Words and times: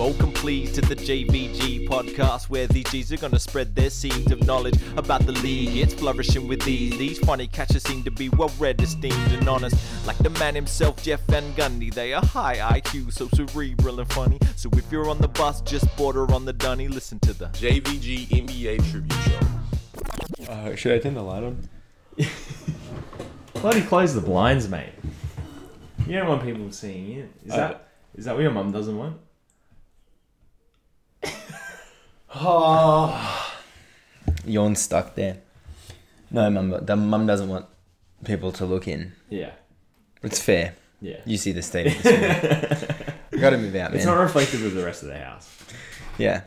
Welcome, 0.00 0.32
please, 0.32 0.72
to 0.72 0.80
the 0.80 0.96
JVG 0.96 1.86
podcast, 1.86 2.48
where 2.48 2.66
these 2.66 2.90
G's 2.90 3.12
are 3.12 3.18
gonna 3.18 3.38
spread 3.38 3.74
their 3.74 3.90
seeds 3.90 4.32
of 4.32 4.46
knowledge 4.46 4.80
about 4.96 5.26
the 5.26 5.32
league. 5.32 5.76
It's 5.76 5.92
flourishing 5.92 6.48
with 6.48 6.62
these. 6.62 6.96
These 6.96 7.18
funny 7.18 7.46
catchers 7.46 7.82
seem 7.82 8.02
to 8.04 8.10
be 8.10 8.30
well 8.30 8.50
read, 8.58 8.80
esteemed, 8.80 9.30
and 9.30 9.46
honest. 9.46 9.76
Like 10.06 10.16
the 10.16 10.30
man 10.30 10.54
himself, 10.54 11.02
Jeff 11.02 11.20
Van 11.26 11.52
Gundy. 11.52 11.92
They 11.92 12.14
are 12.14 12.24
high 12.24 12.80
IQ, 12.80 13.12
so 13.12 13.28
cerebral 13.34 14.00
and 14.00 14.10
funny. 14.10 14.38
So 14.56 14.70
if 14.72 14.90
you're 14.90 15.10
on 15.10 15.18
the 15.18 15.28
bus, 15.28 15.60
just 15.60 15.94
border 15.98 16.32
on 16.32 16.46
the 16.46 16.54
dunny. 16.54 16.88
Listen 16.88 17.18
to 17.20 17.34
the 17.34 17.48
JVG 17.48 18.28
NBA 18.28 18.90
tribute 18.90 19.12
show. 19.20 20.50
Uh, 20.50 20.74
should 20.76 20.94
I 20.94 20.98
turn 20.98 21.12
the 21.12 21.22
light 21.22 21.42
on? 21.42 21.68
Bloody 23.60 23.82
close 23.82 24.14
the 24.14 24.22
blinds, 24.22 24.66
mate. 24.66 24.94
You 26.06 26.14
don't 26.20 26.26
want 26.28 26.42
people 26.42 26.72
seeing 26.72 27.18
it. 27.18 27.30
Is 27.44 27.52
Uh, 27.52 27.56
that 27.58 27.88
is 28.14 28.24
that 28.24 28.34
what 28.34 28.40
your 28.40 28.50
mum 28.50 28.72
doesn't 28.72 28.96
want? 28.96 29.18
Oh, 32.42 33.52
yawn 34.44 34.76
stuck 34.76 35.14
there. 35.16 35.38
No, 36.30 36.48
mum. 36.50 36.76
The 36.82 36.96
mum 36.96 37.26
doesn't 37.26 37.48
want 37.48 37.66
people 38.24 38.52
to 38.52 38.64
look 38.64 38.86
in. 38.86 39.12
Yeah. 39.28 39.50
It's 40.22 40.40
fair. 40.40 40.74
Yeah. 41.00 41.16
You 41.24 41.36
see 41.38 41.52
the 41.52 41.62
state 41.62 41.88
of 41.88 42.02
this. 42.02 42.82
room. 43.32 43.40
Got 43.40 43.50
to 43.50 43.58
move 43.58 43.74
out, 43.74 43.90
man. 43.90 43.96
It's 43.96 44.04
not 44.06 44.18
reflective 44.18 44.64
of 44.64 44.74
the 44.74 44.84
rest 44.84 45.02
of 45.02 45.08
the 45.08 45.18
house. 45.18 45.48
Yeah. 46.18 46.42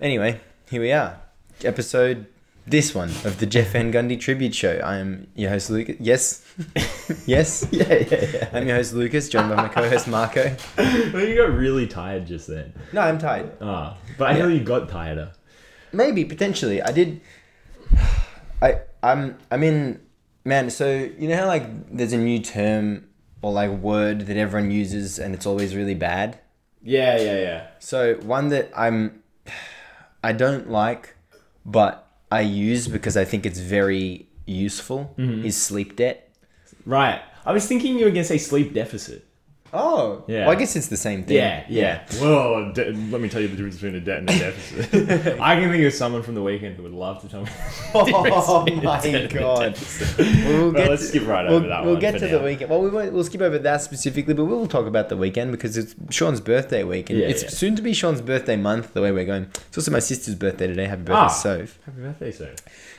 Anyway, 0.00 0.40
here 0.70 0.80
we 0.80 0.92
are. 0.92 1.18
Episode 1.64 2.26
this 2.66 2.94
one 2.94 3.08
of 3.24 3.38
the 3.40 3.46
Jeff 3.46 3.72
Van 3.72 3.92
Gundy 3.92 4.18
tribute 4.18 4.54
show. 4.54 4.78
I 4.84 4.98
am 4.98 5.26
your 5.34 5.50
host 5.50 5.70
Lukas. 5.70 5.96
Yes. 5.98 6.44
yes. 7.26 7.66
Yeah, 7.72 7.92
yeah, 7.94 8.24
yeah. 8.32 8.48
I'm 8.52 8.66
your 8.66 8.76
host 8.76 8.92
Lukas, 8.94 9.28
joined 9.28 9.48
by 9.48 9.56
my 9.56 9.68
co-host 9.68 10.06
Marco. 10.08 10.54
well, 10.78 11.24
you 11.24 11.36
got 11.36 11.52
really 11.52 11.86
tired 11.86 12.26
just 12.26 12.46
then. 12.46 12.72
No, 12.92 13.00
I'm 13.00 13.18
tired. 13.18 13.52
Ah, 13.60 13.96
but 14.18 14.28
I 14.28 14.32
Yeah. 14.36 14.42
know 14.42 14.48
you 14.48 14.60
got 14.60 14.88
tireder. 14.88 15.32
Maybe 15.92 16.24
potentially. 16.24 16.80
I 16.82 16.92
did. 16.92 17.20
I 18.62 18.80
I'm 19.02 19.38
I'm 19.50 19.62
in 19.62 20.00
man. 20.44 20.70
So 20.70 20.88
you 21.18 21.28
know 21.28 21.36
how 21.36 21.46
like 21.46 21.64
there's 21.96 22.12
a 22.12 22.18
new 22.18 22.38
term 22.40 23.08
or 23.42 23.52
like 23.52 23.70
word 23.70 24.20
that 24.26 24.36
everyone 24.36 24.70
uses 24.70 25.18
and 25.18 25.34
it's 25.34 25.46
always 25.46 25.74
really 25.74 25.94
bad. 25.94 26.38
Yeah, 26.82 27.16
yeah, 27.18 27.38
yeah. 27.38 27.66
So 27.78 28.14
one 28.16 28.48
that 28.50 28.70
I'm 28.76 29.22
I 30.22 30.32
don't 30.32 30.70
like, 30.70 31.16
but 31.64 32.06
I 32.30 32.40
use 32.42 32.88
because 32.88 33.16
I 33.16 33.24
think 33.24 33.46
it's 33.46 33.58
very 33.58 34.28
useful 34.46 35.14
mm-hmm. 35.18 35.44
is 35.44 35.56
sleep 35.56 35.96
debt. 35.96 36.32
Right. 36.86 37.20
I 37.44 37.52
was 37.52 37.66
thinking 37.66 37.98
you 37.98 38.04
were 38.04 38.10
gonna 38.10 38.24
say 38.24 38.38
sleep 38.38 38.74
deficit. 38.74 39.26
Oh, 39.72 40.24
Yeah. 40.26 40.46
Well, 40.46 40.50
I 40.56 40.58
guess 40.58 40.74
it's 40.74 40.88
the 40.88 40.96
same 40.96 41.22
thing. 41.24 41.36
Yeah, 41.36 41.64
yeah. 41.68 42.04
Well, 42.20 42.72
de- 42.72 42.92
let 42.92 43.20
me 43.20 43.28
tell 43.28 43.40
you 43.40 43.46
the 43.48 43.56
difference 43.56 43.76
between 43.76 43.94
a 43.94 44.00
debt 44.00 44.18
and 44.18 44.30
a 44.30 44.38
deficit. 44.38 45.40
I 45.40 45.54
can 45.60 45.70
think 45.70 45.84
of 45.84 45.92
someone 45.92 46.22
from 46.22 46.34
the 46.34 46.42
weekend 46.42 46.76
who 46.76 46.82
would 46.82 46.92
love 46.92 47.20
to 47.22 47.28
tell 47.28 47.42
me. 47.42 47.50
the 47.92 47.92
Oh 47.94 48.64
between 48.64 48.80
a 48.80 48.84
my 48.84 49.00
debt 49.00 49.30
God. 49.32 49.78
We'll 50.18 50.72
Well, 50.72 50.90
let's 50.90 51.08
skip 51.08 51.26
right 51.26 51.46
we'll, 51.46 51.58
over 51.58 51.68
that 51.68 51.84
We'll 51.84 51.92
one 51.94 52.00
get 52.00 52.18
to 52.18 52.26
now. 52.30 52.38
the 52.38 52.44
weekend. 52.44 52.70
Well, 52.70 52.80
we 52.82 52.90
won't, 52.90 53.12
we'll 53.12 53.22
skip 53.24 53.40
over 53.42 53.58
that 53.58 53.82
specifically, 53.82 54.34
but 54.34 54.44
we'll 54.46 54.66
talk 54.66 54.86
about 54.86 55.08
the 55.08 55.16
weekend 55.16 55.52
because 55.52 55.76
it's 55.76 55.94
Sean's 56.10 56.40
birthday 56.40 56.82
week, 56.82 57.10
and 57.10 57.18
Yeah, 57.20 57.26
it's 57.28 57.42
yeah. 57.44 57.48
soon 57.50 57.76
to 57.76 57.82
be 57.82 57.92
Sean's 57.92 58.20
birthday 58.22 58.56
month. 58.56 58.92
The 58.94 59.02
way 59.02 59.12
we're 59.12 59.24
going, 59.24 59.44
it's 59.68 59.78
also 59.78 59.90
my 59.92 60.00
sister's 60.00 60.34
birthday 60.34 60.66
today. 60.66 60.86
Happy 60.86 61.02
birthday, 61.02 61.14
Ah. 61.14 61.28
Soph. 61.28 61.78
Happy 61.86 62.00
birthday, 62.00 62.32
sir. 62.32 62.54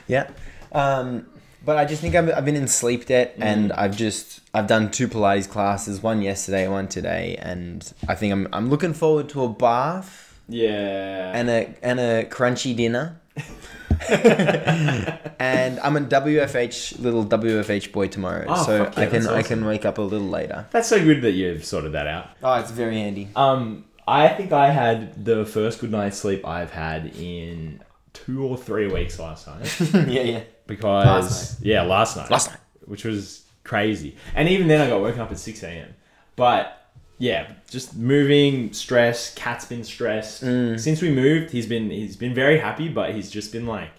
Yeah. 0.08 0.30
Um, 0.72 1.26
but 1.64 1.76
I 1.76 1.84
just 1.84 2.00
think 2.00 2.14
I've, 2.14 2.30
I've 2.30 2.44
been 2.44 2.56
in 2.56 2.68
sleep 2.68 3.06
debt 3.06 3.38
Mm. 3.38 3.42
and 3.44 3.72
I've 3.72 3.96
just 3.96 4.40
I've 4.54 4.66
done 4.66 4.90
two 4.90 5.08
Pilates 5.08 5.48
classes, 5.48 6.02
one 6.02 6.22
yesterday, 6.22 6.68
one 6.68 6.88
today, 6.88 7.36
and 7.40 7.90
I 8.08 8.14
think 8.14 8.32
I'm 8.32 8.48
I'm 8.52 8.68
looking 8.70 8.94
forward 8.94 9.28
to 9.30 9.44
a 9.44 9.48
bath 9.48 10.38
Yeah. 10.48 11.32
and 11.34 11.48
a 11.50 11.74
and 11.82 12.00
a 12.00 12.24
crunchy 12.24 12.74
dinner. 12.76 13.18
and 14.08 15.78
I'm 15.80 15.96
a 15.96 16.00
WFH 16.00 17.00
little 17.00 17.24
WFH 17.24 17.92
boy 17.92 18.08
tomorrow, 18.08 18.46
Oh, 18.48 18.62
so 18.64 18.82
yeah, 18.82 18.92
I 18.96 19.06
can 19.06 19.22
that's 19.22 19.26
I 19.28 19.42
can 19.42 19.64
wake 19.64 19.84
up 19.84 19.98
a 19.98 20.02
little 20.02 20.26
later. 20.28 20.66
That's 20.70 20.88
so 20.88 21.02
good 21.02 21.22
that 21.22 21.32
you've 21.32 21.64
sorted 21.64 21.92
that 21.92 22.06
out. 22.06 22.30
Oh, 22.42 22.54
it's 22.54 22.70
very 22.70 22.96
handy. 22.96 23.28
Um, 23.36 23.84
I 24.06 24.28
think 24.28 24.52
I 24.52 24.70
had 24.70 25.24
the 25.24 25.44
first 25.46 25.80
good 25.80 25.90
night's 25.92 26.18
sleep 26.18 26.46
I've 26.46 26.72
had 26.72 27.06
in 27.16 27.80
two 28.12 28.44
or 28.44 28.56
three 28.56 28.88
weeks 28.88 29.18
last 29.18 29.46
night. 29.46 29.80
yeah, 30.08 30.22
yeah. 30.22 30.40
Because 30.76 31.06
Last 31.06 31.62
yeah, 31.64 31.82
last 31.82 32.16
night, 32.16 32.30
Last 32.30 32.50
night. 32.50 32.60
which 32.86 33.04
was 33.04 33.42
crazy. 33.64 34.16
And 34.34 34.48
even 34.48 34.68
then, 34.68 34.80
I 34.80 34.88
got 34.88 35.00
woken 35.00 35.20
up 35.20 35.30
at 35.30 35.38
six 35.38 35.62
a.m. 35.62 35.94
But 36.36 36.78
yeah, 37.18 37.52
just 37.70 37.94
moving, 37.96 38.72
stress. 38.72 39.32
Cat's 39.34 39.64
been 39.66 39.84
stressed 39.84 40.42
Mm. 40.44 40.80
since 40.80 41.00
we 41.02 41.10
moved. 41.10 41.50
He's 41.52 41.66
been 41.66 41.90
he's 41.90 42.16
been 42.16 42.34
very 42.34 42.58
happy, 42.58 42.88
but 42.88 43.14
he's 43.14 43.30
just 43.30 43.52
been 43.52 43.66
like. 43.66 43.90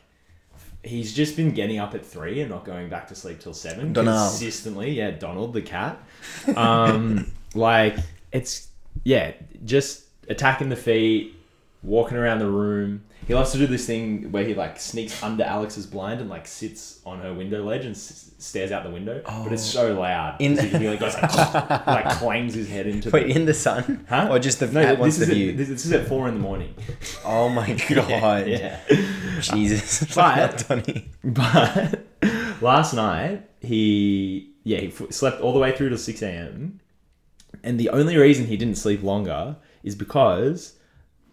He's 0.85 1.13
just 1.13 1.37
been 1.37 1.51
getting 1.53 1.79
up 1.79 1.95
at 1.95 2.05
three 2.05 2.41
and 2.41 2.49
not 2.49 2.65
going 2.65 2.89
back 2.89 3.07
to 3.07 3.15
sleep 3.15 3.39
till 3.39 3.53
seven 3.53 3.93
Donald. 3.93 4.17
consistently. 4.31 4.91
Yeah, 4.91 5.11
Donald 5.11 5.53
the 5.53 5.61
cat. 5.61 5.97
Um, 6.57 7.31
like 7.55 7.95
it's 8.33 8.67
yeah, 9.05 9.31
just 9.63 10.03
attacking 10.27 10.67
the 10.67 10.75
feet, 10.75 11.35
walking 11.83 12.17
around 12.17 12.39
the 12.39 12.47
room. 12.49 13.03
He 13.27 13.33
loves 13.33 13.51
to 13.53 13.57
do 13.57 13.67
this 13.67 13.85
thing 13.85 14.31
where 14.31 14.43
he 14.43 14.53
like 14.53 14.79
sneaks 14.79 15.21
under 15.23 15.43
Alex's 15.45 15.85
blind 15.85 16.19
and 16.19 16.29
like 16.29 16.45
sits 16.47 16.99
on 17.05 17.19
her 17.21 17.33
window 17.33 17.63
ledge 17.63 17.85
and 17.85 17.95
s- 17.95 18.31
stares 18.37 18.71
out 18.71 18.83
the 18.83 18.89
window. 18.89 19.21
But 19.25 19.53
it's 19.53 19.63
so 19.63 19.95
oh. 19.95 19.99
loud. 20.01 20.35
In- 20.41 20.59
In, 20.59 20.81
he 20.81 20.89
like 20.89 20.99
goes 20.99 21.13
like, 21.15 21.33
like 21.87 22.09
clangs 22.17 22.53
his 22.53 22.67
head 22.69 22.85
into 22.87 23.09
Wait, 23.11 23.27
the. 23.27 23.35
in 23.35 23.45
the 23.45 23.53
sun? 23.53 24.05
Huh? 24.09 24.27
Or 24.29 24.39
just 24.39 24.59
the 24.59 24.67
no, 24.67 24.81
at 24.81 24.99
what's 24.99 25.17
this 25.17 25.27
the 25.27 25.33
is 25.33 25.37
view? 25.37 25.49
At, 25.51 25.57
this, 25.57 25.69
this 25.69 25.85
is 25.85 25.91
at 25.93 26.07
four 26.07 26.27
in 26.27 26.33
the 26.33 26.39
morning. 26.41 26.75
oh 27.23 27.47
my 27.47 27.71
god. 27.89 28.47
Yeah. 28.47 28.79
Jesus. 29.39 30.03
But-. 30.15 30.65
But 31.23 31.99
last 32.61 32.93
night 32.93 33.49
he 33.61 34.51
yeah 34.63 34.79
he 34.79 34.87
f- 34.87 35.11
slept 35.11 35.41
all 35.41 35.53
the 35.53 35.59
way 35.59 35.75
through 35.75 35.89
to 35.89 35.97
six 35.97 36.21
a.m. 36.21 36.79
And 37.63 37.79
the 37.79 37.89
only 37.89 38.17
reason 38.17 38.47
he 38.47 38.57
didn't 38.57 38.75
sleep 38.75 39.01
longer 39.03 39.55
is 39.83 39.95
because 39.95 40.73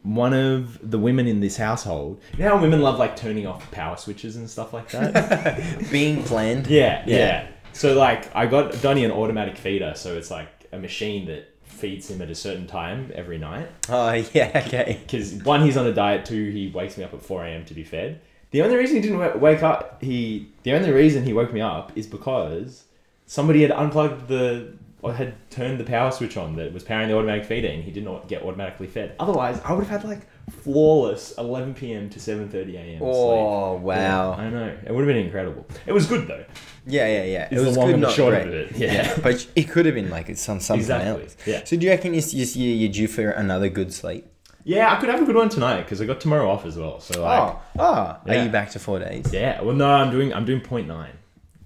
one 0.03 0.33
of 0.33 0.91
the 0.91 0.99
women 0.99 1.27
in 1.27 1.41
this 1.41 1.57
household, 1.57 2.21
you 2.37 2.45
know 2.45 2.57
how 2.57 2.61
women 2.63 2.81
love 2.81 2.99
like 2.99 3.17
turning 3.17 3.47
off 3.47 3.71
power 3.71 3.97
switches 3.97 4.37
and 4.37 4.49
stuff 4.49 4.73
like 4.73 4.89
that. 4.91 5.61
Being 5.91 6.23
planned. 6.23 6.67
yeah, 6.69 7.03
Yeah. 7.07 7.17
yeah, 7.17 7.47
So 7.73 7.95
like 7.95 8.35
I 8.35 8.47
got 8.47 8.81
Donnie 8.83 9.05
an 9.05 9.11
automatic 9.11 9.57
feeder, 9.59 9.93
so 9.97 10.17
it's 10.17 10.31
like 10.31 10.49
a 10.73 10.79
machine 10.79 11.27
that 11.27 11.47
feeds 11.65 12.11
him 12.11 12.21
at 12.23 12.31
a 12.31 12.35
certain 12.35 12.67
time 12.67 13.11
every 13.15 13.39
night. 13.39 13.69
Oh 13.89 14.13
yeah, 14.33 14.63
okay. 14.67 15.01
because 15.03 15.35
one, 15.45 15.63
he's 15.63 15.77
on 15.77 15.87
a 15.87 15.93
diet. 15.93 16.25
Two, 16.25 16.51
he 16.51 16.71
wakes 16.71 16.97
me 16.97 17.05
up 17.05 17.13
at 17.15 17.23
four 17.23 17.45
a.m. 17.45 17.65
to 17.67 17.75
be 17.75 17.85
fed. 17.85 18.21
The 18.53 18.63
only 18.63 18.77
reason 18.77 18.97
he 18.97 19.03
didn't 19.03 19.41
wake 19.41 19.63
up, 19.63 20.03
he 20.03 20.49
the 20.65 20.73
only 20.73 20.91
reason 20.91 21.25
he 21.25 21.33
woke 21.33 21.53
me 21.53 21.61
up 21.61 21.93
is 21.95 22.07
because 22.07 22.85
somebody 23.27 23.63
had 23.63 23.71
unplugged 23.71 24.29
the 24.29 24.73
or 25.03 25.13
had 25.15 25.35
turned 25.51 25.79
the 25.81 25.85
power 25.85 26.11
switch 26.11 26.37
on 26.37 26.57
that 26.57 26.73
was 26.73 26.83
powering 26.83 27.09
the 27.09 27.17
automatic 27.17 27.45
feeder, 27.45 27.69
and 27.69 27.83
he 27.83 27.91
did 27.91 28.05
not 28.05 28.29
get 28.29 28.43
automatically 28.43 28.87
fed. 28.87 29.15
Otherwise, 29.19 29.61
I 29.65 29.73
would 29.73 29.85
have 29.87 30.01
had 30.03 30.09
like 30.09 30.27
flawless 30.51 31.33
eleven 31.39 31.75
p.m. 31.75 32.11
to 32.11 32.21
seven 32.21 32.49
thirty 32.49 32.77
a.m. 32.77 33.01
Oh 33.03 33.75
sleep. 33.77 33.83
wow. 33.85 34.33
I 34.33 34.51
know 34.51 34.77
it 34.85 34.91
would 34.93 35.01
have 35.01 35.07
been 35.07 35.25
incredible. 35.25 35.67
It 35.87 35.93
was 35.93 36.07
good 36.07 36.29
though. 36.29 36.45
Yeah, 36.87 37.07
yeah, 37.07 37.25
yeah. 37.25 37.45
It 37.47 37.53
Is 37.53 37.63
the 37.63 37.69
was 37.69 37.77
long 37.77 37.87
good, 37.87 37.95
and 37.95 38.03
the 38.03 38.07
not 38.09 38.15
short 38.17 38.35
great. 38.35 38.47
of 38.49 38.55
it. 38.55 38.73
Yeah. 38.77 39.17
but 39.23 39.47
it 39.57 39.69
could 39.69 39.87
have 39.87 39.95
been 39.95 40.11
like 40.11 40.29
it's 40.29 40.41
some 40.43 40.61
something 40.61 40.81
Exactly, 40.81 41.23
else. 41.25 41.37
yeah. 41.47 41.65
So 41.65 41.77
do 41.77 41.85
you 41.87 41.91
reckon 41.93 42.15
you 42.15 42.23
you 42.31 42.45
you 42.45 42.75
you're 42.75 42.93
due 42.93 43.09
for 43.09 43.31
another 43.31 43.69
good 43.69 43.93
sleep? 43.93 44.27
Yeah, 44.65 44.93
I 44.93 45.01
could 45.01 45.09
have 45.09 45.23
a 45.23 45.25
good 45.25 45.37
one 45.37 45.49
tonight 45.49 45.83
because 45.85 46.03
I 46.03 46.05
got 46.07 46.21
tomorrow 46.21 46.51
off 46.51 46.67
as 46.67 46.77
well. 46.77 47.01
So 47.01 47.23
like, 47.23 47.41
oh, 47.41 47.61
oh, 47.79 48.17
Yeah. 48.27 48.41
are 48.41 48.45
you 48.45 48.51
back 48.51 48.71
to 48.73 48.79
four 48.79 48.99
days? 48.99 49.33
yeah. 49.33 49.63
Well, 49.63 49.75
no, 49.75 49.89
I'm 49.91 50.11
doing 50.11 50.35
I'm 50.35 50.45
doing 50.45 50.61
point 50.61 50.87
nine. 50.87 51.13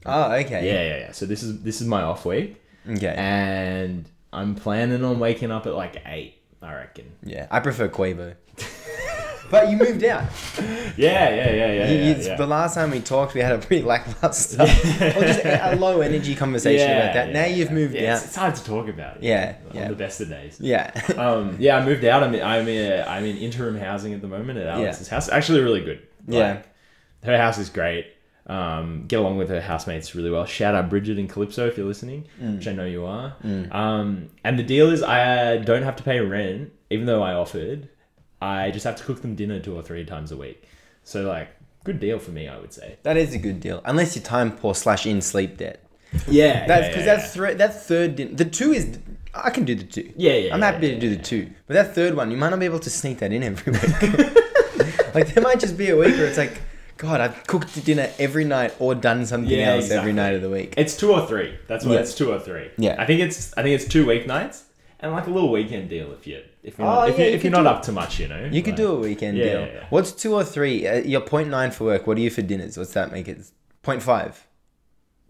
Oh, 0.06 0.32
okay. 0.32 0.66
Yeah, 0.66 0.82
yeah, 0.82 0.98
yeah. 1.06 1.12
So 1.12 1.26
this 1.26 1.42
is 1.42 1.62
this 1.62 1.80
is 1.80 1.86
my 1.88 2.02
off 2.02 2.24
week, 2.26 2.62
Okay. 2.88 3.14
and 3.16 4.08
I'm 4.32 4.54
planning 4.54 5.04
on 5.04 5.18
waking 5.18 5.50
up 5.50 5.66
at 5.66 5.74
like 5.74 6.02
eight. 6.06 6.40
I 6.62 6.74
reckon. 6.74 7.12
yeah, 7.22 7.46
I 7.50 7.60
prefer 7.60 7.88
Quavo. 7.90 8.34
but 9.50 9.68
you 9.70 9.76
moved 9.76 10.02
out. 10.04 10.24
Yeah, 10.96 11.28
yeah, 11.28 11.34
yeah, 11.34 11.52
yeah. 11.52 11.90
You- 11.90 11.98
yeah, 11.98 12.16
yeah. 12.16 12.36
The 12.36 12.46
last 12.46 12.74
time 12.74 12.90
we 12.90 13.00
talked, 13.00 13.34
we 13.34 13.40
had 13.42 13.52
a 13.52 13.58
pretty 13.58 13.82
lackluster, 13.86 14.62
or 14.62 14.66
just 14.66 15.44
a, 15.44 15.76
low 15.78 16.00
energy 16.00 16.34
conversation 16.34 16.88
Yeah, 16.88 17.02
about 17.02 17.14
that. 17.14 17.32
now 17.34 17.44
you've 17.44 17.70
moved 17.70 17.94
Yeah, 17.94 18.12
out. 18.12 18.16
It's, 18.16 18.24
it's 18.26 18.36
hard 18.36 18.54
to 18.54 18.64
talk 18.64 18.88
about. 18.88 19.18
it 19.18 19.24
Yeah, 19.24 19.56
on 19.70 19.76
yeah. 19.76 19.88
the 19.88 19.94
best 19.94 20.20
of 20.22 20.28
days. 20.30 20.58
Yeah. 20.60 20.90
Um, 21.18 21.56
yeah, 21.60 21.76
I 21.76 21.84
moved 21.84 22.04
out. 22.06 22.22
I'm 22.22 22.34
in, 22.34 22.42
I'm 22.42 22.66
in, 22.68 23.06
I'm 23.06 23.24
in 23.26 23.36
interim 23.36 23.76
housing 23.76 24.14
at 24.14 24.20
the 24.22 24.28
moment 24.28 24.58
at 24.58 24.66
Alex's 24.66 25.08
house. 25.08 25.28
Actually, 25.28 25.60
really 25.60 25.84
good. 25.84 26.06
Yeah. 26.26 26.62
her 27.22 27.36
house 27.36 27.58
is 27.58 27.68
great. 27.68 28.06
Um, 28.46 29.06
get 29.08 29.20
along 29.20 29.38
with 29.38 29.48
her 29.48 29.60
housemates 29.60 30.14
really 30.14 30.30
well. 30.30 30.44
Shout 30.44 30.74
out 30.74 30.90
Bridget 30.90 31.18
and 31.18 31.30
Calypso 31.30 31.66
if 31.66 31.78
you're 31.78 31.86
listening, 31.86 32.26
Mm. 32.42 32.56
which 32.58 32.68
I 32.68 32.72
know 32.72 32.84
you 32.84 33.06
are. 33.06 33.34
Um, 33.70 34.28
and 34.44 34.58
the 34.58 34.62
deal 34.62 34.90
is 34.90 35.02
I 35.02 35.56
don't 35.58 35.82
have 35.82 35.96
to 35.96 36.02
pay 36.02 36.20
rent, 36.20 36.70
even 36.90 37.06
though 37.06 37.22
I 37.22 37.32
offered. 37.32 37.88
I 38.42 38.70
just 38.70 38.84
have 38.84 38.96
to 38.96 39.04
cook 39.04 39.22
them 39.22 39.34
dinner 39.34 39.60
two 39.60 39.74
or 39.74 39.82
three 39.82 40.04
times 40.04 40.30
a 40.30 40.36
week. 40.36 40.62
So 41.04 41.22
like, 41.22 41.48
good 41.84 42.00
deal 42.00 42.18
for 42.18 42.32
me, 42.32 42.46
I 42.46 42.58
would 42.58 42.72
say. 42.74 42.96
That 43.02 43.16
is 43.16 43.32
a 43.34 43.38
good 43.38 43.60
deal, 43.60 43.80
unless 43.86 44.14
you're 44.14 44.22
time 44.24 44.52
poor 44.52 44.74
slash 44.74 45.06
in 45.06 45.22
sleep 45.22 45.56
debt. 45.56 45.82
Yeah, 46.28 46.66
That's 46.66 46.82
yeah, 46.82 46.88
because 46.88 47.06
yeah, 47.06 47.16
that 47.16 47.32
thre- 47.32 47.54
that 47.58 47.82
third 47.84 48.16
din- 48.16 48.36
the 48.36 48.44
two 48.44 48.72
is 48.72 48.98
I 49.34 49.50
can 49.50 49.64
do 49.64 49.74
the 49.74 49.84
two. 49.84 50.12
Yeah, 50.16 50.34
yeah, 50.34 50.54
I'm 50.54 50.60
happy 50.62 50.86
yeah, 50.88 50.94
to 50.94 51.00
do 51.00 51.08
yeah, 51.08 51.16
the 51.16 51.22
two, 51.22 51.50
but 51.66 51.74
that 51.74 51.94
third 51.94 52.14
one 52.14 52.30
you 52.30 52.36
might 52.36 52.50
not 52.50 52.60
be 52.60 52.66
able 52.66 52.78
to 52.80 52.90
sneak 52.90 53.18
that 53.20 53.32
in 53.32 53.42
every 53.42 53.72
week. 53.72 54.34
like 55.14 55.32
there 55.34 55.42
might 55.42 55.58
just 55.60 55.76
be 55.78 55.88
a 55.90 55.96
week 55.96 56.14
where 56.14 56.26
it's 56.26 56.38
like, 56.38 56.60
God, 56.96 57.20
I've 57.20 57.46
cooked 57.46 57.84
dinner 57.84 58.08
every 58.18 58.44
night 58.44 58.74
or 58.78 58.94
done 58.94 59.26
something 59.26 59.50
Yeah, 59.50 59.72
else 59.74 59.84
every 59.90 60.10
exactly. 60.10 60.12
night 60.12 60.34
of 60.34 60.42
the 60.42 60.50
week. 60.50 60.74
It's 60.76 60.96
two 60.96 61.12
or 61.12 61.26
three. 61.26 61.58
That's 61.66 61.84
what 61.84 61.94
Yeah. 61.94 62.00
it's 62.00 62.14
two 62.14 62.32
or 62.32 62.38
three. 62.38 62.70
Yeah. 62.78 62.96
I 62.98 63.06
think 63.06 63.20
it's 63.20 63.52
I 63.56 63.62
think 63.62 63.74
it's 63.80 63.90
two 63.90 64.06
weeknights 64.06 64.62
and 65.00 65.12
like 65.12 65.26
a 65.26 65.30
little 65.30 65.50
weekend 65.50 65.88
deal 65.90 66.12
if 66.12 66.26
you 66.26 66.40
if 66.62 66.78
you're 66.78 66.86
Oh, 66.86 66.94
not, 66.94 67.08
if, 67.10 67.18
yeah, 67.18 67.24
you, 67.24 67.30
you 67.30 67.36
if 67.36 67.42
you're 67.44 67.50
not 67.52 67.62
do- 67.64 67.68
up 67.68 67.82
to 67.82 67.92
much, 67.92 68.18
you 68.20 68.28
know. 68.28 68.48
You 68.50 68.62
could 68.62 68.76
do 68.76 68.92
a 68.92 68.98
weekend 68.98 69.36
Yeah, 69.36 69.44
deal. 69.44 69.60
yeah, 69.60 69.66
yeah. 69.74 69.84
What's 69.90 70.12
two 70.12 70.34
or 70.34 70.44
three? 70.44 70.86
Uh, 70.86 71.02
you're 71.02 71.20
point 71.20 71.48
nine 71.50 71.70
for 71.72 71.84
work. 71.84 72.06
What 72.06 72.16
are 72.16 72.20
you 72.20 72.30
for 72.30 72.42
dinners? 72.42 72.78
What's 72.78 72.92
that 72.94 73.10
make 73.12 73.28
it? 73.28 73.38
Point 73.82 74.02
five. 74.02 74.46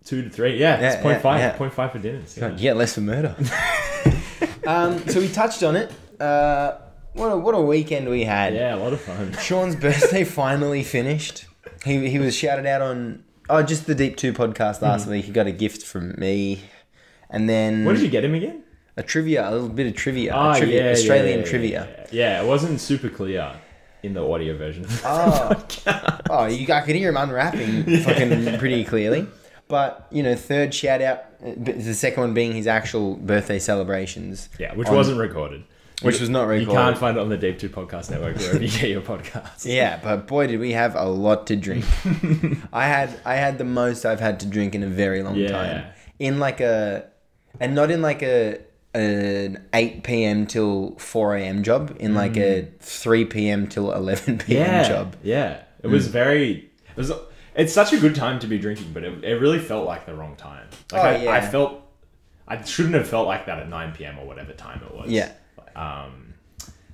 two 0.04 0.20
to 0.22 0.28
three. 0.30 0.58
Yeah, 0.58 0.78
Yeah, 0.80 0.92
it's 0.92 1.02
point 1.02 1.16
yeah, 1.16 1.22
five. 1.22 1.40
yeah. 1.40 1.52
Point 1.56 1.72
five 1.72 1.90
for 1.92 1.98
dinners. 1.98 2.36
Yeah. 2.36 2.50
God, 2.50 2.60
yeah, 2.60 2.72
less 2.74 2.94
for 2.94 3.00
murder. 3.00 3.34
um, 4.66 4.98
so 5.08 5.18
we 5.20 5.28
touched 5.28 5.62
on 5.62 5.76
it. 5.76 5.90
Uh, 6.20 6.76
what 7.14 7.28
a 7.28 7.36
what 7.38 7.54
a 7.54 7.60
weekend 7.60 8.08
we 8.08 8.24
had. 8.24 8.54
yeah, 8.54 8.74
a 8.74 8.76
lot 8.76 8.92
of 8.92 9.00
fun. 9.00 9.32
Sean's 9.40 9.74
birthday 9.76 10.24
finally 10.42 10.82
finished. 10.84 11.46
He 11.84 12.08
he 12.10 12.18
was 12.18 12.34
shouted 12.36 12.66
out 12.66 12.82
on 12.82 13.24
oh 13.48 13.62
just 13.62 13.86
the 13.86 13.94
Deep 13.94 14.16
Two 14.16 14.32
podcast 14.32 14.82
last 14.82 15.06
week. 15.06 15.24
He 15.24 15.32
got 15.32 15.46
a 15.46 15.52
gift 15.52 15.82
from 15.82 16.14
me, 16.18 16.62
and 17.30 17.48
then 17.48 17.80
Hmm. 17.80 17.84
What 17.86 17.94
did 17.94 18.02
you 18.02 18.08
get 18.10 18.24
him 18.24 18.34
again? 18.34 18.62
a 18.96 19.02
trivia, 19.02 19.48
a 19.48 19.50
little 19.50 19.68
bit 19.68 19.88
of 19.88 19.94
trivia, 19.96 20.32
a 20.32 20.36
Ah, 20.36 20.54
trivia 20.56 20.84
yeah, 20.84 20.90
Australian 20.92 21.38
yeah, 21.40 21.44
yeah, 21.44 21.50
trivia. 21.50 21.88
Yeah, 22.12 22.36
yeah, 22.38 22.42
it 22.42 22.46
wasn't 22.46 22.80
super 22.80 23.08
clear 23.08 23.52
in 24.04 24.14
the 24.14 24.22
audio 24.22 24.56
version. 24.56 24.86
Oh, 25.04 25.64
oh, 26.30 26.46
you 26.46 26.72
I 26.72 26.80
could 26.82 26.94
hear 26.94 27.08
him 27.08 27.16
unwrapping 27.16 27.84
fucking 28.04 28.58
pretty 28.58 28.84
clearly. 28.84 29.26
But 29.66 30.06
you 30.12 30.22
know, 30.22 30.36
third 30.36 30.72
shout 30.72 31.02
out, 31.02 31.24
uh, 31.44 31.52
b- 31.60 31.72
the 31.72 31.94
second 31.94 32.20
one 32.20 32.34
being 32.34 32.52
his 32.52 32.66
actual 32.68 33.16
birthday 33.16 33.58
celebrations. 33.58 34.48
yeah, 34.60 34.74
which 34.74 34.86
on- 34.88 34.94
wasn't 34.94 35.18
recorded. 35.18 35.64
Which 36.04 36.20
was 36.20 36.28
not 36.30 36.46
really. 36.46 36.60
You 36.62 36.66
recorded. 36.68 36.84
can't 36.86 36.98
find 36.98 37.16
it 37.16 37.20
on 37.20 37.28
the 37.28 37.36
Deep 37.36 37.58
Two 37.58 37.68
Podcast 37.68 38.10
Network 38.10 38.36
wherever 38.36 38.62
you 38.62 38.68
get 38.70 38.90
your 38.90 39.00
podcasts. 39.02 39.64
Yeah, 39.66 39.98
but 40.02 40.26
boy, 40.26 40.46
did 40.46 40.60
we 40.60 40.72
have 40.72 40.94
a 40.94 41.04
lot 41.04 41.46
to 41.48 41.56
drink. 41.56 41.84
I 42.72 42.86
had 42.86 43.10
I 43.24 43.34
had 43.36 43.58
the 43.58 43.64
most 43.64 44.04
I've 44.04 44.20
had 44.20 44.40
to 44.40 44.46
drink 44.46 44.74
in 44.74 44.82
a 44.82 44.88
very 44.88 45.22
long 45.22 45.36
Yeah. 45.36 45.48
time. 45.48 45.84
In 46.18 46.38
like 46.38 46.60
a, 46.60 47.06
and 47.60 47.74
not 47.74 47.90
in 47.90 48.00
like 48.02 48.22
a 48.22 48.58
an 48.94 49.64
eight 49.74 50.04
p.m. 50.04 50.46
till 50.46 50.94
four 50.98 51.34
a.m. 51.36 51.62
job. 51.64 51.96
In 51.98 52.14
like 52.14 52.36
a 52.36 52.68
three 52.78 53.24
p.m. 53.24 53.66
till 53.66 53.92
eleven 53.92 54.38
p.m. 54.38 54.66
Mm. 54.66 54.68
yeah, 54.68 54.88
job. 54.88 55.16
Yeah, 55.22 55.62
it 55.82 55.88
was 55.88 56.06
very. 56.08 56.70
It 56.90 56.96
was. 56.96 57.12
It's 57.56 57.72
such 57.72 57.92
a 57.92 57.98
good 57.98 58.14
time 58.16 58.38
to 58.40 58.46
be 58.48 58.58
drinking, 58.58 58.92
but 58.92 59.04
it, 59.04 59.22
it 59.24 59.34
really 59.40 59.60
felt 59.60 59.86
like 59.86 60.06
the 60.06 60.14
wrong 60.14 60.34
time. 60.36 60.66
Like 60.92 61.02
Oh, 61.02 61.06
I, 61.06 61.16
yeah. 61.18 61.30
I 61.32 61.40
felt. 61.40 61.80
I 62.46 62.62
shouldn't 62.62 62.94
have 62.94 63.08
felt 63.08 63.26
like 63.26 63.46
that 63.46 63.58
at 63.58 63.68
nine 63.68 63.92
p.m. 63.92 64.18
or 64.18 64.26
whatever 64.26 64.52
time 64.52 64.82
it 64.84 64.94
was. 64.94 65.08
Yeah. 65.10 65.32
Um, 65.76 66.34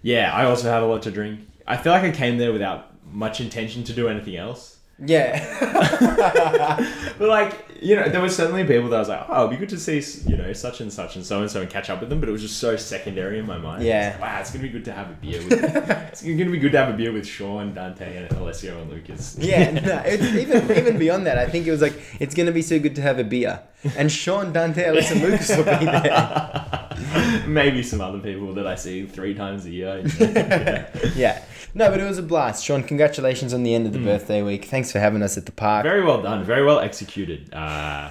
yeah, 0.03 0.33
I 0.33 0.45
also 0.45 0.71
had 0.71 0.83
a 0.83 0.87
lot 0.87 1.03
to 1.03 1.11
drink. 1.11 1.41
I 1.67 1.77
feel 1.77 1.93
like 1.93 2.03
I 2.03 2.11
came 2.11 2.39
there 2.39 2.53
without 2.53 2.87
much 3.13 3.41
intention 3.41 3.85
to 3.85 3.93
do 3.93 4.09
anything 4.09 4.37
else. 4.37 4.79
Yeah, 5.03 5.39
But 7.19 7.29
like, 7.29 7.65
you 7.81 7.97
know, 7.97 8.11
there 8.11 8.21
were 8.21 8.29
certainly 8.29 8.65
people 8.65 8.91
that 8.91 8.97
I 8.97 8.99
was 8.99 9.09
like, 9.09 9.25
oh, 9.31 9.47
it'd 9.47 9.51
be 9.51 9.57
good 9.57 9.71
to 9.71 9.79
see, 9.79 10.03
you 10.29 10.37
know, 10.37 10.53
such 10.53 10.83
and 10.83 10.93
such 10.93 11.17
and 11.17 11.25
so 11.25 11.41
and 11.41 11.51
so 11.51 11.63
and 11.63 11.71
catch 11.71 11.89
up 11.89 12.01
with 12.01 12.11
them. 12.11 12.21
But 12.21 12.29
it 12.29 12.33
was 12.33 12.43
just 12.43 12.59
so 12.59 12.77
secondary 12.77 13.39
in 13.39 13.47
my 13.47 13.57
mind. 13.57 13.83
Yeah. 13.83 14.11
It's 14.11 14.21
like, 14.21 14.31
wow, 14.31 14.41
it's 14.41 14.51
gonna 14.51 14.63
be 14.63 14.69
good 14.69 14.85
to 14.85 14.93
have 14.93 15.09
a 15.09 15.15
beer 15.15 15.43
with. 15.43 15.53
it's 16.13 16.21
gonna 16.23 16.51
be 16.51 16.59
good 16.59 16.73
to 16.73 16.79
have 16.79 16.93
a 16.93 16.97
beer 16.97 17.13
with 17.13 17.27
Sean, 17.27 17.73
Dante, 17.73 18.15
and 18.15 18.31
Alessio 18.33 18.79
and 18.79 18.91
Lukas. 18.91 19.37
yeah. 19.41 19.71
No, 19.81 20.03
it's 20.05 20.23
even 20.23 20.71
even 20.77 20.99
beyond 20.99 21.27
that. 21.27 21.39
I 21.39 21.47
think 21.49 21.67
it 21.67 21.71
was 21.71 21.81
like 21.81 21.95
it's 22.21 22.35
gonna 22.35 22.53
be 22.53 22.61
so 22.63 22.79
good 22.79 22.95
to 22.97 23.03
have 23.03 23.19
a 23.19 23.25
beer, 23.25 23.63
and 23.97 24.13
Sean 24.13 24.53
Dante, 24.53 24.85
Alessio, 24.87 25.17
and 25.17 25.31
Lukas 25.31 25.49
will 25.57 25.65
be 25.65 25.87
there. 25.87 26.80
Maybe 27.47 27.83
some 27.83 28.01
other 28.01 28.19
people 28.19 28.55
that 28.55 28.67
I 28.67 28.75
see 28.75 29.07
three 29.07 29.35
times 29.35 29.65
a 29.67 29.71
year. 29.71 30.05
Yeah. 30.19 30.87
Yeah. 31.15 31.43
No, 31.75 31.89
but 31.91 32.01
it 32.01 32.05
was 32.05 32.19
a 32.19 32.23
blast. 32.23 32.65
Sean, 32.65 32.83
congratulations 32.83 33.55
on 33.55 33.63
the 33.63 33.75
end 33.75 33.87
of 33.87 33.93
the 33.93 33.99
mm. 33.99 34.05
birthday 34.05 34.43
week. 34.43 34.65
Thanks 34.65 34.91
for 34.91 34.99
having 34.99 35.23
us 35.23 35.37
at 35.37 35.47
the 35.47 35.53
park. 35.53 35.85
Very 35.85 36.03
well 36.03 36.21
done. 36.23 36.43
Very 36.45 36.65
well 36.65 36.81
executed. 36.81 37.53
Uh, 37.55 38.11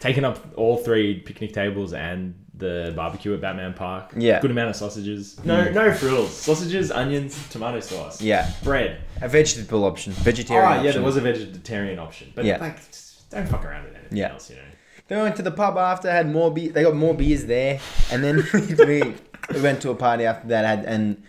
taken 0.00 0.24
up 0.24 0.38
all 0.56 0.78
three 0.78 1.20
picnic 1.20 1.52
tables 1.52 1.92
and 1.92 2.34
the 2.56 2.92
barbecue 2.94 3.34
at 3.34 3.40
Batman 3.40 3.74
Park. 3.74 4.12
Yeah. 4.16 4.40
Good 4.40 4.52
amount 4.52 4.70
of 4.70 4.76
sausages. 4.76 5.36
Mm. 5.36 5.44
No, 5.44 5.70
no 5.70 5.92
frills. 5.92 6.34
Sausages, 6.34 6.90
onions, 6.90 7.48
tomato 7.48 7.80
sauce. 7.80 8.22
Yeah. 8.22 8.50
Bread. 8.62 9.00
A 9.20 9.28
vegetable 9.28 9.84
option, 9.84 10.12
vegetarian 10.12 10.64
Oh, 10.64 10.68
option. 10.70 10.84
yeah, 10.84 10.92
there 10.92 11.02
was 11.02 11.16
a 11.16 11.20
vegetarian 11.20 11.98
option. 11.98 12.32
But 12.34 12.44
Yeah. 12.44 12.58
like, 12.58 12.78
don't 13.30 13.48
fuck 13.48 13.64
around 13.64 13.84
with 13.84 13.96
anything 13.96 14.18
Yeah. 14.18 14.32
else, 14.32 14.50
you 14.50 14.56
know. 14.56 14.62
They 15.08 15.16
went 15.16 15.36
to 15.36 15.42
the 15.42 15.50
pub 15.50 15.76
after, 15.76 16.10
had 16.10 16.30
more 16.30 16.50
beer. 16.52 16.72
They 16.72 16.82
got 16.82 16.96
more 16.96 17.14
beers 17.14 17.44
there, 17.44 17.80
and 18.10 18.24
then 18.24 18.42
we, 18.78 19.14
we 19.54 19.60
went 19.60 19.82
to 19.82 19.90
a 19.90 19.94
party 19.94 20.24
after 20.24 20.48
that, 20.48 20.64
had 20.64 20.84
and 20.86 21.22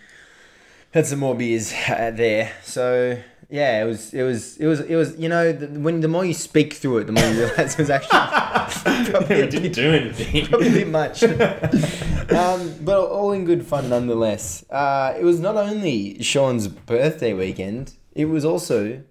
had 0.92 1.06
some 1.06 1.20
more 1.20 1.36
beers 1.36 1.72
there. 1.72 2.54
So 2.64 3.18
yeah, 3.50 3.84
it 3.84 3.86
was 3.86 4.14
it 4.14 4.24
was 4.24 4.58
it 4.58 4.66
was 4.66 4.80
it 4.80 4.96
was 4.96 5.18
you 5.20 5.30
know 5.30 5.52
the, 5.52 5.68
when 5.80 6.00
the 6.00 6.08
more 6.08 6.26
you 6.26 6.34
speak 6.34 6.74
through 6.74 7.00
it, 7.00 7.04
the 7.08 7.12
more 7.12 7.24
you 7.26 7.46
realize 7.46 7.74
it 7.74 7.80
was 7.80 7.90
actually 7.90 9.12
probably, 9.12 9.42
a 9.42 9.44
it 9.44 9.52
didn't 9.52 9.62
bit, 9.64 9.74
do 9.74 9.92
anything. 9.92 10.46
probably 10.48 10.68
a 10.70 10.72
bit 10.72 10.88
much. 10.88 11.24
um, 11.24 12.76
but 12.82 13.08
all 13.10 13.34
in 13.34 13.46
good 13.46 13.66
fun 13.66 13.90
nonetheless. 13.90 14.64
Uh, 14.70 15.14
it 15.20 15.24
was 15.24 15.40
not 15.40 15.58
only 15.58 16.22
Sean's 16.24 16.68
birthday 16.70 17.34
weekend; 17.34 17.94
it 18.14 18.26
was 18.26 18.46
also 18.46 19.04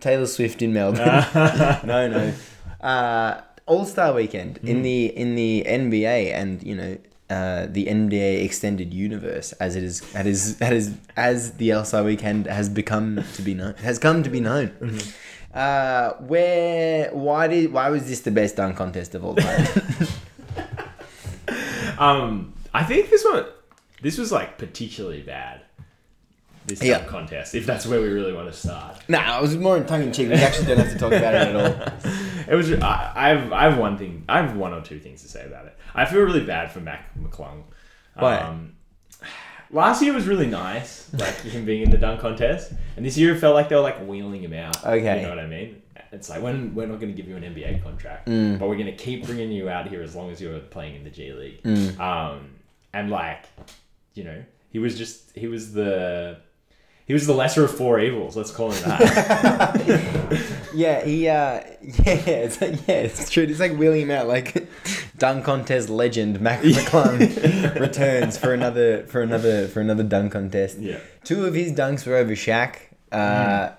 Taylor 0.00 0.26
Swift 0.26 0.60
in 0.60 0.72
Melbourne. 0.72 1.06
no, 1.86 2.08
no. 2.08 2.34
Uh, 2.80 3.40
All 3.66 3.84
Star 3.86 4.12
Weekend 4.12 4.58
in 4.62 4.82
the 4.82 5.06
in 5.06 5.34
the 5.34 5.64
NBA 5.66 6.32
and 6.34 6.62
you 6.62 6.74
know 6.74 6.98
uh, 7.30 7.66
the 7.68 7.86
NBA 7.86 8.44
extended 8.44 8.92
universe 8.92 9.52
as 9.52 9.76
it 9.76 9.82
is 9.82 10.02
as 10.14 10.26
is 10.26 10.60
as 10.60 10.94
as 11.16 11.52
the 11.54 11.72
All 11.72 11.84
Star 11.84 12.04
Weekend 12.04 12.46
has 12.46 12.68
become 12.68 13.24
to 13.34 13.42
be 13.42 13.54
known 13.54 13.74
has 13.74 13.98
come 13.98 14.22
to 14.22 14.30
be 14.30 14.40
known. 14.40 14.72
Uh, 15.54 16.14
where 16.14 17.10
why 17.12 17.46
did 17.46 17.72
why 17.72 17.88
was 17.88 18.08
this 18.08 18.20
the 18.20 18.30
best 18.30 18.56
dunk 18.56 18.76
contest 18.76 19.14
of 19.14 19.24
all 19.24 19.36
time? 19.36 19.66
um, 21.98 22.52
I 22.74 22.82
think 22.82 23.08
this 23.08 23.24
one, 23.24 23.46
this 24.02 24.18
was 24.18 24.32
like 24.32 24.58
particularly 24.58 25.22
bad. 25.22 25.62
This 26.66 26.82
Yeah. 26.82 26.98
dunk 26.98 27.08
contest, 27.10 27.54
if 27.54 27.66
that's 27.66 27.86
where 27.86 28.00
we 28.00 28.08
really 28.08 28.32
want 28.32 28.50
to 28.50 28.58
start. 28.58 29.02
nah, 29.08 29.38
it 29.38 29.42
was 29.42 29.56
more 29.56 29.76
in 29.76 29.84
tongue 29.86 30.02
in 30.02 30.12
cheek. 30.12 30.28
We 30.28 30.34
actually 30.36 30.66
don't 30.68 30.78
have 30.78 30.92
to 30.92 30.98
talk 30.98 31.12
about 31.12 31.34
it 31.34 31.48
at 31.48 31.56
all. 31.56 32.10
It 32.46 32.54
was. 32.56 32.70
I, 32.74 33.28
have. 33.30 33.52
I 33.54 33.62
have 33.64 33.78
one 33.78 33.96
thing. 33.96 34.24
I 34.28 34.42
have 34.42 34.54
one 34.54 34.74
or 34.74 34.82
two 34.82 34.98
things 35.00 35.22
to 35.22 35.28
say 35.28 35.46
about 35.46 35.64
it. 35.64 35.78
I 35.94 36.04
feel 36.04 36.20
really 36.20 36.44
bad 36.44 36.70
for 36.70 36.80
Mac 36.80 37.10
McClung. 37.18 37.62
Why? 38.14 38.36
Um, 38.36 38.74
last 39.70 40.02
year 40.02 40.12
was 40.12 40.26
really 40.26 40.46
nice, 40.46 41.08
like 41.14 41.34
him 41.40 41.64
being 41.64 41.82
in 41.82 41.90
the 41.90 41.96
dunk 41.96 42.20
contest, 42.20 42.72
and 42.98 43.04
this 43.06 43.16
year 43.16 43.34
it 43.34 43.38
felt 43.38 43.54
like 43.54 43.70
they 43.70 43.76
were 43.76 43.80
like 43.80 43.98
wheeling 44.06 44.42
him 44.42 44.52
out. 44.52 44.84
Okay. 44.84 45.16
you 45.16 45.22
know 45.22 45.30
what 45.30 45.38
I 45.38 45.46
mean? 45.46 45.80
It's 46.12 46.28
like 46.28 46.42
when 46.42 46.74
we're 46.74 46.86
not 46.86 47.00
going 47.00 47.14
to 47.14 47.16
give 47.16 47.28
you 47.28 47.36
an 47.36 47.42
NBA 47.42 47.82
contract, 47.82 48.28
Mm. 48.28 48.58
but 48.58 48.68
we're 48.68 48.76
going 48.76 48.86
to 48.86 48.96
keep 48.96 49.26
bringing 49.26 49.50
you 49.50 49.68
out 49.68 49.88
here 49.88 50.02
as 50.02 50.14
long 50.14 50.30
as 50.30 50.38
you're 50.40 50.60
playing 50.60 50.96
in 50.96 51.02
the 51.04 51.10
G 51.10 51.32
League. 51.32 51.62
Mm. 51.62 51.98
Um, 51.98 52.50
and 52.92 53.10
like, 53.10 53.46
you 54.12 54.22
know, 54.24 54.44
he 54.70 54.78
was 54.78 54.96
just 54.98 55.34
he 55.34 55.46
was 55.48 55.72
the. 55.72 56.38
He 57.06 57.12
was 57.12 57.26
the 57.26 57.34
lesser 57.34 57.64
of 57.64 57.76
four 57.76 58.00
evils. 58.00 58.34
Let's 58.36 58.50
call 58.50 58.70
him 58.72 58.82
that. 58.88 60.50
Yeah, 60.74 61.04
he 61.04 61.28
uh 61.28 61.60
yeah, 61.80 62.14
it's 62.26 62.60
like, 62.60 62.88
yeah, 62.88 62.94
it's 62.96 63.30
true. 63.30 63.44
It's 63.44 63.60
like 63.60 63.78
him 64.02 64.10
out 64.10 64.26
like 64.26 64.66
dunk 65.18 65.44
contest 65.44 65.88
legend 65.88 66.40
Mac 66.40 66.62
McClung 66.62 67.78
returns 67.78 68.36
for 68.36 68.52
another 68.52 69.04
for 69.06 69.22
another 69.22 69.68
for 69.68 69.80
another 69.80 70.02
dunk 70.02 70.32
contest. 70.32 70.78
yeah. 70.80 70.98
Two 71.22 71.46
of 71.46 71.54
his 71.54 71.72
dunks 71.72 72.04
were 72.06 72.16
over 72.16 72.32
Shaq. 72.32 72.76
Uh 73.12 73.70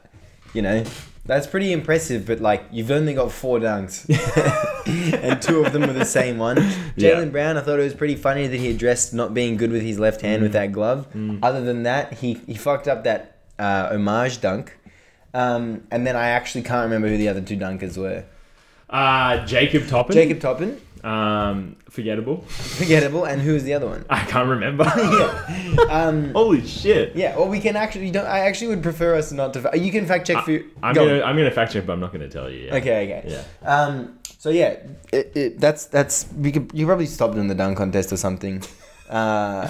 you 0.53 0.61
know, 0.61 0.85
that's 1.25 1.47
pretty 1.47 1.71
impressive, 1.71 2.25
but 2.25 2.39
like 2.39 2.63
you've 2.71 2.91
only 2.91 3.13
got 3.13 3.31
four 3.31 3.59
dunks. 3.59 4.05
and 5.23 5.41
two 5.41 5.65
of 5.65 5.73
them 5.73 5.81
were 5.81 5.93
the 5.93 6.05
same 6.05 6.37
one. 6.37 6.57
Jalen 6.57 6.95
Yeah. 6.97 7.25
Brown, 7.25 7.57
I 7.57 7.61
thought 7.61 7.79
it 7.79 7.83
was 7.83 7.93
pretty 7.93 8.15
funny 8.15 8.47
that 8.47 8.57
he 8.57 8.69
addressed 8.69 9.13
not 9.13 9.33
being 9.33 9.57
good 9.57 9.71
with 9.71 9.81
his 9.81 9.99
left 9.99 10.21
hand 10.21 10.43
with 10.43 10.53
that 10.53 10.71
glove. 10.71 11.07
Other 11.43 11.61
than 11.61 11.83
that, 11.83 12.13
he, 12.13 12.35
he 12.45 12.53
fucked 12.55 12.87
up 12.87 13.03
that 13.05 13.37
uh, 13.57 13.89
homage 13.91 14.41
dunk. 14.41 14.77
Um, 15.33 15.83
and 15.91 16.05
then 16.07 16.15
I 16.15 16.27
actually 16.27 16.61
can't 16.61 16.83
remember 16.85 17.07
who 17.09 17.17
the 17.17 17.27
other 17.27 17.41
two 17.41 17.57
dunkers 17.57 17.97
were. 17.97 18.23
Uh, 18.89 19.45
Jacob 19.45 19.87
Toppin. 19.87 20.13
Jacob 20.13 20.39
Toppin, 20.39 20.79
Um, 21.05 21.75
forgettable. 21.89 22.41
forgettable, 22.47 23.25
and 23.25 23.39
who's 23.39 23.63
the 23.63 23.73
other 23.75 23.85
one? 23.87 24.05
I 24.09 24.23
can't 24.25 24.49
remember. 24.49 24.85
Um, 25.89 26.31
Holy 26.31 26.65
shit. 26.65 27.15
yeah, 27.15 27.37
well, 27.37 27.47
we 27.47 27.59
can 27.59 27.75
actually. 27.75 28.09
Don't, 28.11 28.25
I 28.25 28.39
actually 28.39 28.69
would 28.69 28.81
prefer 28.83 29.15
us 29.15 29.31
not 29.31 29.53
to. 29.53 29.61
fa- 29.61 29.77
You 29.77 29.91
can 29.91 30.05
fact 30.07 30.25
check 30.25 30.43
for. 30.43 30.51
you. 30.51 30.71
I'm 30.81 30.95
Go 30.95 31.05
gonna 31.07 31.21
I'm 31.23 31.35
gonna 31.37 31.51
fact 31.51 31.73
check, 31.73 31.85
but 31.85 31.93
I'm 31.93 31.99
not 31.99 32.11
gonna 32.11 32.27
tell 32.29 32.49
you. 32.49 32.69
Okay, 32.69 33.03
okay. 33.05 33.23
Yeah. 33.27 33.43
Um. 33.69 34.17
So 34.39 34.49
yeah, 34.49 34.77
it, 35.13 35.31
it, 35.35 35.59
that's 35.59 35.85
that's 35.85 36.27
we 36.35 36.51
could 36.51 36.71
you 36.73 36.85
probably 36.87 37.05
stopped 37.05 37.35
in 37.35 37.47
the 37.47 37.55
dunk 37.55 37.77
contest 37.77 38.11
or 38.11 38.17
something, 38.17 38.63
uh, 39.09 39.69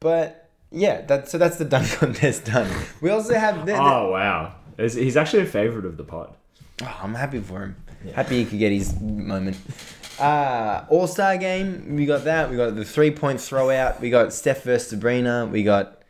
but 0.00 0.48
yeah, 0.72 1.02
that 1.02 1.28
so 1.28 1.38
that's 1.38 1.56
the 1.58 1.64
dunk 1.64 1.90
contest 2.00 2.46
done. 2.46 2.70
We 3.00 3.10
also 3.10 3.34
have 3.34 3.60
the, 3.66 3.72
the- 3.72 3.78
Oh 3.78 4.10
wow. 4.10 4.54
Is- 4.78 4.94
He's 4.94 5.16
actually 5.16 5.42
a 5.44 5.46
favorite 5.46 5.84
of 5.86 5.96
the 5.96 6.04
pod. 6.04 6.34
Oh, 6.82 6.98
I'm 7.02 7.14
happy 7.14 7.40
for 7.40 7.60
him. 7.62 7.76
Happy 8.14 8.38
he 8.42 8.44
could 8.44 8.58
get 8.58 8.72
his 8.72 8.98
moment. 9.00 9.56
Uh, 10.18 10.84
All 10.88 11.06
Star 11.06 11.36
game, 11.36 11.96
we 11.96 12.06
got 12.06 12.24
that. 12.24 12.50
We 12.50 12.56
got 12.56 12.74
the 12.74 12.84
three 12.84 13.10
point 13.10 13.40
throw 13.40 13.70
out. 13.70 14.00
We 14.00 14.10
got 14.10 14.32
Steph 14.32 14.62
versus 14.64 14.90
Sabrina. 14.90 15.46
We 15.50 15.62
got 15.62 16.02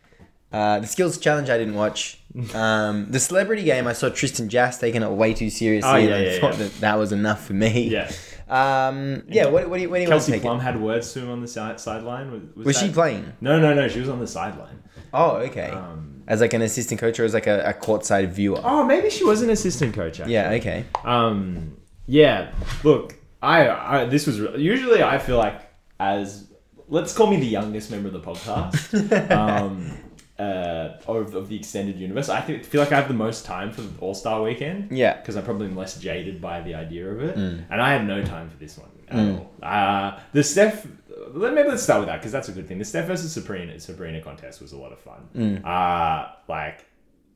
uh, 0.52 0.80
the 0.80 0.86
skills 0.86 1.18
challenge. 1.18 1.50
I 1.50 1.58
didn't 1.58 1.74
watch. 1.74 2.20
Um, 2.54 3.10
the 3.10 3.18
celebrity 3.18 3.62
game, 3.62 3.86
I 3.86 3.94
saw 3.94 4.10
Tristan 4.10 4.50
Jass 4.50 4.78
taking 4.78 5.02
it 5.02 5.08
way 5.10 5.32
too 5.32 5.48
seriously. 5.48 5.90
Oh, 5.90 5.96
yeah, 5.96 6.04
and 6.04 6.14
I 6.14 6.20
yeah, 6.20 6.38
thought 6.38 6.52
yeah. 6.52 6.64
that 6.64 6.80
that 6.80 6.98
was 6.98 7.10
enough 7.10 7.46
for 7.46 7.54
me. 7.54 7.88
Yeah. 7.88 8.12
Um, 8.46 9.22
yeah. 9.26 9.46
What, 9.46 9.70
what 9.70 9.76
do 9.76 9.82
you, 9.82 9.88
what 9.88 9.96
do 9.96 10.02
you 10.02 10.10
want 10.10 10.22
to 10.22 10.30
Kelsey? 10.32 10.40
Plum 10.40 10.58
It? 10.58 10.62
had 10.62 10.78
words 10.78 11.10
to 11.14 11.20
him 11.20 11.30
on 11.30 11.40
the 11.40 11.48
side 11.48 11.80
sideline. 11.80 12.30
Was, 12.30 12.42
was, 12.54 12.66
Was 12.66 12.78
she 12.78 12.90
playing? 12.90 13.32
No, 13.40 13.58
no, 13.58 13.72
no. 13.72 13.88
She 13.88 14.00
was 14.00 14.10
on 14.10 14.20
the 14.20 14.26
sideline. 14.26 14.82
Oh, 15.14 15.36
okay. 15.36 15.70
Um, 15.70 16.24
as 16.28 16.42
like 16.42 16.52
an 16.52 16.60
assistant 16.60 17.00
coach 17.00 17.18
or 17.18 17.24
as 17.24 17.32
like 17.32 17.46
a, 17.46 17.70
a 17.70 17.72
courtside 17.72 18.28
viewer? 18.28 18.60
oh, 18.62 18.84
maybe 18.84 19.08
she 19.08 19.24
was 19.24 19.40
an 19.40 19.48
assistant 19.48 19.94
coach. 19.94 20.20
Actually. 20.20 20.34
Yeah. 20.34 20.50
Okay. 20.50 20.84
Um, 21.04 21.78
yeah. 22.06 22.52
Look, 22.84 23.15
I, 23.42 23.68
I 23.68 24.04
this 24.06 24.26
was 24.26 24.40
re- 24.40 24.58
usually 24.60 25.02
I 25.02 25.18
feel 25.18 25.38
like 25.38 25.62
as 26.00 26.50
let's 26.88 27.12
call 27.12 27.26
me 27.28 27.38
the 27.38 27.46
youngest 27.46 27.90
member 27.90 28.08
of 28.08 28.14
the 28.14 28.20
podcast. 28.20 29.30
um, 29.30 29.92
uh, 30.38 30.98
of, 31.08 31.34
of 31.34 31.48
the 31.48 31.56
extended 31.56 31.96
universe, 31.98 32.28
I 32.28 32.42
think, 32.42 32.62
feel 32.62 32.82
like 32.82 32.92
I 32.92 32.96
have 32.96 33.08
the 33.08 33.14
most 33.14 33.46
time 33.46 33.72
for 33.72 33.82
All 34.04 34.12
Star 34.14 34.42
Weekend. 34.42 34.92
Yeah. 34.92 35.16
because 35.16 35.34
I'm 35.34 35.44
probably 35.44 35.68
less 35.68 35.98
jaded 35.98 36.42
by 36.42 36.60
the 36.60 36.74
idea 36.74 37.10
of 37.10 37.22
it, 37.22 37.36
Mm. 37.36 37.64
and 37.70 37.80
I 37.80 37.90
had 37.92 38.06
no 38.06 38.22
time 38.22 38.50
for 38.50 38.56
this 38.58 38.76
one 38.76 38.90
at 39.08 39.16
all. 39.34 39.50
Uh, 39.62 40.20
the 40.34 40.42
Steph, 40.44 40.86
let 41.32 41.54
maybe 41.54 41.70
let's 41.70 41.82
start 41.82 42.00
with 42.00 42.08
that 42.08 42.18
because 42.20 42.32
that's 42.32 42.48
a 42.48 42.52
good 42.52 42.68
thing. 42.68 42.76
The 42.78 42.84
Steph 42.84 43.06
versus 43.06 43.32
Sabrina 43.32 43.80
Sabrina 43.80 44.20
contest 44.20 44.60
was 44.60 44.72
a 44.72 44.76
lot 44.76 44.92
of 44.92 44.98
fun. 45.00 45.26
Mm. 45.34 45.64
Uh, 45.64 46.28
like 46.48 46.84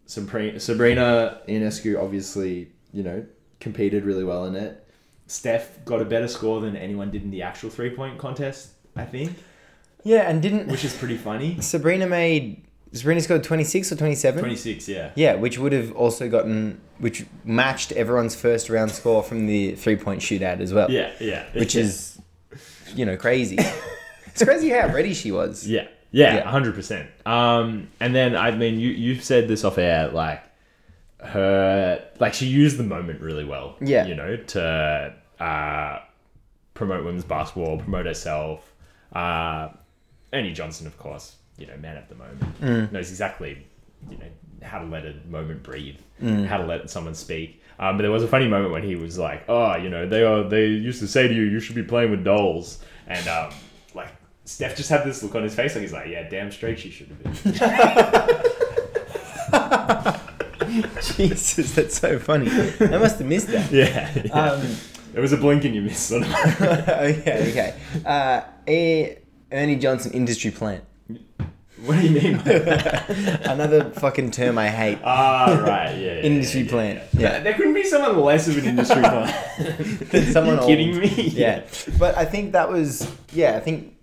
Sabrina, 0.05 0.61
Sabrina 0.61 1.41
Ionescu 1.49 1.99
obviously, 2.03 2.71
you 2.93 3.03
know, 3.03 3.25
competed 3.61 4.05
really 4.05 4.25
well 4.25 4.45
in 4.45 4.57
it. 4.57 4.87
Steph 5.31 5.85
got 5.85 6.03
a 6.03 6.05
better 6.05 6.27
score 6.27 6.61
than 6.61 6.75
anyone 6.77 7.13
did 7.13 7.23
in 7.23 7.31
the 7.31 7.43
actual 7.43 7.71
three 7.71 7.91
point 7.91 8.19
contest, 8.19 8.71
I 8.97 9.05
think, 9.05 9.37
Yeah, 10.03 10.29
and 10.29 10.43
didn't 10.43 10.67
which 10.67 10.85
is 10.85 10.93
pretty 10.97 11.17
funny. 11.17 11.57
Sabrina 11.61 12.09
made 12.09 12.65
Sabrina 12.93 13.21
scored 13.21 13.45
twenty 13.45 13.63
six 13.63 13.93
or 13.93 13.97
twenty 13.97 14.17
seven? 14.17 14.41
26, 14.41 14.89
yeah. 14.89 15.13
Yeah, 15.15 15.37
which 15.37 15.57
would 15.57 15.73
have 15.73 15.93
also 15.93 16.29
gotten 16.29 16.81
which 16.99 17.25
matched 17.45 17.93
everyone's 17.93 18.35
first 18.35 18.69
round 18.69 18.91
score 18.91 19.23
from 19.23 19.47
the 19.47 19.77
three 19.77 19.95
point 19.95 20.21
shootout 20.21 20.59
as 20.61 20.75
well. 20.75 20.91
Yeah, 20.91 21.13
yeah. 21.21 21.45
Which 21.55 21.77
yeah. 21.77 21.83
is 21.83 22.21
you 22.97 23.07
know, 23.07 23.17
crazy. 23.17 23.57
it's 24.27 24.43
crazy 24.43 24.71
how 24.71 24.89
ready 24.93 25.15
she 25.15 25.31
was. 25.31 25.65
Yeah, 25.65 25.87
yeah, 26.11 26.39
Yeah. 26.39 26.51
hundred 26.51 26.75
percent. 26.75 27.09
Um, 27.25 27.87
and 28.01 28.13
then 28.13 28.35
I 28.35 28.51
mean, 28.51 28.81
you 28.81 28.89
you 28.91 29.21
said 29.21 29.47
this 29.47 29.63
off 29.63 29.79
air, 29.79 30.09
like 30.09 30.43
her, 31.23 32.05
like 32.19 32.35
she 32.35 32.47
used 32.47 32.79
the 32.79 32.83
moment 32.83 33.21
really 33.21 33.45
well. 33.45 33.77
Yeah. 33.81 34.07
you 34.07 34.17
know, 34.17 34.37
to 34.37 35.15
uh, 35.41 36.01
promote 36.75 37.05
women's 37.05 37.25
basketball, 37.25 37.79
promote 37.79 38.07
herself. 38.07 38.73
Uh, 39.13 39.71
Ernie 40.33 40.53
Johnson, 40.53 40.87
of 40.87 40.97
course, 40.99 41.37
you 41.59 41.67
know, 41.67 41.77
man 41.79 41.97
at 41.97 42.09
the 42.09 42.15
moment, 42.15 42.61
Mm. 42.61 42.93
knows 42.93 43.11
exactly, 43.11 43.67
you 44.09 44.17
know, 44.19 44.25
how 44.63 44.79
to 44.79 44.85
let 44.87 45.05
a 45.05 45.15
moment 45.29 45.63
breathe, 45.63 45.97
Mm. 46.23 46.47
how 46.47 46.59
to 46.59 46.67
let 46.67 46.89
someone 46.91 47.15
speak. 47.15 47.63
Um, 47.79 47.97
but 47.97 48.03
there 48.03 48.11
was 48.13 48.23
a 48.23 48.29
funny 48.29 48.47
moment 48.47 48.73
when 48.73 48.83
he 48.83 48.95
was 48.95 49.19
like, 49.19 49.43
"Oh, 49.49 49.75
you 49.77 49.89
know, 49.89 50.07
they 50.07 50.23
are 50.23 50.45
they 50.45 50.67
used 50.67 51.01
to 51.01 51.09
say 51.09 51.27
to 51.27 51.35
you, 51.35 51.43
you 51.45 51.61
should 51.61 51.75
be 51.75 51.83
playing 51.83 52.11
with 52.11 52.25
dolls," 52.25 52.85
and 53.07 53.27
um, 53.27 53.51
like 53.95 54.11
Steph 54.45 54.77
just 54.77 54.91
had 54.91 55.05
this 55.05 55.23
look 55.23 55.35
on 55.35 55.43
his 55.43 55.55
face, 55.55 55.75
like 55.75 55.83
he's 55.83 55.93
like, 55.93 56.09
"Yeah, 56.09 56.29
damn 56.29 56.51
straight 56.53 56.79
she 56.79 56.91
should 56.91 57.09
have 57.09 57.43
been." 57.43 57.55
Jesus, 61.17 61.75
that's 61.75 61.99
so 61.99 62.19
funny. 62.19 62.49
I 62.51 62.99
must 62.99 63.19
have 63.19 63.27
missed 63.27 63.49
that. 63.49 63.71
yeah, 63.73 64.11
yeah. 64.25 64.33
Um, 64.33 64.77
it 65.15 65.21
was 65.21 65.33
a 65.33 65.37
blink 65.37 65.65
and 65.65 65.75
you 65.75 65.83
missed. 65.83 66.13
Okay, 66.13 67.51
okay. 67.51 67.75
Uh, 68.05 68.43
a 68.69 69.19
Ernie 69.53 69.77
Johnson 69.77 70.13
industry 70.13 70.51
plant. 70.51 70.85
what 71.85 71.97
do 72.01 72.07
you 72.07 72.11
mean? 72.21 72.37
By 72.39 72.59
that? 72.59 73.47
Another 73.47 73.91
fucking 73.91 74.31
term 74.33 74.59
I 74.59 74.69
hate. 74.69 74.99
Ah, 75.05 75.63
right, 75.67 75.97
yeah. 75.97 76.15
yeah, 76.15 76.21
Industry 76.21 76.61
yeah, 76.61 76.65
yeah, 76.67 76.71
plant, 76.71 76.99
Yeah. 77.15 77.21
yeah. 77.21 77.41
there 77.41 77.55
couldn't 77.55 77.75
be 77.75 77.85
someone 77.85 78.21
less 78.21 78.47
of 78.49 78.59
an 78.59 78.65
industry 78.67 79.01
plant. 79.13 80.11
Than 80.11 80.33
Someone 80.33 80.57
you 80.59 80.67
kidding 80.67 80.91
old. 80.95 81.01
me? 81.03 81.29
yeah. 81.29 81.63
But 81.99 82.17
I 82.17 82.25
think 82.25 82.53
that 82.53 82.71
was 82.71 83.11
yeah. 83.33 83.57
I 83.57 83.61
think 83.61 83.97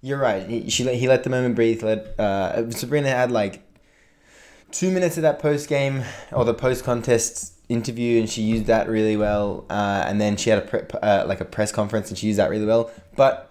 you're 0.00 0.18
right. 0.18 0.48
He, 0.48 0.70
she 0.70 0.84
let, 0.84 0.94
he 0.96 1.08
let 1.08 1.24
the 1.24 1.30
moment 1.30 1.54
breathe. 1.56 1.82
Let 1.82 2.18
uh, 2.20 2.70
Sabrina 2.70 3.08
had 3.08 3.30
like 3.30 3.62
two 4.70 4.90
minutes 4.90 5.16
of 5.16 5.22
that 5.22 5.38
post 5.38 5.68
game 5.68 6.04
or 6.32 6.44
the 6.44 6.54
post 6.54 6.84
contest 6.84 7.53
interview, 7.68 8.20
and 8.20 8.28
she 8.28 8.42
used 8.42 8.66
that 8.66 8.88
really 8.88 9.16
well. 9.16 9.64
Uh, 9.70 10.04
and 10.06 10.20
then 10.20 10.36
she 10.36 10.50
had 10.50 10.58
a 10.58 10.62
prep, 10.66 10.92
uh, 11.02 11.24
like 11.26 11.40
a 11.40 11.44
press 11.44 11.72
conference, 11.72 12.08
and 12.10 12.18
she 12.18 12.26
used 12.28 12.38
that 12.38 12.50
really 12.50 12.66
well. 12.66 12.90
But 13.16 13.50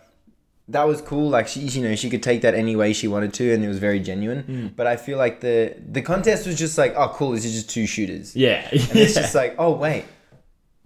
that 0.70 0.88
was 0.88 1.02
cool. 1.02 1.30
Like 1.30 1.48
she, 1.48 1.60
you 1.62 1.82
know, 1.82 1.96
she 1.96 2.10
could 2.10 2.24
take 2.24 2.42
that 2.42 2.54
any 2.54 2.76
way 2.76 2.94
she 2.94 3.08
wanted 3.08 3.34
to, 3.36 3.54
and 3.54 3.64
it 3.64 3.68
was 3.68 3.80
very 3.80 4.00
genuine. 4.00 4.74
But 4.76 4.88
I 4.88 4.96
feel 4.96 5.18
like 5.18 5.42
the 5.42 5.76
the 5.92 6.02
contest 6.02 6.48
was 6.48 6.58
just 6.58 6.78
like, 6.78 6.94
oh, 6.96 7.10
cool. 7.10 7.32
This 7.32 7.46
is 7.46 7.54
just 7.54 7.70
two 7.70 7.86
shooters. 7.86 8.36
Yeah, 8.36 8.68
And 8.72 8.80
it's 8.96 9.14
just 9.16 9.36
like, 9.42 9.56
oh 9.58 9.74
wait, 9.74 10.06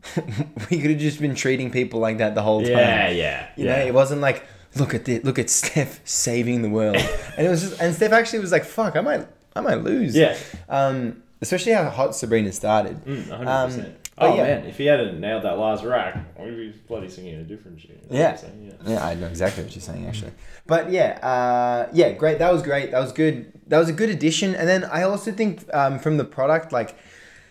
we 0.70 0.80
could 0.80 0.92
have 0.92 1.00
just 1.00 1.20
been 1.20 1.36
treating 1.36 1.70
people 1.72 2.00
like 2.00 2.18
that 2.20 2.36
the 2.36 2.42
whole 2.42 2.62
time. 2.62 2.72
yeah, 2.72 3.10
yeah, 3.10 3.48
You 3.56 3.66
yeah. 3.66 3.80
know, 3.80 3.86
it 3.86 3.94
wasn't 3.94 4.22
like, 4.22 4.44
look 4.76 4.94
at 4.94 5.06
this, 5.06 5.24
look 5.24 5.38
at 5.40 5.50
Steph 5.50 6.00
saving 6.08 6.62
the 6.62 6.70
world, 6.70 6.96
and 7.38 7.46
it 7.46 7.50
was 7.50 7.62
just, 7.70 7.82
and 7.82 7.94
Steph 7.96 8.12
actually 8.14 8.40
was 8.40 8.52
like, 8.52 8.64
fuck, 8.64 8.96
I 8.96 9.02
might, 9.02 9.28
I 9.56 9.62
might 9.62 9.84
lose. 9.84 10.16
Yeah. 10.16 10.38
Um, 10.70 11.24
especially 11.42 11.74
how 11.74 11.90
hot 11.90 12.16
Sabrina 12.16 12.52
started. 12.52 13.04
Mm, 13.06 13.24
100%. 13.24 13.48
Um, 13.48 13.96
oh, 14.18 14.36
yeah. 14.36 14.44
man, 14.44 14.66
if 14.66 14.78
he 14.78 14.86
hadn't 14.86 15.20
nailed 15.20 15.44
that 15.44 15.58
last 15.58 15.84
rack, 15.84 16.18
we'd 16.40 16.56
be 16.56 16.70
bloody 16.88 17.10
singing 17.10 17.36
a 17.36 17.44
different 17.44 17.82
tune. 17.82 18.00
Yeah. 18.10 18.38
yeah. 18.62 18.72
Yeah, 18.86 19.06
I 19.06 19.16
know 19.16 19.28
exactly 19.28 19.64
what 19.64 19.76
you're 19.76 19.82
saying 19.82 20.08
actually. 20.08 20.32
But 20.66 20.92
yeah, 20.92 21.20
uh, 21.22 21.90
yeah, 21.94 22.12
great. 22.14 22.40
That 22.40 22.52
was 22.52 22.62
great. 22.62 22.92
That 22.92 23.00
was 23.00 23.12
good. 23.12 23.52
That 23.68 23.80
was 23.80 23.90
a 23.90 23.94
good 23.94 24.10
addition. 24.10 24.56
And 24.56 24.68
then 24.68 24.86
I 24.86 25.04
also 25.04 25.32
think 25.32 25.64
um, 25.74 26.00
from 26.00 26.18
the 26.18 26.26
product, 26.26 26.72
like, 26.72 26.98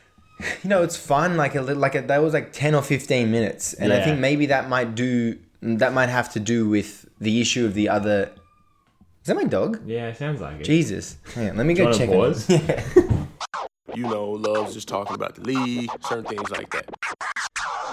you 0.63 0.71
know, 0.71 0.83
it's 0.83 0.97
fun. 0.97 1.37
Like 1.37 1.55
a 1.55 1.63
little, 1.63 1.81
like 1.81 1.95
a, 1.95 2.03
that 2.03 2.23
was 2.23 2.33
like 2.33 2.53
ten 2.53 2.75
or 2.75 2.83
fifteen 2.83 3.31
minutes, 3.31 3.75
and 3.75 3.93
I 3.93 4.05
think 4.05 4.19
maybe 4.21 4.47
that 4.47 4.69
might 4.69 4.95
do 4.95 5.39
that 5.63 5.93
might 5.93 6.09
have 6.09 6.33
to 6.35 6.41
do 6.41 6.69
with 6.69 7.09
the 7.21 7.41
issue 7.41 7.65
of 7.65 7.75
the 7.75 7.89
other. 7.89 8.31
Is 9.23 9.29
that 9.29 9.35
my 9.37 9.45
dog? 9.45 9.81
Yeah, 9.85 10.13
sounds 10.13 10.41
like 10.41 10.61
it. 10.61 10.65
Jesus. 10.65 11.17
Hang 11.35 11.51
on, 11.51 11.57
let 11.57 11.67
me 11.67 11.75
Do 11.75 11.85
go 11.85 11.93
check 11.93 12.11
pause? 12.11 12.47
it. 12.49 12.63
Yeah. 12.97 13.13
You 13.97 14.03
know, 14.03 14.29
loves 14.33 14.75
just 14.75 14.89
talking 14.89 15.15
about 15.15 15.37
the 15.37 15.41
league, 15.41 15.89
certain 16.07 16.27
things 16.27 16.51
like 16.51 16.71
that. 16.73 16.91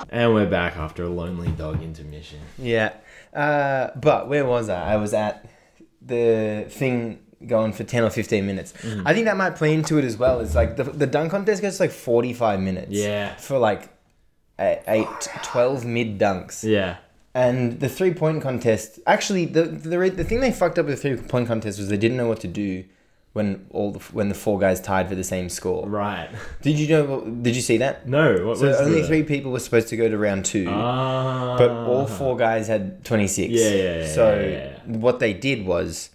And 0.09 0.33
we're 0.33 0.49
back 0.49 0.75
after 0.75 1.03
a 1.03 1.07
lonely 1.07 1.47
dog 1.51 1.81
intermission. 1.81 2.41
Yeah. 2.57 2.91
Uh, 3.33 3.91
but 3.95 4.27
where 4.27 4.43
was 4.43 4.67
I? 4.67 4.95
I 4.95 4.97
was 4.97 5.13
at 5.13 5.49
the 6.01 6.65
thing 6.67 7.19
going 7.47 7.71
for 7.71 7.85
10 7.85 8.03
or 8.03 8.09
15 8.09 8.45
minutes. 8.45 8.73
Mm. 8.81 9.03
I 9.05 9.13
think 9.13 9.27
that 9.27 9.37
might 9.37 9.55
play 9.55 9.73
into 9.73 9.97
it 9.97 10.03
as 10.03 10.17
well. 10.17 10.41
It's 10.41 10.55
like 10.55 10.75
the, 10.75 10.83
the 10.83 11.07
dunk 11.07 11.31
contest 11.31 11.61
goes 11.61 11.79
like 11.79 11.91
45 11.91 12.59
minutes. 12.59 12.91
Yeah. 12.91 13.37
For 13.37 13.57
like 13.57 13.89
eight, 14.59 14.81
eight 14.89 15.29
12 15.41 15.85
mid 15.85 16.19
dunks. 16.19 16.69
Yeah. 16.69 16.97
And 17.33 17.79
the 17.79 17.87
three 17.87 18.13
point 18.13 18.41
contest, 18.41 18.99
actually, 19.07 19.45
the, 19.45 19.63
the, 19.63 20.09
the 20.09 20.25
thing 20.25 20.41
they 20.41 20.51
fucked 20.51 20.77
up 20.77 20.85
with 20.85 21.01
the 21.01 21.15
three 21.15 21.27
point 21.27 21.47
contest 21.47 21.79
was 21.79 21.87
they 21.87 21.95
didn't 21.95 22.17
know 22.17 22.27
what 22.27 22.41
to 22.41 22.47
do 22.49 22.83
when 23.33 23.65
all 23.71 23.91
the, 23.91 23.99
when 24.11 24.29
the 24.29 24.35
four 24.35 24.59
guys 24.59 24.79
tied 24.79 25.09
for 25.09 25.15
the 25.15 25.23
same 25.23 25.49
score. 25.49 25.87
Right. 25.87 26.29
Did 26.61 26.77
you 26.79 26.87
know? 26.87 27.21
Did 27.21 27.55
you 27.55 27.61
see 27.61 27.77
that? 27.77 28.07
No, 28.07 28.47
what 28.47 28.59
So 28.59 28.73
only 28.77 29.01
the... 29.01 29.07
three 29.07 29.23
people 29.23 29.51
were 29.51 29.59
supposed 29.59 29.87
to 29.89 29.97
go 29.97 30.07
to 30.07 30.17
round 30.17 30.45
two. 30.45 30.67
Ah. 30.69 31.55
But 31.57 31.71
all 31.71 32.05
four 32.05 32.37
guys 32.37 32.67
had 32.67 33.03
26. 33.03 33.51
Yeah, 33.51 33.69
yeah, 33.69 33.73
yeah, 33.99 34.07
So 34.07 34.39
yeah, 34.39 34.47
yeah, 34.49 34.79
what 34.85 35.19
they 35.19 35.33
did 35.33 35.65
was 35.65 36.11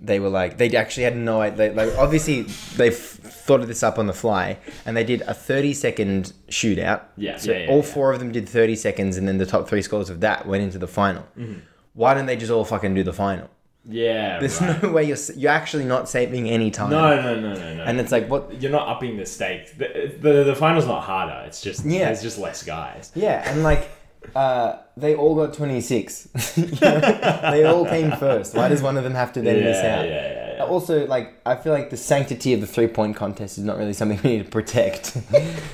they 0.00 0.20
were 0.20 0.30
like, 0.30 0.56
they 0.56 0.74
actually 0.74 1.02
had 1.04 1.16
no 1.16 1.42
idea. 1.42 1.72
Like, 1.72 1.94
obviously, 1.98 2.42
they 2.76 2.90
thought 2.90 3.60
of 3.60 3.68
this 3.68 3.82
up 3.82 3.98
on 3.98 4.06
the 4.06 4.14
fly 4.14 4.58
and 4.86 4.96
they 4.96 5.04
did 5.04 5.22
a 5.22 5.34
30 5.34 5.74
second 5.74 6.32
shootout. 6.48 7.02
Yeah, 7.16 7.36
So 7.36 7.52
yeah, 7.52 7.66
all 7.68 7.82
four 7.82 8.12
of 8.12 8.20
them 8.20 8.32
did 8.32 8.48
30 8.48 8.74
seconds 8.76 9.16
and 9.18 9.28
then 9.28 9.36
the 9.36 9.46
top 9.46 9.68
three 9.68 9.82
scores 9.82 10.08
of 10.08 10.20
that 10.20 10.46
went 10.46 10.62
into 10.62 10.78
the 10.78 10.86
final. 10.88 11.24
Mm-hmm. 11.36 11.60
Why 11.94 12.14
don't 12.14 12.26
they 12.26 12.36
just 12.36 12.52
all 12.52 12.64
fucking 12.64 12.94
do 12.94 13.02
the 13.02 13.12
final? 13.12 13.50
Yeah. 13.88 14.38
There's 14.38 14.60
right. 14.60 14.82
no 14.82 14.90
way 14.92 15.04
you're, 15.04 15.16
you're 15.36 15.50
actually 15.50 15.84
not 15.84 16.08
saving 16.08 16.48
any 16.48 16.70
time. 16.70 16.90
No, 16.90 17.16
no, 17.16 17.40
no, 17.40 17.54
no, 17.54 17.74
no. 17.76 17.82
And 17.84 17.98
it's 17.98 18.12
like, 18.12 18.28
what? 18.28 18.60
You're 18.60 18.70
not 18.70 18.86
upping 18.88 19.16
the 19.16 19.24
stakes. 19.26 19.72
The, 19.72 20.14
the, 20.20 20.44
the 20.44 20.54
final's 20.54 20.86
not 20.86 21.02
harder. 21.02 21.44
It's 21.46 21.60
just 21.62 21.84
Yeah. 21.84 22.06
there's 22.06 22.22
just 22.22 22.38
less 22.38 22.62
guys. 22.62 23.10
Yeah, 23.14 23.50
and 23.50 23.62
like, 23.62 23.88
uh, 24.34 24.76
they 24.96 25.14
all 25.14 25.34
got 25.34 25.54
26. 25.54 26.28
You 26.58 26.64
know? 26.80 27.00
they 27.50 27.64
all 27.64 27.86
came 27.86 28.12
first. 28.12 28.54
Why 28.54 28.68
does 28.68 28.82
one 28.82 28.96
of 28.98 29.04
them 29.04 29.14
have 29.14 29.32
to 29.34 29.40
then 29.42 29.56
yeah, 29.56 29.64
miss 29.64 29.82
yeah, 29.82 29.98
out? 29.98 30.06
yeah, 30.06 30.32
yeah. 30.56 30.64
Also, 30.64 31.06
like, 31.06 31.40
I 31.46 31.54
feel 31.56 31.72
like 31.72 31.88
the 31.88 31.96
sanctity 31.96 32.52
of 32.52 32.60
the 32.60 32.66
three 32.66 32.88
point 32.88 33.16
contest 33.16 33.56
is 33.58 33.64
not 33.64 33.78
really 33.78 33.92
something 33.94 34.20
we 34.24 34.30
need 34.36 34.44
to 34.44 34.50
protect. 34.50 35.16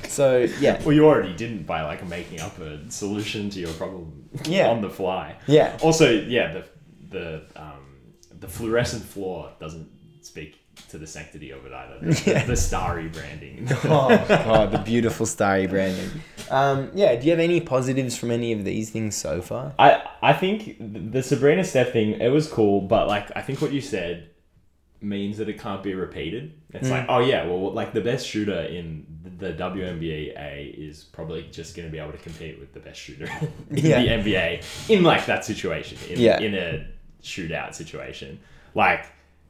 so, 0.07 0.47
yeah. 0.59 0.81
Well, 0.83 0.93
you 0.93 1.05
already 1.05 1.35
didn't 1.35 1.63
by 1.63 1.81
like 1.83 2.05
making 2.07 2.39
up 2.39 2.57
a 2.59 2.89
solution 2.89 3.49
to 3.49 3.59
your 3.59 3.73
problem 3.73 4.29
Yeah. 4.45 4.69
on 4.69 4.81
the 4.81 4.89
fly. 4.89 5.35
Yeah. 5.47 5.77
Also, 5.81 6.09
yeah, 6.11 6.53
the 6.53 6.65
the 7.09 7.41
um, 7.55 7.94
the 8.39 8.47
fluorescent 8.47 9.03
floor 9.03 9.51
doesn't 9.59 9.89
speak 10.21 10.57
to 10.89 10.97
the 10.97 11.07
sanctity 11.07 11.51
of 11.51 11.65
it 11.65 11.71
either. 11.71 11.99
The, 12.01 12.23
Yeah. 12.31 12.45
the 12.45 12.55
starry 12.57 13.07
branding. 13.07 13.67
oh 13.85 14.25
god, 14.27 14.71
the 14.71 14.79
beautiful 14.79 15.25
starry 15.25 15.67
branding. 15.67 16.09
Um, 16.49 16.91
yeah, 16.93 17.15
do 17.15 17.25
you 17.25 17.31
have 17.31 17.39
any 17.39 17.61
positives 17.61 18.17
from 18.17 18.31
any 18.31 18.51
of 18.51 18.63
these 18.65 18.89
things 18.89 19.15
so 19.15 19.41
far? 19.41 19.73
I 19.79 20.03
I 20.21 20.33
think 20.33 20.77
the 20.79 21.23
Sabrina 21.23 21.63
Steph 21.63 21.91
thing 21.93 22.19
it 22.19 22.29
was 22.29 22.47
cool, 22.47 22.81
but 22.81 23.07
like 23.07 23.31
I 23.35 23.41
think 23.41 23.61
what 23.61 23.71
you 23.71 23.81
said 23.81 24.29
means 25.01 25.37
that 25.37 25.47
it 25.49 25.59
can't 25.59 25.83
be 25.83 25.93
repeated. 25.93 26.53
It's 26.73 26.89
like 26.89 27.05
oh 27.07 27.19
yeah, 27.19 27.45
well 27.45 27.71
like 27.71 27.93
the 27.93 28.01
best 28.01 28.27
shooter 28.27 28.59
in 28.61 29.05
the 29.37 29.53
WNBA 29.53 30.73
is 30.89 31.03
probably 31.03 31.43
just 31.51 31.75
going 31.75 31.87
to 31.87 31.91
be 31.91 31.99
able 31.99 32.11
to 32.11 32.17
compete 32.17 32.59
with 32.59 32.73
the 32.73 32.79
best 32.79 32.99
shooter 32.99 33.25
in 33.69 33.77
Yeah. 33.77 34.01
the 34.01 34.07
NBA 34.31 34.89
in 34.89 35.03
like 35.03 35.25
that 35.27 35.45
situation 35.45 35.97
in, 36.09 36.19
Yeah. 36.19 36.39
in 36.39 36.55
a 36.55 36.87
shootout 37.25 37.73
situation. 37.75 38.39
Like 38.73 39.07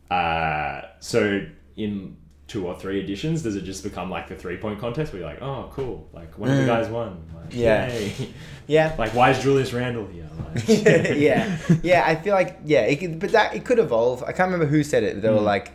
uh 0.10 0.82
so 1.00 1.46
in 1.76 2.18
two 2.48 2.68
or 2.68 2.78
three 2.80 3.00
editions 3.00 3.42
does 3.42 3.56
it 3.56 3.64
just 3.64 3.84
become 3.84 4.10
like 4.10 4.28
the 4.28 4.36
three 4.36 4.56
point 4.58 4.80
contest 4.80 5.12
where 5.12 5.24
you're 5.24 5.30
like 5.30 5.42
oh 5.42 5.68
cool 5.74 6.08
like 6.14 6.38
one 6.38 6.48
of 6.48 6.58
the 6.58 6.66
guys 6.66 6.88
won 6.90 7.26
like, 7.34 7.50
Mm. 7.50 7.54
Yeah. 7.54 7.88
yay. 7.94 8.34
Yeah. 8.68 8.96
Like, 8.98 9.14
why 9.14 9.30
is 9.30 9.44
Julius 9.44 9.74
Randle 9.74 10.08
here? 10.08 10.28
Like, 10.56 10.68
yeah, 10.68 11.56
yeah. 11.84 12.04
I 12.04 12.16
feel 12.16 12.34
like 12.34 12.58
yeah, 12.66 12.82
it 12.82 12.96
could, 12.96 13.20
but 13.20 13.32
that 13.32 13.56
it 13.56 13.64
could 13.64 13.78
evolve. 13.78 14.24
I 14.24 14.32
can't 14.32 14.52
remember 14.52 14.66
who 14.66 14.84
said 14.84 15.04
it. 15.04 15.22
They 15.22 15.30
were 15.30 15.40
like, 15.40 15.72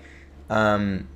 um, 0.48 1.06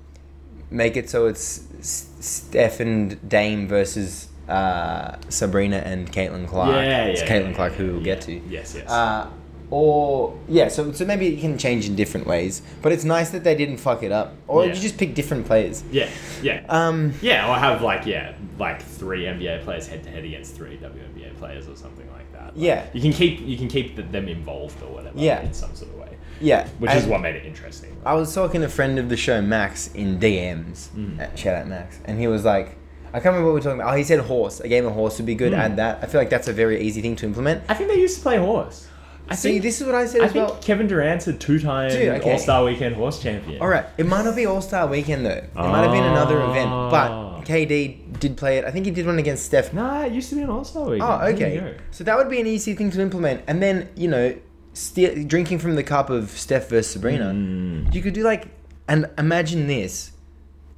make 0.71 0.97
it 0.97 1.11
so 1.11 1.27
it's 1.27 1.67
Steph 1.81 2.79
and 2.79 3.29
Dame 3.29 3.67
versus 3.67 4.29
uh, 4.49 5.17
Sabrina 5.29 5.79
and 5.79 6.13
Caitlin 6.13 6.47
Clark. 6.47 6.77
Yeah, 6.77 6.83
yeah. 6.83 7.05
it's 7.07 7.23
Caitlin 7.23 7.49
yeah, 7.49 7.55
Clark 7.55 7.73
yeah, 7.73 7.79
who 7.79 7.87
we'll 7.87 7.99
yeah. 7.99 8.05
get 8.05 8.21
to. 8.21 8.35
Yes, 8.49 8.75
yes. 8.77 8.89
Uh, 8.89 9.29
or 9.75 10.33
yeah, 10.49 10.69
so 10.69 10.93
so 10.93 11.05
maybe 11.05 11.27
it 11.27 11.41
can 11.41 11.59
change 11.59 11.89
in 11.89 11.97
different 11.97 12.27
ways. 12.29 12.63
But 12.81 12.93
it's 12.93 13.05
nice 13.05 13.31
that 13.31 13.43
they 13.43 13.55
didn't 13.57 13.79
fuck 13.79 14.03
it 14.05 14.13
up, 14.13 14.35
or 14.47 14.65
Yeah. 14.65 14.73
you 14.75 14.81
just 14.81 14.97
pick 14.97 15.15
different 15.15 15.47
players. 15.47 15.83
yeah, 15.91 16.09
yeah. 16.43 16.63
Um, 16.69 17.13
yeah, 17.21 17.51
or 17.51 17.57
have 17.57 17.83
like 17.83 18.07
yeah, 18.07 18.35
like 18.59 18.81
three 18.83 19.25
NBA 19.25 19.65
players 19.65 19.89
head 19.89 20.05
to 20.05 20.11
head 20.11 20.25
against 20.25 20.55
three 20.55 20.77
WNBA 20.77 21.37
players 21.39 21.67
or 21.69 21.75
something 21.77 22.07
like 22.13 22.31
that. 22.33 22.45
Like, 22.45 22.53
Yeah. 22.57 22.85
you 22.93 23.01
can 23.01 23.13
keep 23.13 23.41
you 23.41 23.57
can 23.57 23.67
keep 23.69 23.97
th- 23.97 24.11
them 24.13 24.29
involved 24.29 24.81
or 24.83 24.93
whatever. 24.95 25.19
Yeah. 25.19 25.43
in 25.43 25.53
some 25.53 25.75
sort 25.75 25.91
of 25.93 25.99
way, 25.99 26.17
yeah, 26.41 26.69
which 26.79 26.93
is 26.93 27.07
what 27.07 27.21
made 27.21 27.35
it 27.35 27.45
interesting. 27.45 27.97
I 28.05 28.15
was 28.15 28.33
talking 28.33 28.61
to 28.61 28.67
a 28.69 28.71
friend 28.71 28.99
of 28.99 29.09
the 29.09 29.17
show, 29.17 29.43
Max, 29.43 29.89
in 29.95 30.19
DMs. 30.21 30.89
Mm. 30.97 31.37
Shout 31.37 31.57
out 31.57 31.67
Max, 31.67 31.99
and 32.05 32.21
he 32.21 32.29
was 32.29 32.45
like, 32.45 32.77
I 33.13 33.19
can't 33.21 33.27
remember 33.35 33.47
what 33.47 33.55
we 33.55 33.61
were 33.61 33.65
talking 33.65 33.81
about. 33.81 33.93
Oh, 33.93 33.97
he 33.97 34.05
said 34.05 34.21
horse. 34.21 34.61
A 34.61 34.69
game 34.69 34.87
of 34.87 34.93
horse 34.93 35.17
would 35.19 35.27
be 35.27 35.35
good. 35.35 35.53
Mm. 35.53 35.59
Add 35.59 35.77
that. 35.77 35.99
I 36.03 36.07
feel 36.07 36.21
like 36.21 36.31
that's 36.31 36.49
a 36.49 36.53
very 36.53 36.81
easy 36.81 37.01
thing 37.01 37.17
to 37.17 37.27
implement. 37.27 37.63
I 37.69 37.75
think 37.75 37.89
they 37.91 37.99
used 37.99 38.17
to 38.17 38.23
play 38.23 38.39
horse. 38.39 38.87
I 39.29 39.35
See, 39.37 39.53
think 39.53 39.63
this 39.63 39.81
is 39.81 39.87
what 39.87 39.95
I 39.95 40.07
said 40.07 40.21
I 40.21 40.25
as 40.27 40.33
think 40.33 40.49
well. 40.49 40.59
Kevin 40.61 40.87
Durant's 40.87 41.27
a 41.27 41.33
two-time 41.33 41.91
Dude, 41.91 42.09
okay. 42.09 42.33
All 42.33 42.39
Star 42.39 42.65
Weekend 42.65 42.95
horse 42.97 43.23
champion. 43.23 43.61
All 43.63 43.69
right, 43.69 43.87
it 43.97 44.07
might 44.07 44.25
not 44.25 44.37
be 44.37 44.45
All 44.47 44.61
Star 44.61 44.87
Weekend 44.87 45.25
though. 45.25 45.31
It 45.31 45.55
might 45.55 45.83
have 45.83 45.93
been 45.93 46.05
another 46.05 46.43
event, 46.43 46.69
Ah. 46.71 46.91
but 46.91 47.45
KD 47.47 48.21
did 48.21 48.37
play 48.37 48.59
it. 48.59 48.65
I 48.65 48.71
think 48.71 48.85
he 48.87 48.93
did 48.93 49.07
one 49.07 49.19
against 49.19 49.45
Steph. 49.47 49.73
Nah, 49.73 50.03
it 50.05 50.13
used 50.13 50.29
to 50.31 50.35
be 50.37 50.43
an 50.43 50.51
All 50.51 50.65
Star 50.65 50.85
Weekend. 50.85 51.03
Oh, 51.11 51.27
okay. 51.27 51.77
So 51.91 52.05
that 52.05 52.17
would 52.19 52.29
be 52.29 52.39
an 52.41 52.47
easy 52.47 52.75
thing 52.75 52.91
to 52.91 53.01
implement, 53.01 53.43
and 53.47 53.63
then 53.63 53.89
you 53.97 54.09
know, 54.09 54.37
ste 54.75 55.27
drinking 55.27 55.59
from 55.59 55.75
the 55.77 55.83
cup 55.83 56.11
of 56.11 56.31
Steph 56.31 56.69
versus 56.69 56.93
Sabrina. 56.93 57.33
Mm. 57.35 57.95
You 57.95 58.03
could 58.03 58.15
do 58.15 58.23
like, 58.23 58.49
and 58.89 59.09
imagine 59.17 59.67
this: 59.69 60.13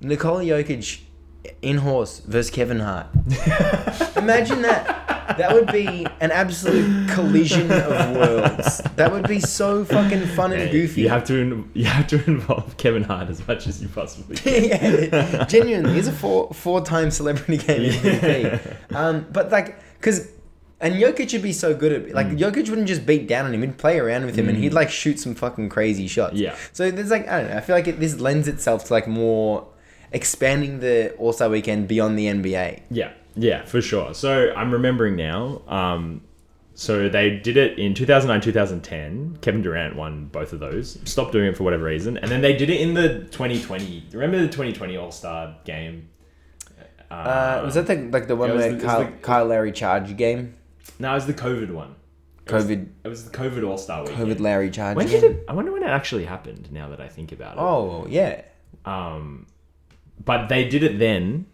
Nikola 0.01 0.45
Jokic 0.45 1.01
in 1.63 1.79
horse 1.79 2.21
versus 2.21 2.51
Kevin 2.51 2.79
Hart. 2.81 3.07
imagine 4.17 4.63
that. 4.63 5.03
That 5.39 5.53
would 5.53 5.71
be 5.73 6.07
an 6.21 6.31
absolute 6.31 7.09
collision 7.11 7.71
of 7.71 8.17
worlds. 8.17 8.79
That 8.97 9.11
would 9.13 9.27
be 9.29 9.41
so 9.41 9.85
fucking 9.85 10.27
fun 10.29 10.53
and 10.53 10.71
goofy. 10.71 11.03
You 11.03 11.09
have 11.09 11.25
to 11.25 11.37
in- 11.37 11.71
you 11.75 11.85
have 11.85 12.07
to 12.09 12.25
involve 12.27 12.77
Kevin 12.77 13.03
Hart 13.03 13.29
as 13.29 13.47
much 13.47 13.67
as 13.67 13.83
you 13.83 13.89
possibly 13.89 14.37
can. 14.37 14.65
yeah, 14.65 15.45
genuinely, 15.47 15.95
he's 15.95 16.09
a 16.09 16.13
four 16.13 16.53
four 16.55 16.81
time 16.81 17.11
celebrity 17.11 17.57
game 17.59 17.91
MVP. 17.93 18.95
Um, 18.95 19.27
but 19.33 19.51
like, 19.51 19.79
cause. 20.01 20.29
And 20.79 20.97
Jokic 20.97 21.33
would 21.33 21.41
be 21.43 21.55
so 21.55 21.75
good 21.75 21.91
at 21.91 22.15
like 22.15 22.27
Mm. 22.27 22.39
Jokic 22.39 22.69
wouldn't 22.69 22.87
just 22.87 23.07
beat 23.07 23.27
down 23.27 23.47
on 23.47 23.55
him; 23.55 23.63
he'd 23.63 23.79
play 23.79 23.99
around 23.99 24.27
with 24.27 24.37
him, 24.37 24.47
and 24.47 24.59
he'd 24.59 24.75
like 24.75 24.91
shoot 24.91 25.19
some 25.19 25.35
fucking 25.35 25.71
crazy 25.71 26.07
shots. 26.07 26.35
Yeah. 26.35 26.55
So 26.75 26.91
there's 26.91 27.11
like 27.11 27.27
I 27.29 27.41
don't 27.41 27.51
know. 27.51 27.57
I 27.57 27.61
feel 27.63 27.75
like 27.75 27.89
it, 27.89 27.99
this 27.99 28.21
lends 28.21 28.47
itself 28.47 28.85
to 28.89 28.93
like 28.93 29.09
more 29.09 29.67
expanding 30.13 30.81
the 30.81 31.13
All 31.15 31.33
Star 31.33 31.49
Weekend 31.49 31.89
beyond 31.89 32.19
the 32.19 32.27
NBA. 32.27 32.83
Yeah, 32.91 33.13
yeah, 33.37 33.65
for 33.65 33.81
sure. 33.81 34.15
So 34.15 34.53
I'm 34.57 34.71
remembering 34.73 35.17
now. 35.17 35.63
Um, 35.69 36.23
so 36.75 37.09
they 37.09 37.31
did 37.31 37.57
it 37.57 37.79
in 37.79 37.95
2009, 37.95 38.41
2010. 38.43 39.39
Kevin 39.41 39.63
Durant 39.63 39.97
won 39.97 40.27
both 40.27 40.53
of 40.53 40.61
those. 40.61 40.99
Stopped 41.05 41.33
doing 41.33 41.47
it 41.47 41.57
for 41.57 41.65
whatever 41.65 41.85
reason, 41.85 42.19
and 42.19 42.31
then 42.31 42.43
they 42.43 42.55
did 42.57 42.69
it 42.69 42.81
in 42.81 42.93
the 42.95 43.21
2020. 43.31 44.09
Remember 44.13 44.39
the 44.39 44.47
2020 44.49 44.97
All 44.97 45.11
Star 45.11 45.57
game? 45.65 46.09
Uh, 47.11 47.63
was 47.65 47.75
that 47.75 47.87
the 47.87 47.95
like 48.11 48.27
the 48.27 48.35
one 48.37 48.51
was 48.51 48.61
where 48.63 48.73
the- 48.75 48.85
Kyle, 48.85 49.05
the- 49.05 49.11
Kyle 49.23 49.47
Lowry 49.47 49.73
charge 49.73 50.15
game? 50.17 50.55
No, 50.99 51.13
it 51.13 51.15
was 51.15 51.27
the 51.27 51.35
COVID 51.35 51.71
one. 51.71 51.95
It 52.47 52.53
was- 52.53 52.65
COVID 52.67 52.89
It 53.05 53.09
was 53.09 53.25
the 53.31 53.37
COVID 53.37 53.67
All 53.67 53.79
Star 53.79 54.03
weekend. 54.05 54.27
COVID 54.29 54.41
Lowry 54.41 54.71
charge 54.71 54.97
When 54.97 55.07
did 55.07 55.23
it? 55.25 55.45
I 55.49 55.53
wonder 55.53 55.73
when 55.73 55.83
it 55.83 55.89
actually 55.89 56.25
happened. 56.25 56.71
Now 56.73 56.89
that 56.91 57.01
I 57.01 57.09
think 57.09 57.33
about 57.33 57.57
it. 57.57 57.61
Oh 57.61 58.07
yeah. 58.09 58.43
Um, 58.85 59.47
but 60.25 60.49
they 60.49 60.69
did 60.69 60.83
it 60.83 60.99
then, 60.99 61.47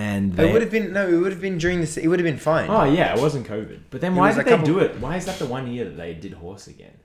and 0.00 0.22
they, 0.36 0.48
It 0.48 0.52
would 0.54 0.62
have 0.66 0.70
been 0.76 0.92
no. 0.98 1.04
It 1.14 1.16
would 1.22 1.32
have 1.36 1.40
been 1.48 1.58
during 1.64 1.78
this. 1.84 1.96
It 2.04 2.08
would 2.08 2.18
have 2.22 2.28
been 2.32 2.38
fine. 2.52 2.68
Oh 2.70 2.84
yeah, 2.98 3.14
it 3.16 3.20
wasn't 3.20 3.46
COVID. 3.54 3.80
But 3.90 4.00
then 4.02 4.12
It 4.14 4.16
why 4.20 4.28
was 4.28 4.36
did 4.36 4.40
a 4.42 4.44
they 4.44 4.50
couple- 4.50 4.66
do 4.72 4.78
it? 4.86 4.92
Why 5.04 5.14
is 5.20 5.24
that 5.26 5.38
the 5.38 5.46
one 5.46 5.64
year 5.74 5.84
that 5.88 5.96
they 6.02 6.12
did 6.14 6.32
horse 6.44 6.66
again? 6.74 6.96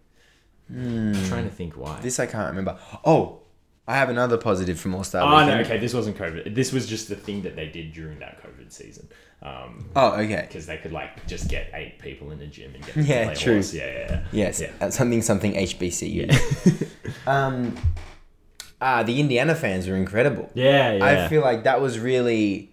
I'm 0.70 1.14
trying 1.26 1.44
to 1.52 1.56
think 1.60 1.74
why. 1.78 1.96
Hmm. 1.98 2.02
This 2.04 2.20
I 2.20 2.26
can't 2.26 2.50
remember. 2.50 2.78
Oh, 3.04 3.42
I 3.88 3.96
have 4.02 4.10
another 4.10 4.38
positive 4.38 4.80
from 4.80 4.96
All 4.96 5.04
Star. 5.04 5.22
oh 5.22 5.46
no, 5.48 5.60
okay, 5.60 5.78
this 5.78 5.94
wasn't 5.94 6.18
COVID. 6.18 6.56
This 6.56 6.72
was 6.72 6.88
just 6.88 7.08
the 7.10 7.16
thing 7.16 7.44
that 7.44 7.56
they 7.56 7.68
did 7.68 7.94
during 7.94 8.18
that 8.20 8.42
COVID 8.44 8.72
season. 8.72 9.08
Um, 9.44 9.90
Oh, 9.96 10.14
okay. 10.14 10.46
because 10.48 10.66
they 10.66 10.78
could 10.78 10.92
like 10.92 11.28
just 11.28 11.50
get 11.50 11.70
eight 11.74 12.00
people 12.00 12.32
in 12.32 12.40
a 12.42 12.48
gym 12.48 12.74
and 12.74 12.84
get 12.86 12.96
them 12.96 13.06
Yeah, 13.06 13.20
to 13.20 13.26
play 13.28 13.36
true. 13.44 13.54
horse. 13.56 13.74
Yeah, 13.74 13.86
yeah, 13.86 14.08
yeah. 14.10 14.24
Yes, 14.32 14.60
Yeah. 14.62 14.72
uh, 14.82 14.90
something 14.90 15.22
something 15.22 15.54
HBCU. 15.54 16.26
um, 17.28 17.76
ah, 18.82 19.04
the 19.04 19.20
Indiana 19.20 19.54
fans 19.54 19.88
were 19.88 19.98
incredible. 19.98 20.50
Yeah, 20.56 20.94
yeah. 20.94 21.06
I 21.26 21.28
feel 21.28 21.42
like 21.42 21.66
that 21.66 21.80
was 21.80 22.00
really, 22.00 22.72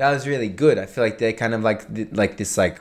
that 0.00 0.10
was 0.10 0.26
really 0.26 0.48
good. 0.48 0.78
I 0.78 0.86
feel 0.86 1.04
like 1.04 1.18
they're 1.18 1.34
kind 1.34 1.52
of 1.52 1.62
like 1.62 1.82
like 2.12 2.38
this 2.38 2.56
like 2.56 2.80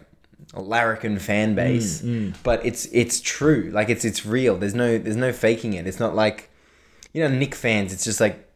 larrikin 0.55 1.19
fan 1.19 1.53
base, 1.53 2.01
Mm, 2.01 2.34
but 2.43 2.65
it's 2.65 2.86
it's 2.93 3.19
true. 3.19 3.69
Like 3.73 3.89
it's 3.89 4.05
it's 4.05 4.25
real. 4.25 4.58
There's 4.58 4.73
no 4.73 4.97
there's 4.97 5.17
no 5.17 5.34
faking 5.34 5.73
it. 5.73 5.86
It's 5.86 5.99
not 5.99 6.15
like, 6.15 6.49
you 7.13 7.21
know, 7.21 7.29
Knicks 7.29 7.60
fans. 7.60 7.91
It's 7.91 8.05
just 8.05 8.21
like 8.21 8.49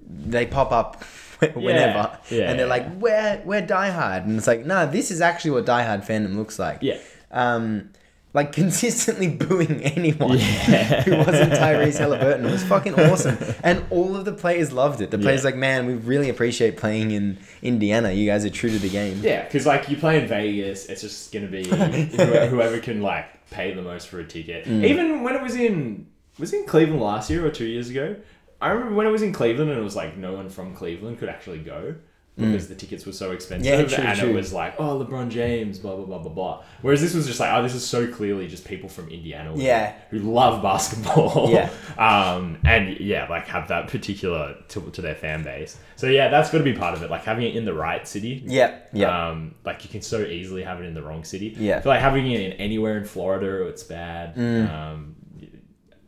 they 0.00 0.44
pop 0.44 0.72
up 0.72 1.02
whenever, 1.54 2.18
yeah, 2.30 2.50
and 2.50 2.58
they're 2.58 2.66
yeah. 2.66 2.76
like, 2.76 2.86
we're 3.00 3.42
we're 3.46 3.62
diehard, 3.62 4.24
and 4.24 4.36
it's 4.36 4.46
like, 4.46 4.66
nah, 4.66 4.84
this 4.84 5.10
is 5.10 5.22
actually 5.22 5.52
what 5.52 5.64
diehard 5.64 6.06
fandom 6.06 6.36
looks 6.36 6.58
like. 6.58 6.78
Yeah. 6.82 6.98
Um, 7.30 7.92
like 8.34 8.52
consistently 8.52 9.28
booing 9.42 9.82
anyone 9.82 10.38
Yeah. 10.38 11.02
who 11.02 11.16
wasn't 11.16 11.52
Tyrese 11.52 11.98
Halliburton 11.98 12.44
was 12.50 12.64
fucking 12.64 12.94
awesome, 12.94 13.36
and 13.62 13.84
all 13.90 14.16
of 14.16 14.24
the 14.24 14.32
players 14.32 14.72
loved 14.72 15.00
it. 15.00 15.10
The 15.10 15.18
players 15.18 15.42
Yeah. 15.42 15.50
like, 15.50 15.56
man, 15.56 15.86
we 15.86 15.94
really 15.94 16.28
appreciate 16.30 16.76
playing 16.76 17.10
in 17.10 17.38
Indiana. 17.62 18.10
You 18.12 18.26
guys 18.26 18.44
are 18.44 18.50
true 18.50 18.70
to 18.70 18.78
the 18.78 18.88
game. 18.88 19.20
Yeah, 19.22 19.44
because 19.44 19.66
like 19.66 19.88
you 19.88 19.96
play 19.96 20.20
in 20.20 20.28
Vegas, 20.28 20.86
it's 20.86 21.02
just 21.02 21.32
gonna 21.32 21.46
be 21.48 21.64
whoever, 21.64 22.46
whoever 22.46 22.78
can 22.78 23.02
like 23.02 23.48
pay 23.50 23.74
the 23.74 23.82
most 23.82 24.08
for 24.08 24.18
a 24.20 24.24
ticket. 24.24 24.64
Mm. 24.64 24.84
Even 24.84 25.22
when 25.22 25.34
it 25.34 25.42
was 25.42 25.54
in 25.56 26.06
was 26.38 26.52
it 26.54 26.60
in 26.60 26.66
Cleveland 26.66 27.02
last 27.02 27.28
year 27.28 27.44
or 27.46 27.50
two 27.50 27.66
years 27.66 27.90
ago, 27.90 28.16
I 28.60 28.70
remember 28.70 28.94
when 28.94 29.06
it 29.06 29.10
was 29.10 29.20
in 29.22 29.32
Cleveland 29.34 29.70
and 29.70 29.78
it 29.78 29.82
was 29.82 29.94
like 29.96 30.16
no 30.16 30.32
one 30.32 30.48
from 30.48 30.74
Cleveland 30.74 31.18
could 31.18 31.28
actually 31.28 31.58
go 31.58 31.96
because 32.36 32.66
the 32.68 32.74
tickets 32.74 33.04
were 33.04 33.12
so 33.12 33.30
expensive. 33.32 33.72
Mm. 33.72 33.90
Yeah, 33.90 33.96
true, 33.96 34.04
and 34.04 34.18
true. 34.18 34.30
it 34.30 34.34
was 34.34 34.52
like 34.54 34.74
oh 34.78 35.04
LeBron 35.04 35.28
James, 35.28 35.78
blah 35.78 35.94
blah 35.96 36.06
blah 36.06 36.18
blah 36.18 36.32
blah. 36.32 36.62
Whereas 36.80 37.00
this 37.02 37.14
was 37.14 37.26
just 37.26 37.38
like 37.40 37.52
oh 37.52 37.62
this 37.62 37.74
is 37.74 37.86
so 37.86 38.10
clearly 38.10 38.48
just 38.48 38.64
people 38.64 38.88
from 38.88 39.08
Indiana, 39.10 39.52
who- 39.52 39.60
Yeah. 39.60 39.92
who 40.10 40.18
love 40.18 40.62
basketball. 40.62 41.50
Yeah. 41.52 41.68
um, 41.98 42.58
and 42.64 42.98
yeah, 43.00 43.28
like 43.28 43.46
have 43.48 43.68
that 43.68 43.88
particular 43.88 44.56
to, 44.68 44.80
to 44.90 45.02
their 45.02 45.14
fan 45.14 45.42
base. 45.42 45.76
So 45.96 46.06
yeah, 46.06 46.28
that's 46.28 46.50
got 46.50 46.58
to 46.58 46.64
be 46.64 46.72
part 46.72 46.94
of 46.96 47.02
it. 47.02 47.10
Like 47.10 47.24
having 47.24 47.46
it 47.46 47.54
in 47.54 47.64
the 47.64 47.74
right 47.74 48.08
city. 48.08 48.42
Yeah, 48.46 48.78
yeah. 48.92 49.28
Um, 49.28 49.54
like 49.64 49.84
you 49.84 49.90
can 49.90 50.00
so 50.02 50.22
easily 50.22 50.62
have 50.62 50.80
it 50.80 50.84
in 50.84 50.94
the 50.94 51.02
wrong 51.02 51.24
city. 51.24 51.54
Yeah. 51.58 51.74
Mm. 51.74 51.78
I 51.78 51.80
feel 51.82 51.92
like 51.92 52.00
having 52.00 52.30
it 52.30 52.40
in 52.40 52.52
anywhere 52.54 52.96
in 52.96 53.04
Florida, 53.04 53.66
it's 53.66 53.82
bad. 53.82 54.38
Um, 54.38 55.16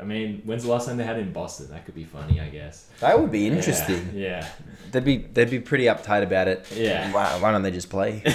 I 0.05 0.07
mean, 0.07 0.43
when's 0.45 0.65
the 0.65 0.71
last 0.71 0.87
time 0.87 0.99
they 0.99 1.05
had 1.05 1.17
it 1.17 1.21
in 1.21 1.33
Boston? 1.33 1.71
That 1.71 1.87
could 1.87 1.95
be 1.95 2.05
funny, 2.05 2.39
I 2.39 2.49
guess. 2.51 2.87
that 3.01 3.19
would 3.19 3.33
be 3.33 3.47
interesting. 3.47 4.11
Yeah. 4.15 4.47
They'd 4.93 5.03
be 5.03 5.17
they'd 5.17 5.49
be 5.49 5.61
pretty 5.61 5.85
uptight 5.85 6.23
about 6.23 6.47
it. 6.47 6.67
Yeah. 6.75 7.11
Why, 7.11 7.39
why 7.41 7.51
don't 7.53 7.63
they 7.63 7.71
just 7.71 7.89
play? 7.89 8.21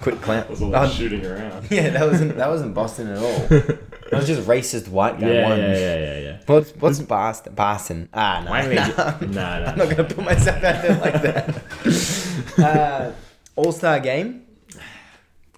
Quit 0.00 0.20
clown. 0.20 0.46
Was 0.50 0.60
a 0.60 0.66
lot 0.66 0.86
Oh, 0.86 0.90
shooting 0.90 1.24
around. 1.26 1.66
yeah, 1.70 1.88
that 1.90 2.06
wasn't 2.08 2.36
that 2.36 2.48
wasn't 2.48 2.74
Boston 2.74 3.08
at 3.08 3.18
all. 3.18 3.48
That 4.10 4.18
was 4.18 4.26
just 4.28 4.46
racist 4.46 4.86
white 4.88 5.18
guy 5.18 5.32
Yeah, 5.32 5.48
one. 5.48 5.58
yeah, 5.58 5.72
yeah, 5.72 5.96
yeah, 5.96 6.18
yeah. 6.20 6.38
What's 6.46 6.70
what's 6.76 7.00
Boston? 7.00 7.54
Boston. 7.54 8.08
Ah, 8.14 8.42
no. 8.44 8.50
Why 8.50 8.62
do 8.62 8.68
we 8.68 8.74
no. 8.76 8.84
nah, 9.32 9.70
I'm 9.70 9.78
not 9.78 9.88
gonna 9.90 10.04
put 10.04 10.18
myself 10.24 10.62
out 10.62 10.82
there 10.82 10.96
like 10.98 11.22
that. 11.22 12.58
uh, 12.58 13.12
All 13.56 13.72
Star 13.72 13.98
game. 13.98 14.42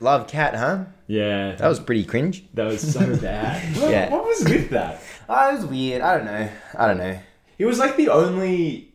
Love 0.01 0.29
cat, 0.29 0.55
huh? 0.55 0.85
Yeah. 1.07 1.55
That 1.57 1.69
was 1.69 1.81
pretty 1.81 2.05
cringe. 2.05 2.45
that 2.55 2.65
was 2.67 2.93
so 2.93 3.17
bad. 3.21 3.77
What, 3.77 3.91
Yeah. 3.91 4.11
what 4.11 4.25
was 4.25 4.45
with 4.45 4.71
that? 4.71 5.01
Oh, 5.29 5.49
it 5.51 5.55
was 5.57 5.67
weird. 5.67 6.03
I 6.03 6.17
don't 6.17 6.27
know. 6.27 6.49
I 6.79 6.87
don't 6.87 6.99
know. 6.99 7.19
He 7.59 7.65
was 7.65 7.79
like 7.79 7.97
the 7.97 8.09
only. 8.11 8.93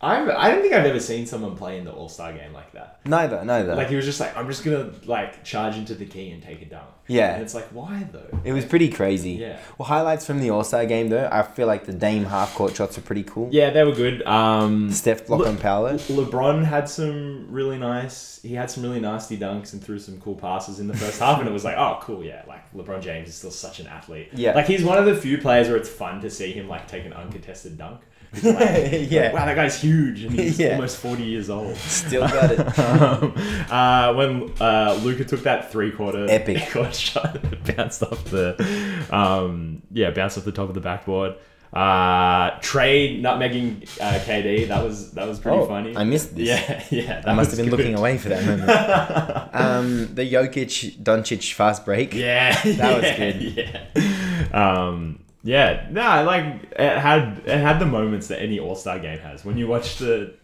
I've, 0.00 0.28
I 0.28 0.50
don't 0.50 0.62
think 0.62 0.74
I've 0.74 0.86
ever 0.86 1.00
seen 1.00 1.26
someone 1.26 1.56
play 1.56 1.76
in 1.76 1.84
the 1.84 1.92
All 1.92 2.08
Star 2.08 2.32
game 2.32 2.52
like 2.52 2.72
that. 2.72 3.00
Neither, 3.04 3.44
neither. 3.44 3.74
Like 3.74 3.88
he 3.88 3.96
was 3.96 4.04
just 4.04 4.20
like, 4.20 4.36
I'm 4.36 4.46
just 4.46 4.64
gonna 4.64 4.92
like 5.06 5.42
charge 5.42 5.76
into 5.76 5.94
the 5.94 6.06
key 6.06 6.30
and 6.30 6.40
take 6.40 6.62
a 6.62 6.66
dunk. 6.66 6.86
Yeah. 7.08 7.34
And 7.34 7.42
it's 7.42 7.54
like, 7.54 7.66
why 7.68 8.06
though? 8.12 8.38
it 8.44 8.52
was 8.52 8.64
pretty 8.64 8.90
crazy. 8.90 9.32
Yeah. 9.32 9.58
Well, 9.76 9.88
highlights 9.88 10.24
from 10.24 10.40
the 10.40 10.50
All 10.50 10.62
Star 10.62 10.86
game 10.86 11.08
though. 11.08 11.28
I 11.32 11.42
feel 11.42 11.66
like 11.66 11.84
the 11.84 11.92
Dame 11.92 12.24
half 12.26 12.54
court 12.54 12.76
shots 12.76 12.96
are 12.96 13.00
pretty 13.00 13.24
cool. 13.24 13.48
Yeah, 13.50 13.70
they 13.70 13.82
were 13.82 13.94
good. 13.94 14.22
Um, 14.24 14.92
Steph 14.92 15.26
block 15.26 15.40
Le- 15.40 15.48
on 15.48 15.56
Paolo. 15.56 15.94
LeBron 15.94 16.64
had 16.64 16.88
some 16.88 17.46
really 17.50 17.78
nice. 17.78 18.40
He 18.42 18.54
had 18.54 18.70
some 18.70 18.84
really 18.84 19.00
nasty 19.00 19.36
dunks 19.36 19.72
and 19.72 19.82
threw 19.82 19.98
some 19.98 20.20
cool 20.20 20.36
passes 20.36 20.78
in 20.78 20.86
the 20.86 20.96
first 20.96 21.18
half, 21.18 21.40
and 21.40 21.48
it 21.48 21.52
was 21.52 21.64
like, 21.64 21.76
oh, 21.76 21.98
cool, 22.02 22.22
yeah. 22.22 22.42
Like 22.46 22.72
LeBron 22.72 23.02
James 23.02 23.30
is 23.30 23.34
still 23.34 23.50
such 23.50 23.80
an 23.80 23.88
athlete. 23.88 24.28
Yeah. 24.32 24.54
Like 24.54 24.66
he's 24.66 24.84
one 24.84 24.98
of 24.98 25.06
the 25.06 25.16
few 25.16 25.38
players 25.38 25.66
where 25.66 25.76
it's 25.76 25.88
fun 25.88 26.20
to 26.20 26.30
see 26.30 26.52
him 26.52 26.68
like 26.68 26.86
take 26.86 27.04
an 27.04 27.12
uncontested 27.12 27.76
dunk. 27.76 28.02
Like, 28.32 28.42
Yeah. 29.10 29.22
like, 29.22 29.32
wow, 29.32 29.46
that 29.46 29.56
guy's 29.56 29.80
huge, 29.80 30.24
and 30.24 30.32
he's 30.38 30.58
Yeah. 30.60 30.74
almost 30.74 30.98
forty 30.98 31.24
years 31.24 31.48
old. 31.48 31.76
Still 31.76 32.28
got 32.28 32.50
it. 32.50 32.78
um, 32.78 33.34
uh, 33.70 34.14
when 34.14 34.52
uh, 34.60 34.98
Luka 35.02 35.24
took 35.24 35.40
that 35.44 35.72
three 35.72 35.90
quarter 35.90 36.26
Epic. 36.28 36.58
shot, 36.92 37.38
bounced 37.76 38.02
off 38.02 38.24
the 38.26 39.06
um, 39.10 39.82
yeah, 39.92 40.10
bounced 40.10 40.36
off 40.38 40.44
the 40.44 40.52
top 40.52 40.68
of 40.68 40.74
the 40.74 40.80
backboard. 40.80 41.36
Uh, 41.70 42.58
Trae 42.60 43.20
nutmegging 43.20 43.82
uh, 44.00 44.18
KD 44.20 44.68
that 44.68 44.82
was 44.82 45.10
that 45.12 45.28
was 45.28 45.38
pretty 45.38 45.58
Oh, 45.58 45.66
funny. 45.66 45.94
I 45.96 46.04
missed 46.04 46.34
this. 46.34 46.48
Yeah, 46.48 46.82
yeah. 46.90 47.22
I 47.26 47.34
must 47.34 47.50
have 47.50 47.58
been 47.58 47.68
good. 47.68 47.78
looking 47.78 47.94
away 47.94 48.16
for 48.16 48.30
that 48.30 48.44
moment. 48.46 49.54
um, 49.54 50.14
the 50.14 50.30
Jokic 50.32 50.96
Doncic 51.02 51.52
fast 51.52 51.84
break. 51.84 52.14
Yeah, 52.14 52.58
That 52.62 53.02
was 53.02 53.16
good. 53.18 53.42
Yeah, 53.42 54.48
um, 54.52 55.20
yeah. 55.48 55.86
No, 55.90 56.24
like 56.24 56.44
it 56.72 56.98
had 56.98 57.40
it 57.46 57.58
had 57.58 57.78
the 57.78 57.86
moments 57.86 58.28
that 58.28 58.38
any 58.40 58.58
All 58.58 58.74
Star 58.74 58.98
game 58.98 59.18
has. 59.20 59.46
When 59.46 59.56
you 59.56 59.66
watch 59.66 59.96
the 59.96 60.34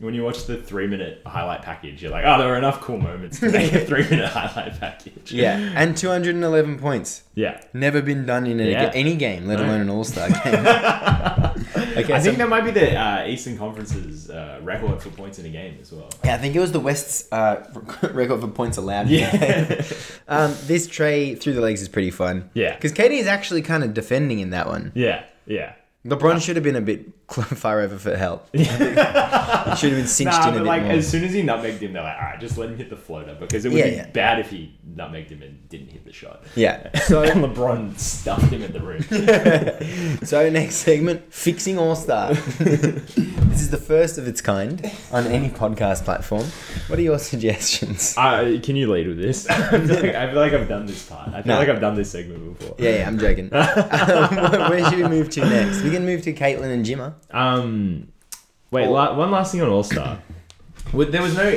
when 0.00 0.14
you 0.14 0.22
watch 0.22 0.44
the 0.46 0.56
three 0.56 0.86
minute 0.86 1.22
highlight 1.26 1.62
package, 1.62 2.00
you're 2.02 2.10
like, 2.12 2.24
oh, 2.24 2.38
there 2.38 2.52
are 2.54 2.56
enough 2.58 2.80
cool 2.80 2.98
moments 2.98 3.40
to 3.40 3.50
make 3.50 3.72
a 3.72 3.84
three 3.84 4.04
minute 4.08 4.28
highlight 4.28 4.78
package. 4.78 5.32
Yeah, 5.32 5.56
and 5.74 5.96
211 5.96 6.78
points. 6.78 7.22
yeah. 7.34 7.60
Never 7.72 8.00
been 8.02 8.24
done 8.24 8.46
in 8.46 8.60
a, 8.60 8.64
Yeah. 8.70 8.90
any 8.94 9.16
game, 9.16 9.46
let 9.46 9.58
No. 9.58 9.64
alone 9.66 9.80
an 9.82 9.90
All 9.90 10.04
Star 10.04 10.28
game. 10.44 10.66
okay, 11.96 12.12
I 12.12 12.18
so- 12.18 12.24
think 12.24 12.38
that 12.38 12.48
might 12.48 12.64
be 12.64 12.70
the 12.70 12.94
uh, 12.96 13.26
Eastern 13.26 13.58
Conference's 13.58 14.30
uh, 14.30 14.60
record 14.62 15.02
for 15.02 15.10
points 15.10 15.38
in 15.38 15.46
a 15.46 15.50
game 15.50 15.78
as 15.80 15.92
well. 15.92 16.08
yeah, 16.24 16.34
I 16.34 16.38
think 16.38 16.54
it 16.54 16.60
was 16.60 16.72
the 16.72 16.80
West's 16.80 17.30
uh, 17.32 17.64
record 18.12 18.40
for 18.40 18.48
points 18.48 18.76
allowed. 18.76 19.08
Yeah. 19.08 19.82
um, 20.28 20.54
this 20.66 20.86
Trae 20.88 21.38
through 21.40 21.54
the 21.54 21.60
legs 21.60 21.82
is 21.82 21.88
pretty 21.88 22.10
fun. 22.10 22.50
Yeah. 22.54 22.74
Because 22.74 22.92
KD 22.92 23.18
is 23.18 23.26
actually 23.26 23.62
kind 23.62 23.82
of 23.84 23.94
defending 23.94 24.38
in 24.38 24.50
that 24.50 24.66
one. 24.68 24.92
yeah, 24.94 25.24
yeah. 25.46 25.72
LeBron 26.06 26.40
should 26.40 26.56
have 26.56 26.62
been 26.62 26.76
a 26.76 26.80
bit 26.80 27.06
far 27.30 27.80
over 27.80 27.98
for 27.98 28.16
help. 28.16 28.48
He 29.68 29.76
should 29.76 29.90
have 29.92 29.98
been 30.00 30.06
cinched 30.06 30.32
Nah, 30.38 30.42
in 30.48 30.48
a 30.48 30.52
but 30.52 30.58
bit 30.60 30.66
like 30.66 30.82
more. 30.84 30.92
as 30.92 31.08
soon 31.08 31.24
as 31.24 31.32
he 31.32 31.42
nutmegged 31.42 31.78
him, 31.80 31.92
they're 31.92 32.02
like, 32.02 32.16
all 32.16 32.22
right, 32.22 32.40
just 32.40 32.56
let 32.56 32.70
him 32.70 32.76
hit 32.78 32.88
the 32.88 32.96
floater 32.96 33.34
because 33.38 33.64
it 33.66 33.68
would 33.70 33.78
Yeah, 33.78 33.90
be 33.90 33.96
yeah. 33.96 34.10
bad 34.10 34.38
if 34.38 34.48
he 34.50 34.74
nutmegged 34.94 35.28
him 35.30 35.42
and 35.42 35.68
didn't 35.68 35.88
hit 35.88 36.04
the 36.06 36.12
shot. 36.12 36.42
Yeah. 36.54 36.88
So 37.00 37.22
and 37.22 37.42
LeBron 37.44 37.98
stuffed 37.98 38.50
him 38.50 38.62
in 38.62 38.72
the 38.72 38.80
room. 38.80 39.02
So 40.24 40.48
next 40.48 40.76
segment, 40.76 41.32
fixing 41.34 41.78
All 41.78 41.96
Star. 41.96 42.32
this 42.34 43.60
is 43.60 43.70
the 43.70 43.76
first 43.78 44.16
of 44.18 44.26
its 44.28 44.40
kind 44.40 44.90
on 45.12 45.26
any 45.26 45.48
podcast 45.50 46.04
platform. 46.04 46.44
What 46.88 46.98
are 46.98 47.02
your 47.02 47.18
suggestions? 47.18 48.14
Uh, 48.16 48.58
can 48.62 48.76
you 48.76 48.90
lead 48.90 49.06
with 49.08 49.18
this? 49.20 49.48
I 49.48 49.70
feel, 49.70 49.96
like, 49.96 50.14
I 50.14 50.26
feel 50.30 50.40
like 50.40 50.52
I've 50.54 50.68
done 50.68 50.86
this 50.86 51.04
part. 51.06 51.28
I 51.28 51.42
feel 51.42 51.52
No. 51.54 51.58
like 51.58 51.68
I've 51.68 51.80
done 51.80 51.94
this 51.94 52.10
segment 52.10 52.58
before. 52.58 52.76
Yeah, 52.78 52.98
yeah, 52.98 53.06
I'm 53.06 53.18
joking. 53.18 53.52
um, 53.52 54.70
where 54.70 54.84
should 54.88 54.98
we 54.98 55.08
move 55.08 55.28
to 55.30 55.40
next? 55.40 55.82
We 55.88 55.94
can 55.96 56.04
move 56.04 56.22
to 56.22 56.32
Caitlin 56.32 56.72
and 56.72 56.84
Jimmer. 56.84 57.14
Um, 57.30 58.08
wait, 58.70 58.86
la- 58.88 59.14
one 59.16 59.30
last 59.30 59.52
thing 59.52 59.62
on 59.62 59.68
All 59.68 59.82
Star. 59.84 60.20
there 60.94 61.22
was 61.22 61.36
no 61.36 61.48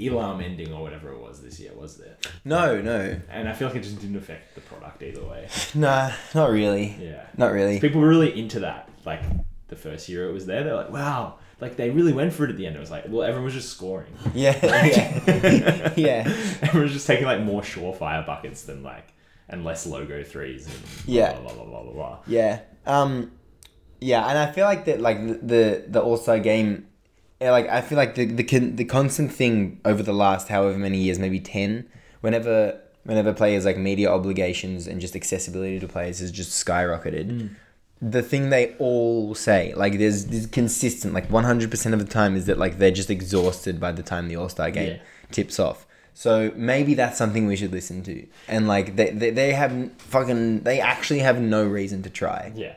Elam 0.00 0.40
ending 0.40 0.72
or 0.72 0.82
whatever 0.82 1.10
it 1.12 1.18
was 1.20 1.40
this 1.40 1.60
year, 1.60 1.72
was 1.74 1.96
there? 1.98 2.16
No, 2.44 2.80
no, 2.80 3.16
And 3.30 3.48
I 3.48 3.52
feel 3.52 3.68
like 3.68 3.76
it 3.76 3.82
just 3.82 4.00
didn't 4.00 4.16
affect 4.16 4.54
the 4.54 4.60
product 4.62 5.02
either 5.02 5.22
way. 5.24 5.48
nah, 5.74 6.10
not 6.34 6.50
really. 6.50 6.96
Yeah. 7.00 7.26
Not 7.36 7.52
really. 7.52 7.78
People 7.80 8.00
were 8.00 8.08
really 8.08 8.38
into 8.38 8.60
that. 8.60 8.88
Like 9.04 9.22
the 9.68 9.76
first 9.76 10.08
year 10.08 10.28
it 10.28 10.32
was 10.32 10.46
there, 10.46 10.64
they're 10.64 10.74
like, 10.76 10.90
wow, 10.90 11.38
like 11.60 11.76
they 11.76 11.90
really 11.90 12.12
went 12.12 12.32
for 12.32 12.44
it 12.44 12.50
at 12.50 12.56
the 12.56 12.66
end. 12.66 12.76
It 12.76 12.80
was 12.80 12.90
like, 12.90 13.04
well, 13.08 13.22
everyone 13.22 13.44
was 13.44 13.54
just 13.54 13.70
scoring. 13.70 14.12
Yeah, 14.34 14.58
yeah, 14.64 15.92
yeah, 15.96 16.22
Everyone 16.62 16.82
was 16.82 16.92
just 16.92 17.06
taking 17.06 17.24
like 17.26 17.40
more 17.40 17.62
surefire 17.62 18.24
buckets 18.26 18.62
than 18.62 18.82
like 18.82 19.12
and 19.48 19.64
less 19.64 19.86
logo 19.86 20.22
threes 20.22 20.66
and 20.66 20.74
blah, 21.06 21.14
Yeah. 21.14 21.32
blah 21.38 21.52
blah 21.52 21.64
blah 21.64 21.82
blah 21.82 21.92
blah. 21.92 22.18
yeah. 22.26 22.60
Um, 22.86 23.30
yeah, 24.02 24.26
and 24.28 24.36
I 24.38 24.50
feel 24.50 24.64
like 24.66 24.84
that, 24.86 25.00
like 25.00 25.18
the 25.46 25.84
the, 25.88 26.00
All 26.00 26.16
Star 26.16 26.38
game, 26.38 26.86
eh, 27.40 27.50
like 27.50 27.68
I 27.68 27.80
feel 27.80 27.96
like 27.96 28.14
the 28.14 28.26
the 28.26 28.44
con- 28.44 28.76
the 28.76 28.84
constant 28.84 29.32
thing 29.32 29.80
over 29.84 30.02
the 30.02 30.12
last 30.12 30.48
however 30.48 30.78
many 30.78 30.98
years, 30.98 31.18
maybe 31.18 31.40
ten, 31.40 31.86
whenever 32.20 32.78
whenever 33.04 33.32
players 33.32 33.64
like 33.64 33.76
media 33.78 34.08
obligations 34.10 34.86
and 34.86 35.00
just 35.00 35.16
accessibility 35.16 35.78
to 35.80 35.88
players 35.88 36.18
has 36.20 36.30
just 36.30 36.50
skyrocketed. 36.64 37.26
Mm. 37.30 37.50
The 38.00 38.22
thing 38.22 38.50
they 38.50 38.74
all 38.78 39.34
say, 39.34 39.72
like 39.76 39.98
there's 39.98 40.26
this 40.26 40.46
consistent, 40.46 41.14
like 41.14 41.30
one 41.30 41.44
hundred 41.44 41.70
percent 41.70 41.94
of 41.94 42.00
the 42.04 42.12
time, 42.12 42.34
is 42.36 42.46
that 42.46 42.58
like 42.58 42.78
they're 42.78 42.90
just 42.90 43.10
exhausted 43.10 43.78
by 43.78 43.92
the 43.92 44.02
time 44.02 44.28
the 44.28 44.36
All 44.36 44.48
Star 44.48 44.70
game 44.70 44.94
Yeah. 44.96 45.02
tips 45.30 45.58
off. 45.60 45.86
So 46.14 46.52
maybe 46.56 46.94
that's 46.94 47.16
something 47.16 47.46
we 47.46 47.56
should 47.56 47.72
listen 47.72 48.02
to. 48.02 48.26
And 48.46 48.68
like 48.68 48.96
they, 48.96 49.10
they, 49.10 49.30
they 49.30 49.52
have 49.52 49.72
fucking 49.98 50.62
they 50.64 50.78
actually 50.80 51.20
have 51.20 51.40
no 51.40 51.64
reason 51.64 52.02
to 52.02 52.10
try. 52.10 52.52
Yeah. 52.54 52.74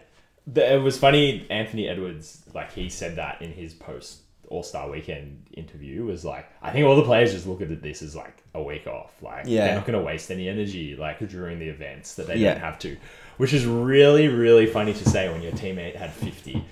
The- 0.48 0.74
It 0.76 0.78
was 0.82 0.98
funny, 0.98 1.46
Anthony 1.50 1.88
Edwards, 1.88 2.44
like 2.54 2.72
he 2.74 2.90
said 2.90 3.16
that 3.18 3.42
in 3.42 3.52
his 3.52 3.74
post 3.74 4.20
All 4.50 4.62
Star 4.64 4.90
Weekend 4.90 5.48
interview, 5.54 6.06
was 6.06 6.24
like, 6.24 6.48
I 6.62 6.72
think 6.72 6.86
all 6.86 6.96
the 6.96 7.04
players 7.04 7.34
just 7.34 7.48
look 7.48 7.62
at 7.62 7.82
this 7.82 8.02
as 8.02 8.16
like 8.16 8.44
a 8.54 8.62
week 8.62 8.86
off. 8.88 9.12
Like, 9.22 9.46
Yeah. 9.48 9.66
they're 9.66 9.76
not 9.76 9.88
going 9.88 9.98
to 10.00 10.06
waste 10.06 10.30
any 10.32 10.48
energy 10.48 10.96
like 10.96 11.20
during 11.28 11.60
the 11.60 11.68
events 11.68 12.16
that 12.16 12.28
they 12.28 12.36
Yeah. 12.38 12.52
don't 12.54 12.62
have 12.62 12.80
to, 12.80 12.96
which 13.38 13.54
is 13.54 13.66
really, 13.66 14.28
really 14.28 14.68
funny 14.68 14.94
to 14.94 15.10
say 15.10 15.30
when 15.30 15.42
your 15.42 15.52
teammate 15.54 15.96
had 15.96 16.12
50. 16.14 16.64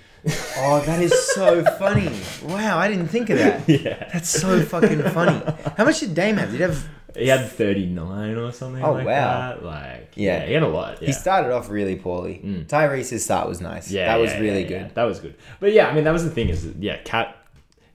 Oh, 0.58 0.82
that 0.86 1.02
is 1.02 1.12
so 1.34 1.64
funny. 1.78 2.10
Wow, 2.44 2.78
I 2.78 2.88
didn't 2.88 3.08
think 3.10 3.30
of 3.30 3.40
that. 3.40 3.68
yeah. 3.68 4.08
That's 4.14 4.30
so 4.30 4.62
fucking 4.62 5.02
funny. 5.10 5.42
How 5.76 5.84
much 5.84 6.00
did 6.00 6.16
Dame 6.16 6.38
have? 6.38 6.52
Did 6.52 6.58
he 6.58 6.62
have 6.64 6.88
He 7.15 7.28
had 7.28 7.47
39 7.49 8.38
or 8.38 8.52
something 8.52 8.84
Oh, 8.84 8.93
like 8.93 9.06
wow. 9.06 9.49
that. 9.56 9.63
Like, 9.63 10.12
Yeah. 10.15 10.39
yeah. 10.41 10.45
he 10.47 10.54
had 10.54 10.63
a 10.63 10.67
lot. 10.67 10.99
Yeah. 11.02 11.08
He 11.08 11.13
started 11.13 11.52
off 11.54 11.69
really 11.69 11.95
poorly. 11.95 12.41
Mm. 12.43 12.67
Tyrese's 12.67 13.23
start 13.23 13.47
was 13.47 13.62
nice. 13.62 13.91
Yeah, 13.91 14.06
that 14.08 14.19
was 14.19 14.32
really 14.34 14.62
yeah, 14.63 14.67
good. 14.67 14.82
yeah. 14.82 14.89
That 14.95 15.04
was 15.04 15.19
good. 15.19 15.36
But 15.60 15.73
yeah, 15.73 15.88
I 15.88 15.93
mean, 15.93 16.04
that 16.06 16.12
was 16.12 16.23
the 16.23 16.32
thing 16.32 16.49
is, 16.49 16.63
that, 16.65 16.76
yeah, 16.82 16.97
KAT. 17.04 17.38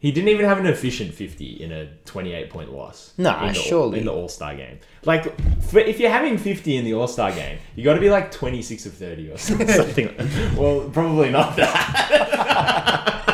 He 0.01 0.13
didn't 0.13 0.29
even 0.29 0.47
have 0.47 0.59
an 0.61 0.67
efficient 0.67 1.13
fifty 1.13 1.61
in 1.61 1.73
a 1.73 1.89
twenty-eight 2.05 2.51
point 2.51 2.73
loss. 2.73 3.13
Nah, 3.19 3.49
in 3.49 3.53
the, 3.53 3.55
surely. 3.59 3.99
in 3.99 4.05
the 4.05 4.13
All 4.13 4.29
Star 4.29 4.55
game. 4.55 4.79
Like, 5.05 5.25
for, 5.61 5.81
if 5.81 5.99
you're 5.99 6.09
having 6.13 6.39
fifty 6.39 6.77
in 6.77 6.85
the 6.85 6.95
All 6.95 7.09
Star 7.09 7.33
game, 7.33 7.59
you 7.75 7.83
got 7.83 7.95
to 7.95 8.01
be 8.01 8.09
like 8.09 8.31
twenty-six 8.31 8.87
of 8.87 8.95
thirty 8.95 9.29
or 9.29 9.37
something. 9.39 10.15
well, 10.57 10.89
probably 10.91 11.31
not 11.31 11.57
that. 11.57 13.25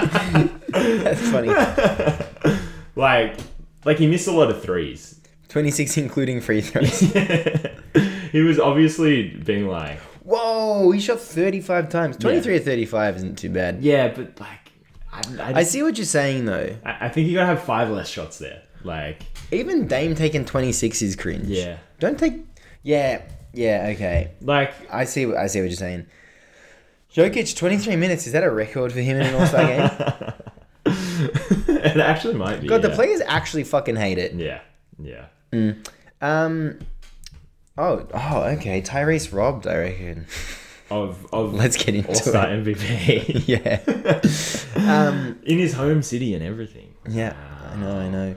That's 0.72 1.20
funny. 1.30 1.48
like, 2.96 3.36
like 3.84 3.98
he 3.98 4.06
missed 4.06 4.26
a 4.28 4.32
lot 4.32 4.48
of 4.50 4.62
threes. 4.62 5.20
26 5.48 5.96
including 5.98 6.40
free 6.40 6.61
throws. 6.61 7.00
he 8.33 8.40
was 8.40 8.59
obviously 8.59 9.28
being 9.30 9.68
like, 9.68 9.98
Whoa, 10.22 10.90
he 10.90 11.00
shot 11.00 11.20
35 11.20 11.88
times. 11.90 12.16
23 12.16 12.57
or 12.57 12.61
35 12.61 13.16
isn't 13.16 13.38
too 13.38 13.50
bad. 13.50 13.83
yeah, 13.83 14.09
but 14.09 14.40
like, 14.40 14.72
I, 15.12 15.22
I, 15.40 15.48
I 15.50 15.52
just- 15.61 15.72
see 15.72 15.83
what 15.83 15.96
you're 15.98 16.07
saying 16.07 16.46
though. 16.46 16.74
I, 16.85 17.07
I 17.07 17.09
think 17.09 17.28
you 17.28 17.35
gotta 17.35 17.46
have 17.46 17.62
five 17.62 17.90
less 17.90 18.09
shots 18.09 18.38
there. 18.38 18.62
Like, 18.83 19.22
Even 19.52 19.87
Dame 19.87 20.14
taking 20.14 20.44
26 20.44 21.02
is 21.02 21.16
cringe. 21.16 21.46
yeah, 21.46 21.78
Don't 22.00 22.18
take. 22.18 22.35
Yeah, 22.83 23.22
yeah, 23.52 23.90
okay. 23.94 24.33
like 24.40 24.72
I 24.92 25.04
see. 25.04 25.26
what- 25.26 25.37
I 25.37 25.46
see 25.46 25.61
what 25.61 25.68
you're 25.70 25.76
saying. 25.76 26.07
Jokic, 27.14 27.57
23 27.57 27.94
minutes. 27.96 28.26
Is 28.26 28.33
that 28.33 28.42
a 28.42 28.50
record 28.50 28.92
for 28.92 28.98
him 28.98 29.16
in 29.18 29.26
an 29.26 29.35
All 29.37 29.46
Star 29.46 29.64
game? 29.66 30.33
it 31.68 31.96
actually 31.98 32.35
might 32.35 32.61
be. 32.61 32.66
God, 32.66 32.83
the 32.83 32.88
yeah. 32.88 32.94
players 32.96 33.20
actually 33.26 33.62
fucking 33.64 33.94
hate 33.96 34.18
it. 34.18 34.33
Yeah, 34.35 34.61
yeah. 35.00 35.26
Um. 36.20 36.78
Oh, 37.76 38.06
oh, 38.14 38.42
okay. 38.56 38.80
Tyrese 38.82 39.32
robbed. 39.32 39.66
I 39.66 39.76
reckon. 39.78 40.26
Of 40.90 41.26
of 41.32 41.54
Let's 41.62 41.76
get 41.76 41.94
into 41.94 42.08
All 42.10 42.14
Star 42.14 42.48
it. 42.52 42.64
MVP 42.64 43.44
Yeah. 44.76 45.08
um. 45.08 45.38
in 45.44 45.58
his 45.58 45.72
home 45.74 46.02
city 46.02 46.34
and 46.34 46.42
everything. 46.44 46.94
Yeah. 47.08 47.34
I 47.72 47.76
know. 47.76 47.98
I 47.98 48.08
know. 48.08 48.36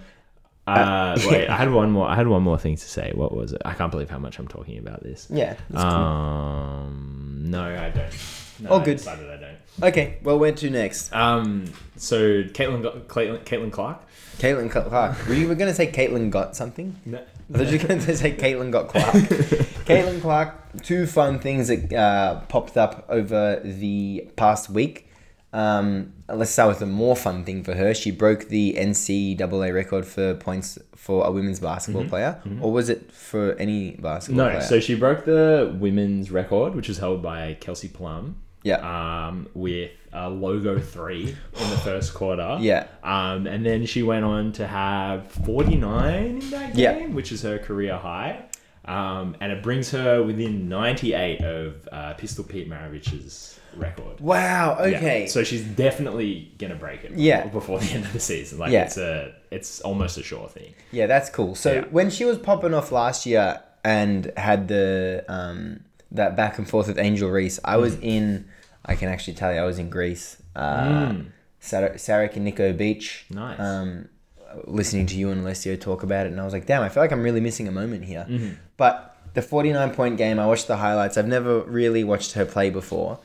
Uh, 0.66 1.18
wait, 1.30 1.48
I 1.48 1.56
had 1.56 1.72
one 1.72 1.92
more. 1.92 2.08
I 2.10 2.16
had 2.16 2.28
one 2.28 2.44
more 2.44 2.58
thing 2.58 2.76
to 2.76 2.82
say. 2.90 3.12
What 3.16 3.34
was 3.34 3.54
it? 3.54 3.62
I 3.64 3.74
can't 3.74 3.90
believe 3.92 4.10
how 4.10 4.20
much 4.20 4.38
I'm 4.38 4.50
talking 4.50 4.78
about 4.80 5.02
this. 5.02 5.28
Yeah. 5.30 5.56
That's 5.70 5.84
cool. 5.84 5.94
Um, 5.94 7.44
no, 7.48 7.64
I 7.64 7.90
don't. 7.90 8.14
No, 8.60 8.70
Oh, 8.72 8.80
I 8.82 8.84
good. 8.84 8.98
decided 8.98 9.30
I 9.30 9.38
don't. 9.38 9.58
Okay. 9.82 10.18
Well, 10.24 10.40
where 10.40 10.52
to 10.54 10.70
next? 10.70 11.14
Um, 11.14 11.66
so 11.98 12.44
Caitlin, 12.44 12.82
got, 12.84 13.08
Caitlin, 13.08 13.44
Caitlin 13.44 13.72
Clark. 13.72 14.02
Caitlin 14.38 14.70
Clark. 14.70 15.28
Were 15.28 15.34
you 15.34 15.48
were 15.48 15.56
gonna 15.56 15.74
say 15.74 15.92
Caitlin 15.92 16.30
got 16.30 16.56
something? 16.56 16.96
No, 17.06 17.18
I 17.54 17.58
was 17.58 17.70
just 17.72 17.88
going 17.88 18.00
to 18.02 18.16
say 18.16 18.32
Caitlin 18.38 18.72
got 18.72 18.88
Clark. 18.90 19.14
Caitlin 19.86 20.22
Clark, 20.22 20.82
two 20.84 21.06
fun 21.08 21.40
things 21.40 21.70
that 21.70 21.92
uh, 21.94 22.42
popped 22.42 22.78
up 22.78 23.06
over 23.10 23.60
the 23.64 24.30
past 24.36 24.70
week. 24.70 25.06
Um, 25.54 26.14
let's 26.28 26.52
start 26.52 26.70
with 26.70 26.82
a 26.82 26.86
more 26.86 27.16
fun 27.16 27.46
thing 27.46 27.64
for 27.64 27.74
her. 27.74 27.94
She 27.96 28.12
broke 28.12 28.50
the 28.50 28.76
NCAA 28.78 29.74
record 29.74 30.06
for 30.06 30.36
points 30.36 30.78
for 30.94 31.26
a 31.26 31.32
women's 31.32 31.60
basketball 31.62 32.06
player, 32.06 32.40
or 32.62 32.72
was 32.72 32.90
it 32.90 33.12
for 33.12 33.54
any 33.54 33.92
basketball 33.92 34.46
Mm-hmm. 34.46 34.54
No, 34.54 34.60
player? 34.60 34.68
so 34.68 34.80
she 34.80 34.94
broke 34.94 35.26
the 35.26 35.76
women's 35.80 36.30
record, 36.32 36.76
which 36.76 36.90
was 36.90 36.98
held 37.00 37.24
by 37.24 37.56
Kelsey 37.60 37.88
Plum. 37.88 38.36
Yeah, 38.64 39.28
um, 39.28 39.48
with 39.54 39.92
a 40.14 40.30
logo 40.30 40.80
three 40.80 41.36
in 41.60 41.70
the 41.70 41.78
first 41.78 42.14
quarter. 42.14 42.58
Yeah. 42.62 42.88
Um, 43.04 43.46
and 43.48 43.66
then 43.66 43.86
she 43.86 44.04
went 44.04 44.26
on 44.26 44.52
to 44.54 44.66
have 44.68 45.32
49 45.32 46.24
in 46.42 46.50
that 46.52 46.76
Yeah. 46.76 46.94
game, 47.00 47.14
which 47.14 47.32
is 47.32 47.42
her 47.44 47.58
career 47.60 47.98
high. 47.98 48.44
Um, 48.86 49.36
and 49.42 49.52
it 49.52 49.62
brings 49.62 49.92
her 49.92 50.24
within 50.24 50.70
98 50.70 51.42
of 51.42 51.90
uh, 51.92 52.14
Pistol 52.14 52.46
Pete 52.46 52.70
Maravich's 52.70 53.60
record. 53.76 54.20
wow. 54.22 54.78
Yeah. 54.80 54.98
Okay, 54.98 55.28
So 55.28 55.44
she's 55.44 55.64
definitely 55.64 56.52
gonna 56.58 56.76
break 56.76 57.04
it. 57.04 57.12
Yeah. 57.16 57.46
Before 57.48 57.80
the 57.80 57.92
end 57.92 58.06
of 58.06 58.14
the 58.14 58.20
season, 58.20 58.58
like 58.60 58.72
Yeah. 58.72 58.86
it's 58.86 58.98
a, 58.98 59.34
it's 59.52 59.82
almost 59.82 60.18
a 60.18 60.24
sure 60.24 60.48
thing. 60.48 60.74
Yeah, 60.92 61.06
that's 61.06 61.30
cool. 61.30 61.54
So 61.54 61.74
Yeah. 61.74 61.82
when 61.92 62.10
she 62.10 62.24
was 62.26 62.38
popping 62.38 62.74
off 62.74 62.92
last 62.92 63.26
year 63.26 63.60
and 63.84 64.32
had 64.38 64.68
the 64.70 65.24
um 65.28 65.82
that 66.12 66.36
back 66.36 66.58
and 66.58 66.68
forth 66.70 66.88
with 66.88 66.98
Angel 67.00 67.30
Reese, 67.30 67.60
I 67.66 67.76
Mm. 67.76 67.82
was 67.82 67.98
in. 68.02 68.46
I 68.86 68.96
can 68.96 69.10
actually 69.10 69.34
tell 69.34 69.54
you, 69.54 69.60
I 69.60 69.64
was 69.66 69.80
in 69.80 69.90
Greece. 69.90 70.38
Uh, 70.56 71.14
Sarakiniko 71.62 72.76
Beach. 72.78 73.26
Nice. 73.30 73.60
Um, 73.60 74.10
listening 74.66 75.06
to 75.08 75.16
you 75.16 75.30
and 75.30 75.42
Alessio 75.42 75.76
talk 75.76 76.04
about 76.04 76.26
it, 76.26 76.32
and 76.32 76.40
I 76.42 76.44
was 76.46 76.54
like, 76.54 76.66
damn, 76.66 76.82
I 76.82 76.90
feel 76.90 77.04
like 77.04 77.12
I'm 77.12 77.22
really 77.22 77.42
missing 77.42 77.68
a 77.68 77.72
moment 77.72 78.06
here. 78.06 78.26
Mm-hmm. 78.30 78.54
But 78.78 79.16
the 79.34 79.42
49 79.42 79.92
point 79.92 80.18
game, 80.18 80.40
I 80.40 80.48
watched 80.48 80.68
the 80.68 80.78
highlights. 80.78 81.18
I've 81.18 81.28
never 81.28 81.62
really 81.62 82.04
watched 82.04 82.34
her 82.34 82.46
play 82.46 82.70
before. 82.70 83.20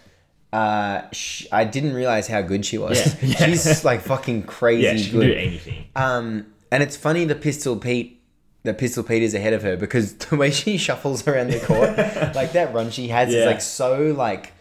Uh, 0.52 1.02
sh- 1.12 1.46
I 1.52 1.64
didn't 1.64 1.94
realize 1.94 2.26
how 2.28 2.42
good 2.42 2.66
she 2.66 2.76
was. 2.76 2.98
Yeah. 3.22 3.36
She's 3.46 3.84
like 3.84 4.02
fucking 4.02 4.42
crazy 4.44 4.82
Yeah, 4.82 4.96
she 4.96 5.10
can 5.10 5.20
good. 5.20 5.26
do 5.28 5.34
anything. 5.34 5.84
Um, 5.96 6.46
and 6.70 6.82
it's 6.82 6.96
funny 6.96 7.24
the 7.24 7.34
Pistol 7.34 7.76
Pete, 7.76 8.21
the 8.64 8.74
Pistol 8.74 9.02
Pete 9.02 9.22
is 9.22 9.34
ahead 9.34 9.52
of 9.52 9.62
her 9.62 9.76
because 9.76 10.14
the 10.26 10.36
way 10.36 10.50
she 10.50 10.76
shuffles 10.76 11.26
around 11.26 11.50
the 11.50 11.60
court, 11.60 11.96
like 12.34 12.52
that 12.52 12.72
run 12.72 12.90
she 12.90 13.08
has, 13.08 13.32
is 13.32 13.46
like 13.46 13.60
so 13.60 14.12
like, 14.16 14.52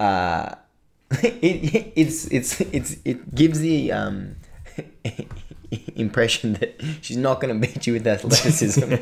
uh, 0.00 0.54
it, 1.22 1.92
it's 1.96 2.26
it's 2.26 2.60
it's 2.60 2.96
it 3.04 3.34
gives 3.34 3.60
the 3.60 3.92
um 3.92 4.36
impression 5.96 6.54
that 6.54 6.80
she's 7.00 7.16
not 7.16 7.40
going 7.40 7.60
to 7.60 7.66
beat 7.66 7.86
you 7.86 7.92
with 7.92 8.06
athleticism, 8.06 8.94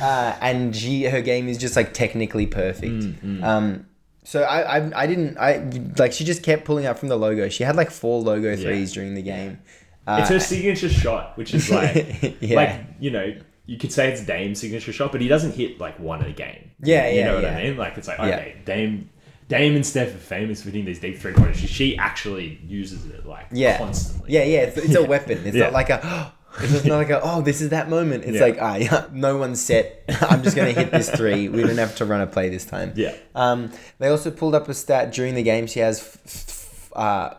uh, 0.00 0.36
and 0.40 0.74
she 0.74 1.04
her 1.04 1.20
game 1.20 1.48
is 1.48 1.58
just 1.58 1.76
like 1.76 1.92
technically 1.92 2.46
perfect. 2.46 3.04
Um, 3.42 3.86
so 4.22 4.42
I, 4.42 4.78
I 4.78 5.02
I 5.02 5.06
didn't 5.06 5.38
I 5.38 5.68
like 5.98 6.12
she 6.12 6.24
just 6.24 6.42
kept 6.42 6.64
pulling 6.64 6.86
up 6.86 6.98
from 6.98 7.08
the 7.08 7.16
logo. 7.16 7.48
She 7.48 7.64
had 7.64 7.74
like 7.76 7.90
four 7.90 8.20
logo 8.20 8.54
threes 8.54 8.92
during 8.92 9.14
the 9.14 9.22
game. 9.22 9.58
Uh, 9.60 9.79
It's 10.18 10.28
her 10.30 10.40
signature 10.40 10.88
shot, 10.88 11.36
which 11.38 11.54
is 11.54 11.70
like, 11.70 12.36
Yeah. 12.40 12.56
like 12.56 12.80
you 12.98 13.10
know, 13.10 13.34
you 13.66 13.78
could 13.78 13.92
say 13.92 14.10
it's 14.10 14.22
Dame's 14.24 14.60
signature 14.60 14.92
shot, 14.92 15.12
but 15.12 15.20
he 15.20 15.28
doesn't 15.28 15.54
hit 15.54 15.78
like 15.80 15.98
one 16.00 16.22
in 16.24 16.30
a 16.30 16.34
game. 16.34 16.70
Yeah, 16.82 17.08
you 17.08 17.14
yeah, 17.14 17.18
you 17.20 17.24
know 17.26 17.34
what 17.36 17.44
yeah. 17.44 17.56
I 17.56 17.62
mean. 17.64 17.76
Like 17.76 17.96
it's 17.98 18.08
like 18.08 18.18
Yeah. 18.18 18.24
okay, 18.36 18.56
Dame, 18.64 19.10
Dame 19.48 19.76
and 19.76 19.86
Steph 19.86 20.14
are 20.14 20.18
famous 20.18 20.62
for 20.62 20.70
hitting 20.70 20.84
these 20.86 20.98
deep 21.00 21.18
three 21.18 21.32
pointers. 21.32 21.58
She, 21.58 21.66
she 21.66 21.96
actually 21.98 22.60
uses 22.64 23.06
it 23.06 23.26
like 23.26 23.46
yeah. 23.52 23.78
constantly. 23.78 24.32
Yeah, 24.32 24.44
yeah. 24.44 24.58
It's, 24.62 24.76
it's 24.76 24.94
a 24.94 25.04
weapon. 25.04 25.46
It's 25.46 25.56
Yeah. 25.56 25.64
not 25.64 25.72
like 25.72 25.90
a. 25.90 26.32
It's 26.62 26.84
not 26.84 26.96
like 26.96 27.10
a. 27.10 27.20
Oh, 27.22 27.42
this 27.42 27.60
is 27.60 27.68
that 27.68 27.88
moment. 27.88 28.24
It's 28.24 28.34
Yeah. 28.38 28.42
like 28.42 28.58
ah, 28.60 28.74
yeah, 28.74 29.06
no 29.12 29.36
one's 29.36 29.60
set. 29.60 30.02
I'm 30.28 30.42
just 30.42 30.56
gonna 30.56 30.72
hit 30.72 30.90
this 30.90 31.08
three. 31.08 31.48
We 31.48 31.62
don't 31.62 31.78
have 31.78 31.94
to 31.98 32.04
run 32.04 32.20
a 32.22 32.26
play 32.26 32.48
this 32.48 32.64
time. 32.64 32.92
Yeah. 32.96 33.14
Um, 33.36 33.70
they 34.00 34.08
also 34.08 34.32
pulled 34.32 34.56
up 34.56 34.68
a 34.68 34.74
stat 34.74 35.12
during 35.12 35.36
the 35.36 35.44
game. 35.44 35.68
She 35.68 35.78
has 35.78 36.00
f- 36.00 36.18
f- 36.26 36.92
uh, 36.96 37.34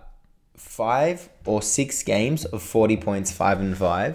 five 0.85 1.29
or 1.45 1.61
six 1.61 2.03
games 2.03 2.45
of 2.45 2.61
40 2.63 2.97
points, 2.97 3.31
five 3.31 3.59
and 3.59 3.77
five 3.77 4.13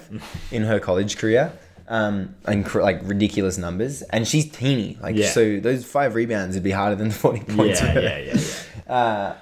in 0.51 0.63
her 0.65 0.79
college 0.81 1.17
career. 1.19 1.53
Um, 1.89 2.35
and 2.47 2.65
cr- 2.67 2.83
like 2.83 2.99
ridiculous 3.05 3.57
numbers, 3.59 4.03
and 4.15 4.27
she's 4.27 4.51
teeny. 4.51 4.99
Like 5.01 5.15
Yeah. 5.17 5.31
so, 5.31 5.61
those 5.61 5.85
five 5.85 6.17
rebounds 6.17 6.57
would 6.57 6.65
be 6.65 6.73
harder 6.73 6.97
than 6.97 7.09
the 7.11 7.15
40 7.15 7.41
points. 7.57 7.81
yeah, 7.81 7.95
yeah, 8.01 8.19
yeah, 8.19 8.35
yeah. 8.89 8.93
Uh, 8.93 9.37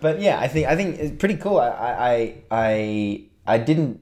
but 0.00 0.14
yeah, 0.26 0.40
I 0.40 0.48
think 0.48 0.64
I 0.72 0.76
think 0.76 0.98
it's 0.98 1.16
pretty 1.22 1.36
cool. 1.36 1.58
I 1.58 1.68
I 2.14 2.14
I 2.66 2.72
I 3.54 3.58
didn't 3.58 4.00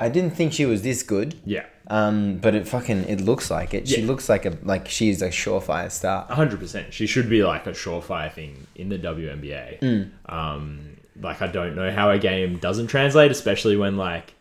I 0.00 0.08
didn't 0.08 0.30
think 0.38 0.54
she 0.54 0.64
was 0.64 0.80
this 0.82 1.02
good. 1.02 1.34
yeah. 1.44 1.66
Um, 1.88 2.38
but 2.38 2.54
it 2.54 2.66
fucking 2.66 3.04
it 3.14 3.20
looks 3.20 3.50
like 3.50 3.74
it. 3.74 3.86
She 3.88 4.00
looks 4.10 4.28
like 4.30 4.46
a 4.46 4.52
like 4.62 4.88
she's 4.88 5.20
a 5.20 5.28
surefire 5.28 5.90
star. 5.90 6.24
hundred 6.30 6.60
percent. 6.60 6.94
She 6.94 7.06
should 7.06 7.28
be 7.28 7.42
like 7.42 7.66
a 7.66 7.72
surefire 7.72 8.32
thing 8.32 8.66
in 8.74 8.88
the 8.88 8.98
WNBA. 8.98 9.80
Mm. 9.80 10.10
Um, 10.32 10.91
like 11.20 11.42
I 11.42 11.46
don't 11.46 11.74
know 11.76 11.90
how 11.90 12.10
a 12.10 12.18
game 12.18 12.58
doesn't 12.58 12.86
translate, 12.88 13.30
especially 13.30 13.76
when 13.76 13.96
like 13.96 14.34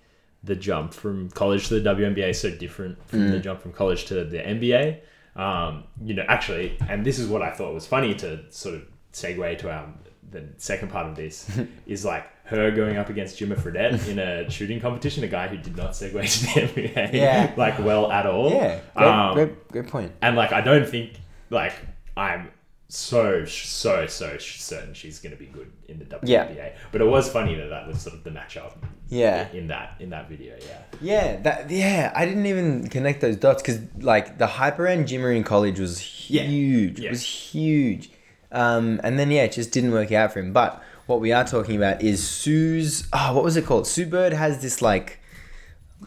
the 0.44 0.56
jump 0.56 0.94
from 0.94 1.30
college 1.32 1.68
to 1.68 1.80
the 1.80 1.90
WNBA 1.90 2.30
is 2.30 2.40
so 2.40 2.50
different 2.50 3.04
from 3.08 3.20
Mm. 3.20 3.32
the 3.32 3.40
jump 3.40 3.62
from 3.62 3.74
college 3.74 4.06
to 4.06 4.24
the 4.26 4.38
NBA. 4.40 5.00
Um, 5.36 5.84
you 6.04 6.14
know, 6.14 6.26
actually, 6.28 6.78
and 6.90 7.06
this 7.06 7.20
is 7.20 7.28
what 7.28 7.42
I 7.42 7.52
thought 7.52 7.74
was 7.74 7.86
funny 7.88 8.14
to 8.16 8.40
sort 8.50 8.76
of 8.76 8.84
segue 9.14 9.58
to 9.60 9.72
our 9.72 9.94
the 10.30 10.46
second 10.58 10.90
part 10.90 11.08
of 11.08 11.16
this 11.16 11.50
is 11.86 12.06
like 12.06 12.26
her 12.46 12.72
going 12.72 12.96
up 12.98 13.10
against 13.10 13.38
Jimmer 13.38 13.58
Fredette 13.60 14.08
in 14.08 14.18
a 14.20 14.50
shooting 14.50 14.80
competition, 14.80 15.24
a 15.24 15.28
guy 15.28 15.48
who 15.50 15.58
did 15.58 15.76
not 15.76 15.92
segue 15.92 16.12
to 16.12 16.76
the 16.76 16.82
NBA 16.84 17.14
Yeah. 17.14 17.54
like 17.58 17.78
well 17.80 18.10
at 18.12 18.26
all. 18.26 18.50
Yeah, 18.52 18.80
great, 18.96 19.06
Um, 19.08 19.34
great, 19.36 19.68
great 19.70 19.88
point. 19.88 20.12
and 20.22 20.36
like 20.36 20.52
I 20.54 20.62
don't 20.62 20.88
think 20.88 21.14
like 21.50 21.74
I'm 22.18 22.50
so 22.94 23.46
so 23.46 24.06
so 24.06 24.38
certain 24.38 24.94
she's 24.94 25.20
gonna 25.20 25.38
be 25.38 25.46
good 25.46 25.72
in 25.88 25.98
the 25.98 26.04
WNBA. 26.04 26.56
Yeah. 26.56 26.70
But 26.92 27.00
it 27.00 27.06
was 27.08 27.32
funny 27.32 27.56
that 27.56 27.70
that 27.70 27.88
was 27.88 28.02
sort 28.02 28.16
of 28.16 28.26
the 28.26 28.32
matchup. 28.32 28.74
Yeah. 29.08 29.48
In 29.54 29.68
that 29.68 29.96
in 30.02 30.10
that 30.10 30.28
video, 30.28 30.58
yeah. 30.60 30.82
Yeah, 31.00 31.42
that 31.44 31.70
yeah, 31.70 32.12
I 32.14 32.26
didn't 32.26 32.46
even 32.48 32.90
connect 32.90 33.22
those 33.22 33.38
dots 33.38 33.62
because 33.62 33.80
like 34.00 34.38
the 34.38 34.48
hype 34.48 34.78
around 34.78 35.06
Jimmer 35.06 35.34
in 35.34 35.46
college 35.46 35.80
was 35.80 36.30
Yeah. 36.30 36.44
huge. 36.44 37.00
Yeah. 37.00 37.08
It 37.08 37.12
was 37.12 37.24
huge. 37.24 38.12
Um, 38.52 39.00
and 39.06 39.18
then 39.18 39.32
yeah, 39.32 39.44
it 39.44 39.54
just 39.54 39.72
didn't 39.72 39.92
work 39.92 40.12
out 40.12 40.34
for 40.34 40.40
him. 40.40 40.52
But 40.52 40.84
what 41.06 41.22
we 41.22 41.32
are 41.32 41.46
talking 41.46 41.78
about 41.78 42.02
is 42.02 42.28
Sue's. 42.28 43.08
Oh, 43.14 43.34
what 43.34 43.46
was 43.46 43.56
it 43.56 43.66
called? 43.66 43.88
Sue 43.88 44.06
Bird 44.06 44.34
has 44.34 44.62
this 44.62 44.82
like, 44.82 45.20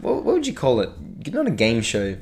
what, 0.03 0.17
what 0.17 0.35
would 0.35 0.47
you 0.47 0.53
call 0.53 0.81
it? 0.81 0.91
Not 1.33 1.47
a 1.47 1.51
game 1.51 1.81
show. 1.81 2.19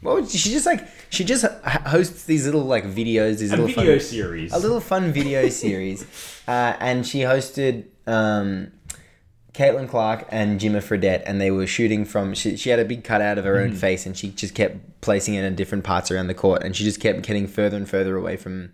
What 0.00 0.14
would 0.14 0.30
she 0.30 0.50
just 0.50 0.66
like? 0.66 0.86
She 1.10 1.24
just 1.24 1.44
hosts 1.64 2.24
these 2.24 2.44
little 2.46 2.62
like 2.62 2.84
videos, 2.84 3.38
these 3.38 3.52
A 3.52 3.56
little 3.56 3.66
video 3.66 3.98
fun, 3.98 4.00
series. 4.00 4.52
a 4.52 4.58
little 4.58 4.80
fun 4.80 5.12
video 5.12 5.48
series, 5.64 6.04
uh, 6.46 6.76
and 6.78 7.04
she 7.06 7.20
hosted 7.20 7.86
um, 8.06 8.70
Caitlin 9.54 9.88
Clark 9.88 10.26
and 10.28 10.60
Jimmer 10.60 10.80
Fredette, 10.82 11.24
and 11.26 11.40
they 11.40 11.50
were 11.50 11.66
shooting 11.66 12.04
from. 12.04 12.32
She, 12.34 12.56
she 12.56 12.70
had 12.70 12.78
a 12.78 12.84
big 12.84 13.02
cutout 13.02 13.38
of 13.38 13.44
her 13.44 13.58
own 13.58 13.72
face, 13.72 14.06
and 14.06 14.16
she 14.16 14.30
just 14.30 14.54
kept 14.54 15.00
placing 15.00 15.34
it 15.34 15.42
in 15.44 15.56
different 15.56 15.82
parts 15.82 16.10
around 16.12 16.28
the 16.28 16.34
court, 16.34 16.62
and 16.62 16.76
she 16.76 16.84
just 16.84 17.00
kept 17.00 17.22
getting 17.22 17.48
further 17.48 17.76
and 17.76 17.88
further 17.88 18.16
away 18.16 18.36
from. 18.36 18.72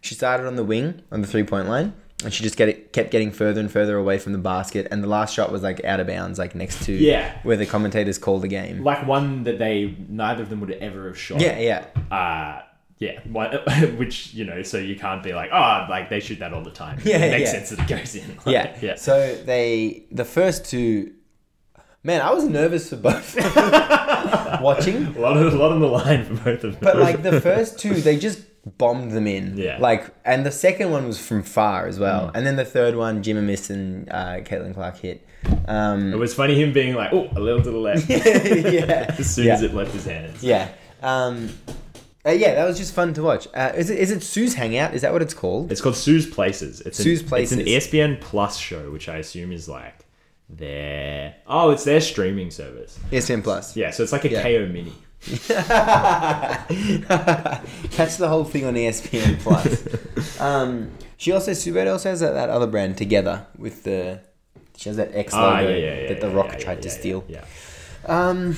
She 0.00 0.14
started 0.14 0.46
on 0.46 0.56
the 0.56 0.64
wing 0.64 1.02
on 1.12 1.20
the 1.20 1.28
three 1.28 1.44
point 1.44 1.68
line, 1.68 1.92
and 2.24 2.32
she 2.32 2.42
just 2.42 2.56
get 2.56 2.68
it, 2.68 2.92
kept 2.92 3.10
getting 3.10 3.30
further 3.30 3.60
and 3.60 3.70
further 3.70 3.96
away 3.96 4.18
from 4.18 4.32
the 4.32 4.38
basket, 4.38 4.88
and 4.90 5.02
the 5.02 5.08
last 5.08 5.34
shot 5.34 5.50
was 5.52 5.62
like 5.62 5.84
out 5.84 6.00
of 6.00 6.06
bounds, 6.06 6.38
like 6.38 6.54
next 6.54 6.84
to 6.84 6.92
Yeah. 6.92 7.38
where 7.42 7.56
the 7.56 7.66
commentators 7.66 8.18
called 8.18 8.42
the 8.42 8.48
game. 8.48 8.82
like 8.84 9.06
one 9.06 9.44
that 9.44 9.58
they 9.58 9.96
neither 10.08 10.42
of 10.42 10.50
them 10.50 10.60
would 10.60 10.70
ever 10.72 11.06
have 11.08 11.18
shot. 11.18 11.40
Yeah, 11.40 11.58
yeah. 11.58 11.84
Uh 12.16 12.62
yeah, 12.98 13.18
which 13.96 14.32
you 14.32 14.44
know, 14.44 14.62
so 14.62 14.78
you 14.78 14.94
can't 14.94 15.24
be 15.24 15.32
like, 15.34 15.50
oh, 15.52 15.86
like 15.90 16.08
they 16.08 16.20
shoot 16.20 16.38
that 16.38 16.52
all 16.52 16.62
the 16.62 16.70
time. 16.70 17.00
Yeah, 17.04 17.16
it 17.18 17.30
makes 17.32 17.52
yeah. 17.52 17.58
sense 17.64 17.70
that 17.70 17.80
it 17.80 17.88
goes 17.96 18.14
in. 18.14 18.28
Like, 18.36 18.46
Yeah. 18.46 18.76
yeah. 18.80 18.94
So 18.94 19.34
they 19.44 20.04
the 20.12 20.24
first 20.24 20.66
two 20.66 21.12
man, 22.04 22.20
I 22.20 22.32
was 22.32 22.44
nervous 22.44 22.90
for 22.90 22.96
both 22.96 23.34
watching. 24.60 25.06
a 25.06 25.18
lot 25.20 25.36
of 25.36 25.52
a 25.52 25.56
lot 25.56 25.72
on 25.72 25.80
the 25.80 25.86
line 25.88 26.24
for 26.24 26.34
both 26.34 26.64
of 26.64 26.72
them. 26.72 26.80
But 26.80 26.96
like 26.98 27.22
the 27.22 27.40
first 27.40 27.78
two, 27.78 27.94
they 27.94 28.16
just 28.18 28.40
bombed 28.64 29.10
them 29.10 29.26
in. 29.26 29.56
Yeah. 29.56 29.78
Like 29.78 30.14
and 30.24 30.46
the 30.46 30.52
second 30.52 30.90
one 30.90 31.06
was 31.06 31.24
from 31.24 31.42
far 31.42 31.86
as 31.86 31.98
well. 31.98 32.30
And 32.34 32.46
then 32.46 32.56
the 32.56 32.64
third 32.64 32.96
one, 32.96 33.22
Jimmer 33.22 33.42
missed 33.42 33.70
and 33.70 34.08
uh, 34.10 34.40
Caitlin 34.40 34.74
Clark 34.74 34.98
hit. 34.98 35.26
Um 35.66 36.12
it 36.12 36.18
was 36.18 36.34
funny 36.34 36.60
him 36.60 36.72
being 36.72 36.94
like, 36.94 37.12
oh, 37.12 37.28
a 37.34 37.40
little 37.40 37.62
to 37.62 37.70
the 37.70 37.76
left. 37.76 38.08
yeah. 38.10 39.14
as 39.18 39.34
soon 39.34 39.46
yeah. 39.46 39.54
as 39.54 39.62
it 39.62 39.74
left 39.74 39.92
his 39.92 40.04
hands. 40.04 40.42
Yeah. 40.42 40.70
Um 41.02 41.50
uh, 42.24 42.30
yeah, 42.30 42.54
that 42.54 42.64
was 42.64 42.78
just 42.78 42.94
fun 42.94 43.12
to 43.14 43.22
watch. 43.22 43.48
Uh, 43.52 43.72
is 43.74 43.90
it 43.90 43.98
is 43.98 44.12
it 44.12 44.22
Sue's 44.22 44.54
Hangout? 44.54 44.94
Is 44.94 45.02
that 45.02 45.12
what 45.12 45.22
it's 45.22 45.34
called? 45.34 45.72
It's 45.72 45.80
called 45.80 45.96
Sue's 45.96 46.24
Places. 46.24 46.80
It's 46.82 46.96
Sue's 46.96 47.20
an, 47.20 47.28
Places. 47.28 47.58
It's 47.58 47.92
an 47.92 47.98
ESPN 47.98 48.20
Plus 48.20 48.56
show, 48.58 48.92
which 48.92 49.08
I 49.08 49.16
assume 49.16 49.50
is 49.50 49.68
like 49.68 50.06
their 50.48 51.34
oh, 51.48 51.70
it's 51.70 51.82
their 51.82 52.00
streaming 52.00 52.52
service. 52.52 52.96
ESPN 53.10 53.42
Plus. 53.42 53.76
Yeah, 53.76 53.90
so 53.90 54.04
it's 54.04 54.12
like 54.12 54.24
a 54.24 54.30
Yeah. 54.30 54.44
Kayo 54.44 54.70
Mini. 54.70 54.92
Catch 57.90 58.16
the 58.16 58.28
whole 58.28 58.44
thing 58.44 58.64
on 58.64 58.74
ESPN 58.74 59.38
Plus. 59.40 60.40
um, 60.40 60.90
she 61.16 61.32
also 61.32 61.52
Sue 61.52 61.72
Bird 61.72 61.88
also 61.88 62.10
has 62.10 62.20
that, 62.20 62.32
that 62.32 62.50
other 62.50 62.66
brand 62.66 62.96
together 62.96 63.46
with 63.56 63.84
the 63.84 64.20
she 64.76 64.88
has 64.88 64.96
that 64.96 65.14
X 65.14 65.32
logo 65.32 65.46
Ah, 65.46 65.60
yeah, 65.60 65.68
yeah, 65.68 66.00
yeah, 66.00 66.08
that 66.08 66.20
the 66.20 66.30
Rock 66.30 66.58
tried 66.58 66.82
to 66.82 66.90
steal. 66.90 67.24
Yeah. 67.28 67.44
Um, 68.06 68.56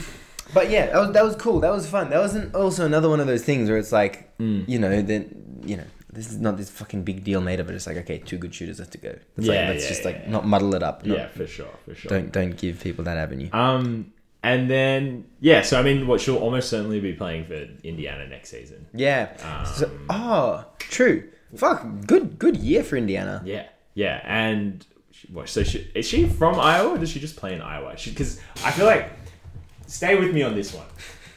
But 0.54 0.70
yeah, 0.70 0.86
that 0.86 0.98
was, 0.98 1.12
that 1.12 1.24
was 1.24 1.36
cool. 1.36 1.60
That 1.60 1.72
was 1.72 1.86
fun. 1.88 2.10
That 2.10 2.20
wasn't 2.20 2.54
also 2.54 2.86
another 2.86 3.08
one 3.10 3.20
of 3.20 3.26
those 3.26 3.42
things 3.44 3.68
where 3.68 3.78
it's 3.78 3.92
like, 3.92 4.32
you 4.38 4.78
know, 4.78 5.02
that 5.02 5.26
you 5.66 5.76
know, 5.76 5.84
this 6.12 6.30
is 6.30 6.38
not 6.38 6.56
this 6.56 6.70
fucking 6.70 7.02
big 7.02 7.24
deal 7.24 7.40
made 7.40 7.58
of 7.60 7.68
it. 7.68 7.74
It's 7.74 7.86
like, 7.86 7.96
okay, 7.98 8.18
two 8.18 8.38
good 8.38 8.54
shooters 8.54 8.78
have 8.78 8.90
to 8.90 8.98
go. 8.98 9.08
It's 9.36 9.46
Yeah, 9.46 9.52
like, 9.66 9.68
let's 9.70 9.82
yeah, 9.84 9.88
just 9.90 10.04
like 10.04 10.20
yeah. 10.22 10.30
not 10.30 10.46
muddle 10.46 10.74
it 10.74 10.82
up. 10.82 11.04
Not- 11.04 11.18
yeah, 11.18 11.28
for 11.28 11.46
sure, 11.46 11.68
for 11.84 11.94
sure. 11.94 12.08
Don't 12.08 12.32
don't 12.32 12.56
give 12.56 12.80
people 12.80 13.04
that 13.04 13.18
avenue. 13.18 13.48
Um, 13.52 14.12
and 14.44 14.70
then 14.70 15.24
yeah, 15.40 15.62
so 15.62 15.78
I 15.80 15.82
mean, 15.82 16.06
what 16.06 16.20
she'll 16.20 16.36
almost 16.36 16.68
certainly 16.68 17.00
be 17.00 17.12
playing 17.14 17.46
for 17.46 17.66
Indiana 17.82 18.26
next 18.28 18.50
season. 18.50 18.86
Yeah. 18.94 19.34
So, 19.64 19.86
Um, 19.86 20.06
oh, 20.10 20.64
true. 20.78 21.28
Fuck, 21.56 21.84
good 22.06 22.38
good 22.38 22.56
year 22.58 22.82
for 22.84 22.96
Indiana. 22.96 23.42
Yeah, 23.44 23.66
yeah, 23.94 24.20
and 24.24 24.84
what? 25.32 25.48
So 25.48 25.62
she, 25.64 25.90
is 25.94 26.06
she 26.06 26.28
from 26.28 26.58
Iowa? 26.60 26.94
or 26.94 26.98
Does 26.98 27.10
she 27.10 27.20
just 27.20 27.36
play 27.36 27.52
in 27.54 27.60
Iowa? 27.62 27.94
Because 28.04 28.40
I 28.64 28.70
feel 28.72 28.86
like 28.86 29.10
stay 29.86 30.18
with 30.18 30.32
me 30.34 30.42
on 30.42 30.54
this 30.54 30.72
one. 30.74 30.86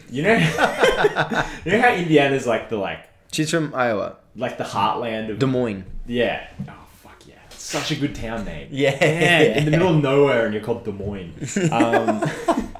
You 0.10 0.24
know, 0.24 0.34
you 1.66 1.72
know 1.74 1.82
how 1.82 1.94
Indiana's 1.94 2.48
like 2.48 2.70
the 2.70 2.78
like 2.78 3.08
She's 3.32 3.52
from 3.52 3.76
Iowa, 3.76 4.16
like 4.36 4.58
the 4.58 4.64
heartland 4.64 5.30
of 5.30 5.38
Des 5.40 5.46
Moines. 5.46 5.84
yeah. 6.08 6.48
Oh 6.68 6.74
fuck 7.04 7.22
yeah, 7.28 7.36
such 7.50 7.92
a 7.92 7.96
good 7.96 8.16
town 8.16 8.46
name. 8.46 8.70
Yeah. 8.72 8.98
Man, 9.00 9.58
in 9.58 9.66
the 9.66 9.72
middle 9.72 9.94
of 9.96 10.02
nowhere, 10.02 10.46
and 10.46 10.54
you're 10.54 10.64
called 10.64 10.84
Des 10.86 10.92
Moines. 10.94 11.36
Um, 11.72 12.24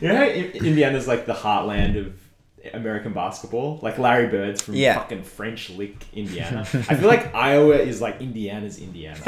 you 0.00 0.08
know 0.08 0.16
how 0.16 0.24
Indiana's 0.24 1.06
like 1.08 1.26
the 1.26 1.34
heartland 1.34 1.98
of 1.98 2.12
American 2.74 3.12
basketball? 3.12 3.78
Like 3.82 3.98
Larry 3.98 4.26
Bird's 4.28 4.60
from 4.62 4.74
Yeah. 4.74 4.94
fucking 4.98 5.22
French 5.22 5.70
Lick, 5.70 6.04
Indiana. 6.12 6.60
I 6.60 6.94
feel 6.96 7.06
like 7.08 7.32
Iowa 7.34 7.76
is 7.76 8.00
like 8.00 8.20
Indiana's 8.20 8.78
Indiana. 8.80 9.20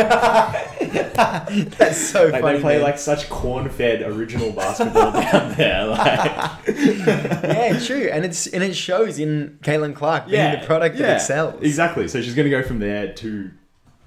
That's 1.79 1.97
so 1.99 2.27
Like 2.27 2.43
funny. 2.43 2.57
they 2.57 2.63
play 2.63 2.75
man. 2.77 2.83
like 2.83 2.99
such 2.99 3.29
corn-fed 3.29 4.03
original 4.03 4.53
basketball 4.53 5.13
down 5.13 5.55
there. 5.57 5.87
Like, 5.87 6.67
yeah, 6.67 7.79
true, 7.85 8.09
and 8.13 8.25
it's 8.25 8.47
and 8.49 8.63
it 8.63 8.75
shows 8.75 9.19
in 9.19 9.59
Caitlin 9.63 9.95
Clark 9.95 10.29
being 10.29 10.59
the 10.61 10.67
product 10.67 10.99
that 10.99 11.17
excels. 11.17 11.63
Exactly. 11.63 12.09
So 12.09 12.21
she's 12.21 12.35
gonna 12.35 12.51
go 12.51 12.63
from 12.63 12.79
there 12.79 13.13
to 13.15 13.51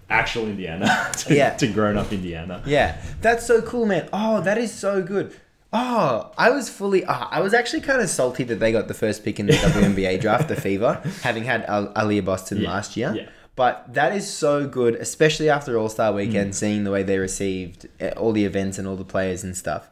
actual 0.09 0.45
Indiana 0.47 1.09
to, 1.19 1.33
Yeah. 1.35 1.51
to 1.55 1.67
grown-up 1.67 2.11
Indiana. 2.11 2.61
Yeah, 2.65 3.01
that's 3.21 3.45
so 3.45 3.61
cool, 3.61 3.85
man. 3.85 4.09
Oh, 4.11 4.41
that 4.41 4.57
is 4.57 4.73
so 4.73 5.01
good. 5.01 5.33
Oh, 5.73 6.31
I 6.37 6.49
was 6.49 6.69
fully. 6.69 7.05
ah, 7.05 7.29
I 7.31 7.39
was 7.41 7.53
actually 7.53 7.81
kind 7.81 8.01
of 8.01 8.09
salty 8.09 8.43
that 8.45 8.59
they 8.59 8.71
got 8.71 8.87
the 8.89 8.93
first 8.93 9.23
pick 9.23 9.39
in 9.39 9.45
the 9.45 9.53
WNBA 9.53 10.19
draft, 10.19 10.49
the 10.49 10.55
Fever, 10.59 11.01
having 11.23 11.45
had 11.45 11.63
Al- 11.65 11.93
Aliyah 11.93 12.25
Boston 12.25 12.59
Yeah, 12.61 12.69
last 12.71 12.97
year. 12.97 13.13
yeah. 13.15 13.29
But 13.55 13.93
that 13.93 14.13
is 14.15 14.29
so 14.29 14.67
good, 14.67 14.95
especially 14.95 15.49
after 15.49 15.77
All 15.77 15.89
Star 15.89 16.11
Mm. 16.11 16.15
Weekend, 16.15 16.55
seeing 16.55 16.83
the 16.83 16.91
way 16.91 17.03
they 17.03 17.17
received 17.17 17.87
eh, 17.99 18.11
all 18.17 18.31
the 18.33 18.45
events 18.45 18.77
and 18.79 18.87
all 18.87 18.95
the 18.97 19.05
players 19.05 19.43
and 19.43 19.55
stuff. 19.55 19.89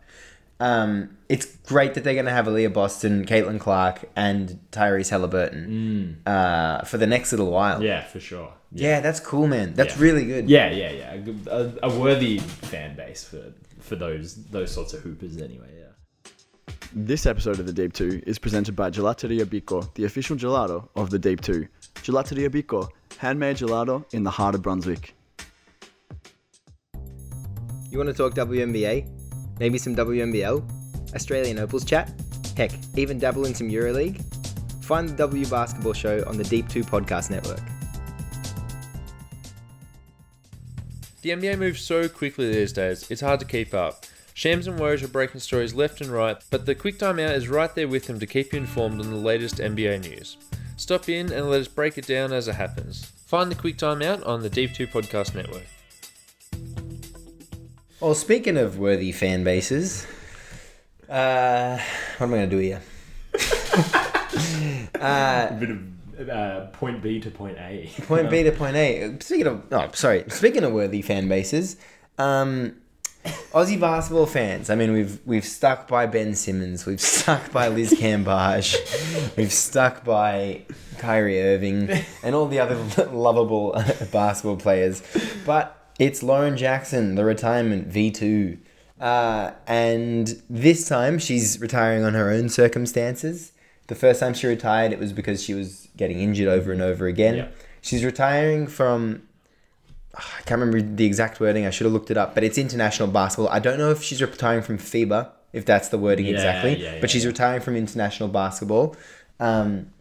Um, 0.61 1.17
it's 1.29 1.45
great 1.67 1.93
that 1.93 2.03
they're 2.03 2.13
going 2.13 2.25
to 2.25 2.31
have 2.31 2.45
Aliyah 2.45 2.73
Boston, 2.73 3.25
Caitlin 3.25 3.59
Clark, 3.59 4.09
and 4.15 4.59
Tyrese 4.73 5.09
Halliburton 5.09 6.21
uh, 6.25 6.83
for 6.83 6.97
the 6.97 7.07
next 7.07 7.31
little 7.31 7.51
while. 7.51 7.79
Mm. 7.79 7.83
Yeah, 7.85 8.03
for 8.03 8.19
sure. 8.19 8.53
Yeah, 8.73 8.99
that's 8.99 9.19
cool, 9.21 9.47
man. 9.47 9.73
That's 9.75 9.95
Yeah. 9.95 10.01
really 10.03 10.25
good. 10.25 10.49
Yeah, 10.49 10.69
yeah, 10.71 10.91
yeah. 10.91 11.13
A 11.49 11.55
A, 11.83 11.89
a 11.89 11.99
worthy 11.99 12.39
fan 12.39 12.95
base 12.97 13.23
for 13.23 13.53
for 13.79 13.95
those 13.95 14.45
those 14.45 14.71
sorts 14.71 14.93
of 14.93 15.01
hoopers 15.01 15.37
anyway. 15.37 15.69
Yeah. 15.77 15.85
This 16.93 17.25
episode 17.25 17.59
of 17.59 17.67
The 17.67 17.73
Deep 17.73 17.93
2 17.93 18.23
is 18.25 18.39
presented 18.39 18.75
by 18.75 18.89
Gelateria 18.89 19.45
Bico, 19.45 19.93
the 19.93 20.05
official 20.05 20.35
gelato 20.35 20.87
of 20.95 21.11
The 21.11 21.19
Deep 21.19 21.39
2. 21.41 21.67
Gelateria 21.95 22.49
Bico, 22.49 22.89
handmade 23.17 23.57
gelato 23.57 24.11
in 24.13 24.23
the 24.23 24.31
heart 24.31 24.55
of 24.55 24.63
Brunswick. 24.63 25.13
You 27.91 27.97
want 27.97 28.09
to 28.09 28.13
talk 28.13 28.33
WNBA? 28.33 29.07
Maybe 29.59 29.77
some 29.77 29.95
WNBL? 29.95 31.13
Australian 31.15 31.59
Opals 31.59 31.85
chat? 31.85 32.11
Heck, 32.57 32.71
even 32.97 33.19
dabble 33.19 33.45
in 33.45 33.53
some 33.53 33.69
EuroLeague? 33.69 34.23
Find 34.83 35.09
the 35.09 35.15
W 35.15 35.45
Basketball 35.45 35.93
Show 35.93 36.23
on 36.27 36.37
the 36.37 36.43
Deep 36.43 36.67
2 36.69 36.83
Podcast 36.83 37.29
Network. 37.29 37.61
The 41.21 41.31
NBA 41.31 41.59
moves 41.59 41.81
so 41.81 42.07
quickly 42.07 42.49
these 42.49 42.71
days, 42.71 43.11
it's 43.11 43.19
hard 43.19 43.41
to 43.41 43.45
keep 43.45 43.73
up. 43.73 44.05
Shams 44.33 44.67
and 44.67 44.79
Woj 44.79 45.03
are 45.03 45.09
breaking 45.09 45.41
stories 45.41 45.73
left 45.73 45.99
and 45.99 46.09
right, 46.09 46.37
but 46.49 46.65
the 46.65 46.73
Quick 46.73 46.97
Time 46.97 47.19
Out 47.19 47.35
is 47.35 47.49
right 47.49 47.75
there 47.75 47.89
with 47.89 48.05
them 48.05 48.19
to 48.19 48.25
keep 48.25 48.53
you 48.53 48.59
informed 48.59 49.01
on 49.01 49.09
the 49.09 49.17
latest 49.17 49.57
NBA 49.57 50.09
news. 50.09 50.37
Stop 50.77 51.09
in 51.09 51.29
and 51.33 51.49
let 51.49 51.59
us 51.59 51.67
break 51.67 51.97
it 51.97 52.07
down 52.07 52.31
as 52.31 52.47
it 52.47 52.55
happens. 52.55 53.03
Find 53.25 53.51
the 53.51 53.55
Quick 53.55 53.77
Time 53.77 54.01
Out 54.01 54.23
on 54.23 54.41
the 54.43 54.49
Deep 54.49 54.73
2 54.73 54.87
Podcast 54.87 55.35
Network. 55.35 55.67
Well, 57.99 58.15
speaking 58.15 58.55
of 58.55 58.79
worthy 58.79 59.11
fan 59.11 59.43
bases, 59.43 60.07
uh, 61.09 61.77
what 62.17 62.27
am 62.27 62.33
I 62.33 62.37
going 62.37 62.49
to 62.49 62.55
do 62.55 62.61
here? 62.61 62.81
A 64.95 65.53
bit 65.59 65.69
of 65.69 65.98
uh, 66.27 66.67
point 66.67 67.01
B 67.01 67.19
to 67.19 67.31
point 67.31 67.57
A. 67.57 67.89
Point 68.07 68.29
B 68.29 68.43
to 68.43 68.51
point 68.51 68.75
A. 68.75 69.17
Speaking 69.19 69.47
of, 69.47 69.63
oh, 69.71 69.89
sorry. 69.93 70.25
Speaking 70.27 70.63
of 70.63 70.73
worthy 70.73 71.01
fan 71.01 71.29
bases, 71.29 71.77
um, 72.17 72.75
Aussie 73.51 73.79
basketball 73.79 74.25
fans. 74.25 74.69
I 74.69 74.75
mean, 74.75 74.93
we've 74.93 75.19
we've 75.25 75.45
stuck 75.45 75.87
by 75.87 76.05
Ben 76.05 76.35
Simmons. 76.35 76.85
We've 76.85 77.01
stuck 77.01 77.51
by 77.51 77.67
Liz 77.67 77.93
Cambage. 77.93 78.75
we've 79.37 79.51
stuck 79.51 80.03
by 80.03 80.65
Kyrie 80.97 81.41
Irving 81.41 81.89
and 82.23 82.35
all 82.35 82.47
the 82.47 82.59
other 82.59 82.75
lovable 83.11 83.71
basketball 84.11 84.57
players. 84.57 85.03
But 85.45 85.93
it's 85.99 86.23
Lauren 86.23 86.57
Jackson, 86.57 87.15
the 87.15 87.25
retirement 87.25 87.87
V 87.87 88.11
two. 88.11 88.57
Uh, 88.99 89.51
and 89.65 90.41
this 90.49 90.87
time 90.87 91.19
she's 91.19 91.59
retiring 91.59 92.03
on 92.03 92.13
her 92.13 92.29
own 92.29 92.49
circumstances. 92.49 93.53
The 93.87 93.95
first 93.95 94.19
time 94.19 94.33
she 94.33 94.45
retired, 94.47 94.91
it 94.93 94.99
was 94.99 95.13
because 95.13 95.43
she 95.43 95.53
was 95.53 95.88
getting 95.99 96.19
injured 96.19 96.47
over 96.47 96.71
and 96.71 96.81
over 96.81 97.05
again. 97.05 97.35
Yeah. 97.35 97.47
She's 97.81 98.03
retiring 98.03 98.65
from 98.65 99.21
I 100.15 100.41
can't 100.45 100.59
remember 100.59 100.81
the 100.81 101.05
exact 101.05 101.39
wording. 101.39 101.65
I 101.65 101.69
should 101.69 101.85
have 101.85 101.93
looked 101.93 102.09
it 102.09 102.17
up, 102.17 102.33
but 102.33 102.43
it's 102.43 102.57
international 102.57 103.09
basketball. 103.09 103.49
I 103.49 103.59
don't 103.59 103.77
know 103.77 103.91
if 103.91 104.01
she's 104.01 104.21
retiring 104.21 104.63
from 104.63 104.77
FIBA, 104.79 105.29
if 105.53 105.65
that's 105.65 105.89
the 105.89 105.97
wording 105.99 106.25
Yeah, 106.25 106.33
exactly, 106.33 106.77
yeah, 106.77 106.93
yeah, 106.93 107.01
but 107.01 107.09
she's 107.11 107.25
retiring 107.25 107.61
from 107.61 107.75
international 107.75 108.29
basketball. 108.29 108.95
Um, 109.39 109.91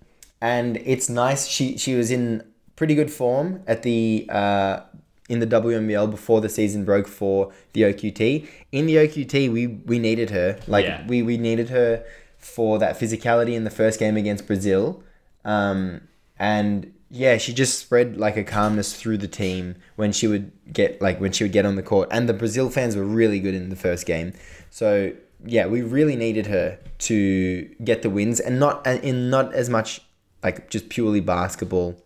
and 0.41 0.79
it's 0.79 1.09
nice. 1.09 1.47
She 1.47 1.77
she 1.77 1.95
was 1.95 2.11
in 2.11 2.45
pretty 2.77 2.95
good 2.95 3.11
form 3.11 3.63
at 3.67 3.83
the 3.83 4.27
uh, 4.31 4.81
in 5.29 5.41
the 5.41 5.47
WNBL 5.47 6.11
before 6.11 6.41
the 6.41 6.49
season 6.49 6.85
broke 6.85 7.09
for 7.09 7.53
the 7.73 7.83
OQT. 7.83 8.47
In 8.73 8.87
the 8.87 8.97
OQT, 8.97 9.53
we 9.53 9.67
we 9.67 9.99
needed 9.99 10.31
her. 10.31 10.59
Like 10.67 10.87
we 11.07 11.23
we 11.23 11.37
needed 11.37 11.69
her 11.71 12.05
for 12.39 12.79
that 12.79 12.99
physicality 12.99 13.55
in 13.55 13.65
the 13.65 13.71
first 13.71 13.99
game 13.99 14.17
against 14.17 14.47
Brazil. 14.47 15.03
Um, 15.49 16.03
and 16.39 16.93
yeah, 17.11 17.39
she 17.39 17.55
just 17.55 17.79
spread 17.79 18.19
like 18.19 18.37
a 18.37 18.45
calmness 18.45 18.95
through 18.95 19.17
the 19.17 19.29
team 19.29 19.77
when 19.97 20.13
she 20.13 20.27
would 20.27 20.53
get 20.71 21.01
like 21.01 21.21
when 21.21 21.33
she 21.33 21.43
would 21.43 21.53
get 21.53 21.65
on 21.65 21.77
the 21.77 21.83
court. 21.83 22.09
And 22.13 22.29
the 22.29 22.35
Brazil 22.35 22.69
fans 22.69 22.95
were 22.95 23.05
really 23.05 23.41
good 23.41 23.55
in 23.55 23.71
the 23.71 23.77
first 23.77 24.05
game. 24.05 24.35
So 24.71 25.15
yeah, 25.45 25.67
we 25.67 25.81
really 25.81 26.17
needed 26.17 26.47
her 26.49 26.79
to 26.99 27.65
get 27.83 28.03
the 28.03 28.11
wins 28.11 28.41
and 28.41 28.61
not 28.61 28.87
in 28.87 29.31
not 29.31 29.55
as 29.55 29.71
much 29.71 30.03
like 30.43 30.69
just 30.69 30.91
purely 30.91 31.21
basketball 31.21 31.97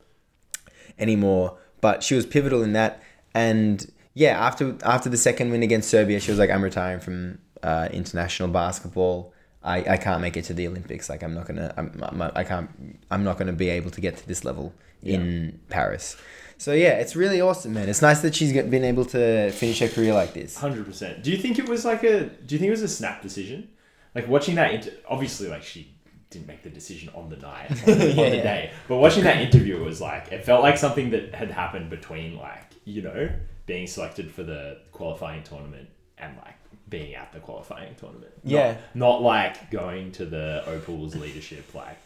anymore. 0.96 1.58
But 1.80 2.04
she 2.04 2.14
was 2.14 2.24
pivotal 2.24 2.62
in 2.62 2.74
that. 2.74 3.02
And 3.34 3.90
yeah, 4.14 4.38
after 4.38 4.76
after 4.84 5.08
the 5.08 5.16
second 5.16 5.50
win 5.50 5.64
against 5.64 5.90
Serbia, 5.90 6.20
she 6.20 6.30
was 6.30 6.38
like, 6.38 6.50
"I'm 6.50 6.62
retiring 6.62 7.00
from 7.00 7.38
uh, 7.64 7.88
international 7.90 8.50
basketball. 8.50 9.31
I, 9.64 9.78
I 9.94 9.96
can't 9.96 10.20
make 10.20 10.36
it 10.36 10.44
to 10.46 10.54
the 10.54 10.66
Olympics. 10.66 11.08
Like 11.08 11.22
I'm 11.22 11.34
not 11.34 11.46
gonna 11.46 11.72
I'm, 11.76 12.02
I'm 12.02 12.22
I 12.34 12.44
can't 12.44 12.70
I'm 13.10 13.24
not 13.24 13.38
gonna 13.38 13.52
be 13.52 13.68
able 13.70 13.90
to 13.90 14.00
get 14.00 14.16
to 14.18 14.26
this 14.26 14.44
level 14.44 14.72
in 15.02 15.60
Paris." 15.68 16.16
So 16.58 16.72
yeah, 16.72 16.90
it's 16.90 17.16
really 17.16 17.40
awesome, 17.40 17.72
man. 17.74 17.88
It's 17.88 18.02
nice 18.02 18.20
that 18.20 18.34
she's 18.34 18.52
been 18.52 18.84
able 18.84 19.04
to 19.06 19.50
finish 19.50 19.80
her 19.80 19.88
career 19.88 20.14
like 20.14 20.32
this. 20.34 20.56
Hundred 20.56 20.86
percent. 20.86 21.22
Do 21.22 21.30
you 21.30 21.36
think 21.38 21.58
it 21.58 21.68
was 21.68 21.84
like 21.84 22.02
a? 22.04 22.26
Do 22.26 22.54
you 22.54 22.58
think 22.58 22.68
it 22.68 22.70
was 22.78 22.82
a 22.82 22.88
snap 22.88 23.22
decision? 23.22 23.68
Like 24.14 24.28
watching 24.28 24.54
that, 24.56 24.72
inter- 24.72 24.92
obviously, 25.08 25.48
like 25.48 25.62
she 25.62 25.94
didn't 26.30 26.46
make 26.46 26.62
the 26.62 26.70
decision 26.70 27.08
on 27.14 27.28
the 27.30 27.36
night, 27.36 27.70
on 27.70 27.76
the, 27.86 27.92
on 28.12 28.16
Yeah, 28.16 28.30
the 28.30 28.36
yeah. 28.36 28.42
day. 28.42 28.72
But 28.88 28.98
watching 28.98 29.24
that 29.24 29.38
interview, 29.38 29.82
was 29.82 30.00
like 30.00 30.30
it 30.32 30.44
felt 30.44 30.62
like 30.62 30.78
something 30.78 31.10
that 31.10 31.34
had 31.34 31.50
happened 31.50 31.90
between 31.90 32.36
like 32.36 32.74
you 32.84 33.02
know 33.02 33.30
being 33.66 33.86
selected 33.86 34.30
for 34.30 34.42
the 34.42 34.78
qualifying 34.92 35.42
tournament 35.44 35.88
and 36.18 36.36
like 36.36 36.54
being 36.92 37.14
at 37.16 37.32
the 37.32 37.40
qualifying 37.40 37.96
tournament. 37.96 38.32
Yeah. 38.44 38.76
Not, 38.94 39.20
like 39.22 39.70
going 39.72 40.12
to 40.12 40.26
the 40.26 40.62
Opals 40.68 41.16
leadership, 41.16 41.74
like 41.74 41.98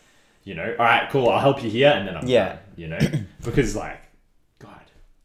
you 0.44 0.54
know, 0.54 0.74
all 0.78 0.84
right, 0.86 1.10
cool, 1.10 1.28
I'll 1.28 1.40
help 1.40 1.62
you 1.64 1.68
here, 1.68 1.90
and 1.90 2.06
then 2.08 2.16
I'm 2.16 2.26
Yeah. 2.26 2.48
done, 2.50 2.58
you 2.76 2.86
know, 2.88 2.98
because 3.44 3.74
like, 3.76 3.98
God, 4.60 4.80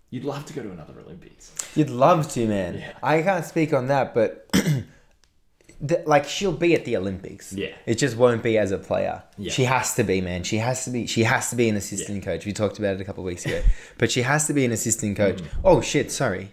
you'd 0.09 0.23
love 0.25 0.45
to 0.47 0.53
go 0.53 0.63
to 0.63 0.71
another 0.71 0.95
Olympics. 0.99 1.53
You'd 1.75 1.91
love 1.91 2.29
to, 2.33 2.47
man. 2.47 2.79
Yeah. 2.79 2.93
I 3.03 3.21
can't 3.21 3.45
speak 3.45 3.71
on 3.71 3.87
that, 3.87 4.15
but 4.15 4.49
the, 5.79 6.03
like 6.07 6.25
she'll 6.25 6.51
be 6.51 6.73
at 6.73 6.85
the 6.85 6.97
Olympics. 6.97 7.53
Yeah. 7.53 7.75
It 7.85 7.95
just 7.99 8.17
won't 8.17 8.41
be 8.41 8.57
as 8.57 8.71
a 8.71 8.79
player. 8.79 9.21
Yeah. 9.37 9.51
She 9.51 9.63
has 9.65 9.93
to 9.95 10.03
be, 10.03 10.21
man. 10.21 10.41
She 10.43 10.57
has 10.57 10.85
to 10.85 10.89
be. 10.91 11.05
She 11.05 11.23
has 11.23 11.49
to 11.51 11.55
be 11.55 11.69
an 11.69 11.75
assistant 11.75 12.23
coach. 12.23 12.45
We 12.45 12.53
talked 12.53 12.79
about 12.79 12.95
it 12.95 13.01
a 13.01 13.05
couple 13.05 13.23
of 13.23 13.27
weeks 13.27 13.45
ago, 13.45 13.61
but 13.99 14.11
she 14.11 14.23
has 14.23 14.47
to 14.47 14.53
be 14.53 14.65
an 14.65 14.71
assistant 14.71 15.17
coach. 15.17 15.37
Mm. 15.37 15.47
Oh 15.63 15.81
shit! 15.81 16.11
Sorry. 16.11 16.51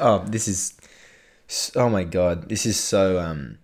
Oh, 0.00 0.24
this 0.26 0.46
is. 0.48 0.74
Oh 1.76 1.88
my 1.88 2.04
god! 2.04 2.48
This 2.48 2.66
is 2.66 2.78
so 2.78 3.18
um. 3.18 3.58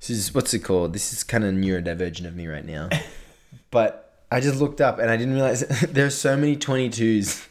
This 0.00 0.10
is 0.10 0.34
what's 0.34 0.54
it 0.54 0.60
called? 0.60 0.92
This 0.92 1.12
is 1.12 1.24
kind 1.24 1.44
of 1.44 1.54
neurodivergent 1.54 2.26
of 2.26 2.36
me 2.36 2.46
right 2.46 2.64
now. 2.64 2.88
but 3.70 4.22
I 4.30 4.40
just 4.40 4.60
looked 4.60 4.80
up 4.80 4.98
and 4.98 5.10
I 5.10 5.16
didn't 5.16 5.34
realize 5.34 5.60
there 5.90 6.06
are 6.06 6.10
so 6.10 6.36
many 6.36 6.56
22s 6.56 7.46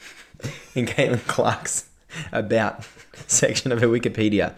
in 0.76 0.86
Caitlin 0.86 1.26
Clark's 1.28 1.90
about 2.32 2.86
section 3.28 3.72
of 3.72 3.82
her 3.82 3.88
Wikipedia. 3.88 4.54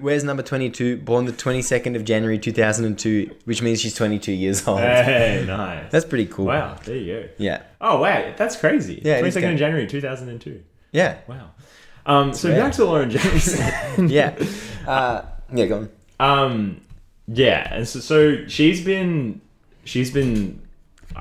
Where's 0.00 0.22
number 0.22 0.42
22? 0.42 0.98
Born 0.98 1.24
the 1.24 1.32
22nd 1.32 1.96
of 1.96 2.04
January 2.04 2.38
2002, 2.38 3.34
which 3.44 3.62
means 3.62 3.80
she's 3.80 3.94
22 3.94 4.32
years 4.32 4.66
old. 4.66 4.80
Hey, 4.80 5.44
nice. 5.46 5.90
That's 5.90 6.04
pretty 6.04 6.26
cool. 6.26 6.46
wow. 6.46 6.76
There 6.84 6.96
you 6.96 7.20
go. 7.22 7.28
Yeah. 7.38 7.62
Oh 7.80 8.00
wow, 8.00 8.32
that's 8.36 8.56
crazy. 8.56 9.00
Yeah, 9.04 9.14
it 9.14 9.18
twenty 9.18 9.28
is 9.28 9.34
second 9.34 9.52
of. 9.52 9.58
January 9.58 9.86
two 9.86 10.00
thousand 10.00 10.28
and 10.28 10.40
two. 10.40 10.62
Yeah. 10.92 11.18
Wow. 11.26 11.50
Um, 12.08 12.32
so 12.32 12.48
Yeah. 12.48 12.56
back 12.56 12.72
to 12.72 12.84
Lauren 12.84 13.10
James. 13.10 13.58
Yeah. 13.98 14.34
Uh, 14.88 15.22
yeah, 15.52 15.66
go 15.66 15.76
on. 15.76 15.90
Um, 16.18 16.80
yeah, 17.26 17.74
and 17.74 17.86
so, 17.86 18.00
so 18.00 18.46
she's 18.46 18.82
been 18.82 19.42
she's 19.84 20.10
been 20.10 20.62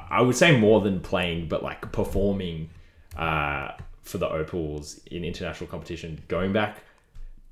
I 0.09 0.21
would 0.21 0.37
say 0.37 0.57
more 0.57 0.79
than 0.79 1.01
playing, 1.01 1.49
but 1.49 1.63
like 1.63 1.91
performing 1.91 2.69
uh, 3.17 3.71
for 4.03 4.19
the 4.19 4.29
Opals 4.29 5.01
in 5.11 5.25
international 5.25 5.69
competition, 5.69 6.21
going 6.29 6.53
back 6.53 6.77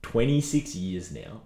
twenty 0.01 0.39
six 0.39 0.73
years 0.73 1.11
now. 1.11 1.41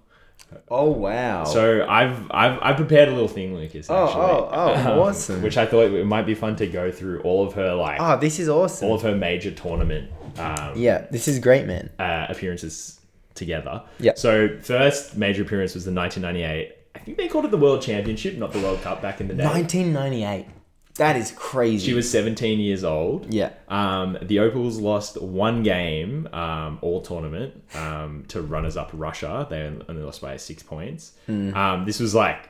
Oh, 0.70 0.92
wow. 0.92 1.46
So 1.46 1.86
I've 1.90 2.30
I've 2.30 2.60
I 2.62 2.74
prepared 2.74 3.10
a 3.10 3.12
little 3.12 3.28
thing, 3.28 3.56
Lukas. 3.56 3.88
Oh, 3.90 4.06
Actually, 4.06 4.22
oh, 4.22 4.50
oh, 4.52 4.76
um, 4.94 5.00
awesome. 5.00 5.42
Which 5.42 5.58
I 5.58 5.66
thought 5.66 5.86
it 5.92 6.06
might 6.06 6.28
be 6.28 6.36
fun 6.36 6.56
to 6.58 6.68
go 6.68 6.92
through 6.92 7.22
all 7.22 7.46
of 7.48 7.54
her 7.54 7.74
like 7.74 8.00
oh, 8.00 8.18
this 8.20 8.40
is 8.40 8.50
awesome. 8.50 8.88
all 8.88 8.96
of 8.96 9.02
her 9.02 9.16
major 9.16 9.50
tournament 9.50 10.12
um, 10.38 10.74
yeah, 10.76 11.06
this 11.12 11.28
is 11.28 11.40
great, 11.40 11.66
man. 11.66 11.90
uh, 12.00 12.28
appearances 12.30 13.00
together. 13.36 13.84
Yeah. 14.00 14.14
So 14.16 14.58
first 14.62 15.16
major 15.18 15.44
appearance 15.44 15.74
was 15.74 15.86
the 15.86 15.94
1998. 15.94 16.76
I 16.96 17.00
think 17.00 17.18
they 17.18 17.28
called 17.28 17.46
it 17.46 17.52
the 17.52 17.58
World 17.58 17.82
Championship, 17.82 18.36
not 18.38 18.52
the 18.52 18.60
World 18.60 18.82
Cup 18.82 19.02
back 19.02 19.22
in 19.22 19.28
the 19.28 19.34
day. 19.36 19.46
1998. 19.46 20.46
That 20.96 21.16
is 21.16 21.32
crazy. 21.32 21.86
She 21.86 21.94
was 21.94 22.12
17 22.12 22.60
years 22.60 22.84
old. 22.84 23.34
Yeah. 23.34 23.52
Um, 23.70 24.18
the 24.22 24.40
Opals 24.40 24.80
lost 24.80 25.22
one 25.22 25.64
game 25.64 26.28
um, 26.34 26.78
all 26.82 27.00
tournament 27.02 27.64
um, 27.74 28.26
to 28.28 28.42
runners-up 28.42 28.90
Russia. 28.92 29.48
They 29.50 29.62
only 29.88 30.04
lost 30.04 30.22
by 30.22 30.36
six 30.36 30.62
points. 30.62 31.14
Hmm. 31.26 31.54
Um, 31.56 31.86
this 31.86 32.02
was 32.02 32.14
like 32.14 32.50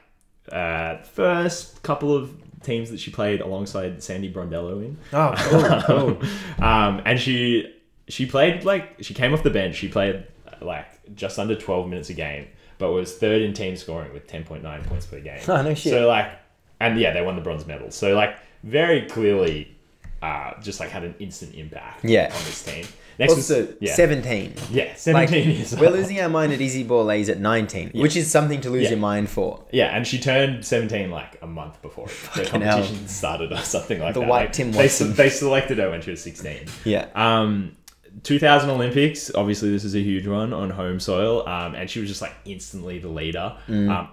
uh, 0.51 0.97
first 1.03 1.84
couple 1.84 2.15
of 2.15 2.34
teams 2.64 2.89
that 2.91 2.99
she 2.99 3.12
played 3.12 3.41
alongside 3.41 4.01
Sandy 4.03 4.32
Brondello 4.32 4.84
in. 4.84 4.97
Oh, 5.14 5.34
cool, 5.38 5.82
cool. 6.18 6.64
Um, 6.66 7.01
and 7.05 7.20
she 7.20 7.74
she 8.07 8.26
played 8.26 8.66
like 8.66 8.97
she 9.01 9.14
came 9.14 9.34
off 9.34 9.43
the 9.43 9.49
bench. 9.49 9.76
She 9.76 9.88
played 9.88 10.26
like 10.62 11.16
just 11.16 11.39
under 11.39 11.55
12 11.55 11.88
minutes 11.88 12.10
a 12.10 12.14
game, 12.14 12.47
but 12.78 12.91
was 12.91 13.16
third 13.18 13.41
in 13.41 13.53
team 13.53 13.76
scoring 13.76 14.14
with 14.14 14.28
10.9 14.28 14.86
points 14.88 15.05
per 15.05 15.20
game. 15.20 15.39
Oh, 15.47 15.62
no 15.62 15.74
shit. 15.74 15.93
So 15.93 16.07
like, 16.07 16.32
and 16.80 16.99
yeah, 16.99 17.14
they 17.14 17.22
won 17.22 17.36
the 17.36 17.41
bronze 17.41 17.66
medal. 17.66 17.91
So 17.91 18.14
like, 18.16 18.38
very 18.64 19.05
clearly, 19.07 19.76
uh, 20.22 20.60
just 20.62 20.80
like 20.80 20.89
had 20.89 21.03
an 21.03 21.16
instant 21.20 21.55
impact. 21.55 22.03
Yeah. 22.03 22.26
on 22.26 22.43
this 22.43 22.64
team. 22.64 22.86
Next 23.20 23.34
Also, 23.34 23.65
was 23.65 23.76
yeah, 23.82 23.93
17. 23.95 24.53
yeah, 24.72 24.95
17 24.95 25.13
Like, 25.13 25.45
years 25.57 25.74
old. 25.74 25.82
we're 25.82 25.89
losing 25.91 26.22
our 26.22 26.30
mind 26.30 26.53
at 26.53 26.61
easy 26.61 26.84
ball 26.84 27.03
lays 27.03 27.28
at 27.28 27.39
19, 27.39 27.91
which 27.93 28.15
is 28.15 28.32
something 28.32 28.61
to 28.61 28.70
lose 28.70 28.84
Yeah. 28.84 28.91
your 28.91 28.99
mind 28.99 29.30
for. 29.30 29.65
Yeah, 29.74 29.95
and 29.95 30.07
she 30.07 30.17
turned 30.20 30.63
17 30.65 31.11
like 31.11 31.38
a 31.41 31.47
month 31.47 31.82
before 31.82 32.07
the 32.36 32.45
competition 32.45 32.95
hell. 32.95 33.07
started 33.07 33.51
or 33.51 33.57
something 33.57 33.99
like 33.99 34.13
The 34.13 34.22
that. 34.22 34.26
The 34.26 34.30
white 34.32 34.41
Like, 34.45 34.53
Tim 34.53 34.72
they, 34.72 34.88
they 34.88 35.30
selected 35.30 35.80
her 35.80 35.89
when 35.89 36.01
she 36.01 36.11
was 36.11 36.22
16. 36.24 36.59
Yeah. 36.86 37.07
Um, 37.13 37.76
2000 38.24 38.70
Olympics, 38.70 39.30
obviously 39.36 39.70
this 39.70 39.84
is 39.84 39.95
a 39.95 39.99
huge 40.01 40.26
one 40.26 40.53
on 40.53 40.70
home 40.70 40.99
soil, 40.99 41.47
um, 41.47 41.76
and 41.76 41.89
she 41.89 41.99
was 41.99 42.09
just 42.09 42.22
like 42.22 42.34
instantly 42.45 42.99
the 42.99 43.07
leader. 43.09 43.55
Mm. 43.67 43.89
Um, 43.89 44.09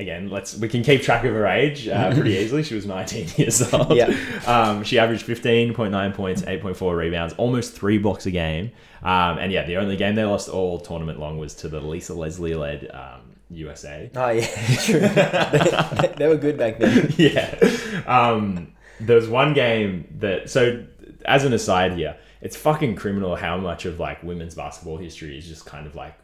again, 0.00 0.28
let's 0.30 0.56
we 0.56 0.68
can 0.68 0.82
keep 0.82 1.02
track 1.02 1.24
of 1.24 1.32
her 1.32 1.46
age 1.46 1.88
uh, 1.88 2.12
pretty 2.14 2.32
easily. 2.32 2.62
She 2.62 2.74
was 2.74 2.86
19 2.86 3.28
years 3.36 3.72
old. 3.72 3.94
Yeah. 3.94 4.14
Um, 4.46 4.84
she 4.84 4.98
averaged 4.98 5.26
15.9 5.26 6.14
points, 6.14 6.42
8.4 6.42 6.96
rebounds, 6.96 7.34
almost 7.34 7.74
three 7.74 7.98
blocks 7.98 8.26
a 8.26 8.30
game. 8.30 8.72
Um, 9.02 9.38
and 9.38 9.52
yeah, 9.52 9.66
the 9.66 9.76
only 9.76 9.96
game 9.96 10.14
they 10.14 10.24
lost 10.24 10.48
all 10.48 10.80
tournament 10.80 11.18
long 11.18 11.38
was 11.38 11.54
to 11.56 11.68
the 11.68 11.80
Lisa 11.80 12.14
Leslie 12.14 12.54
led 12.54 12.90
um, 12.92 13.20
USA. 13.50 14.10
Oh, 14.14 14.28
yeah, 14.30 14.46
true. 14.84 15.00
they, 15.00 16.14
they 16.16 16.26
were 16.26 16.36
good 16.36 16.58
back 16.58 16.78
then. 16.78 17.12
yeah. 17.16 17.56
Um, 18.06 18.72
there 19.00 19.16
was 19.16 19.28
one 19.28 19.54
game 19.54 20.12
that 20.18 20.50
so 20.50 20.84
as 21.24 21.44
an 21.44 21.52
aside 21.52 21.92
here, 21.92 22.16
it's 22.40 22.56
fucking 22.56 22.96
criminal 22.96 23.36
how 23.36 23.56
much 23.56 23.84
of 23.84 24.00
like 24.00 24.22
women's 24.22 24.54
basketball 24.54 24.96
history 24.96 25.38
is 25.38 25.46
just 25.46 25.66
kind 25.66 25.86
of 25.86 25.94
like 25.94 26.14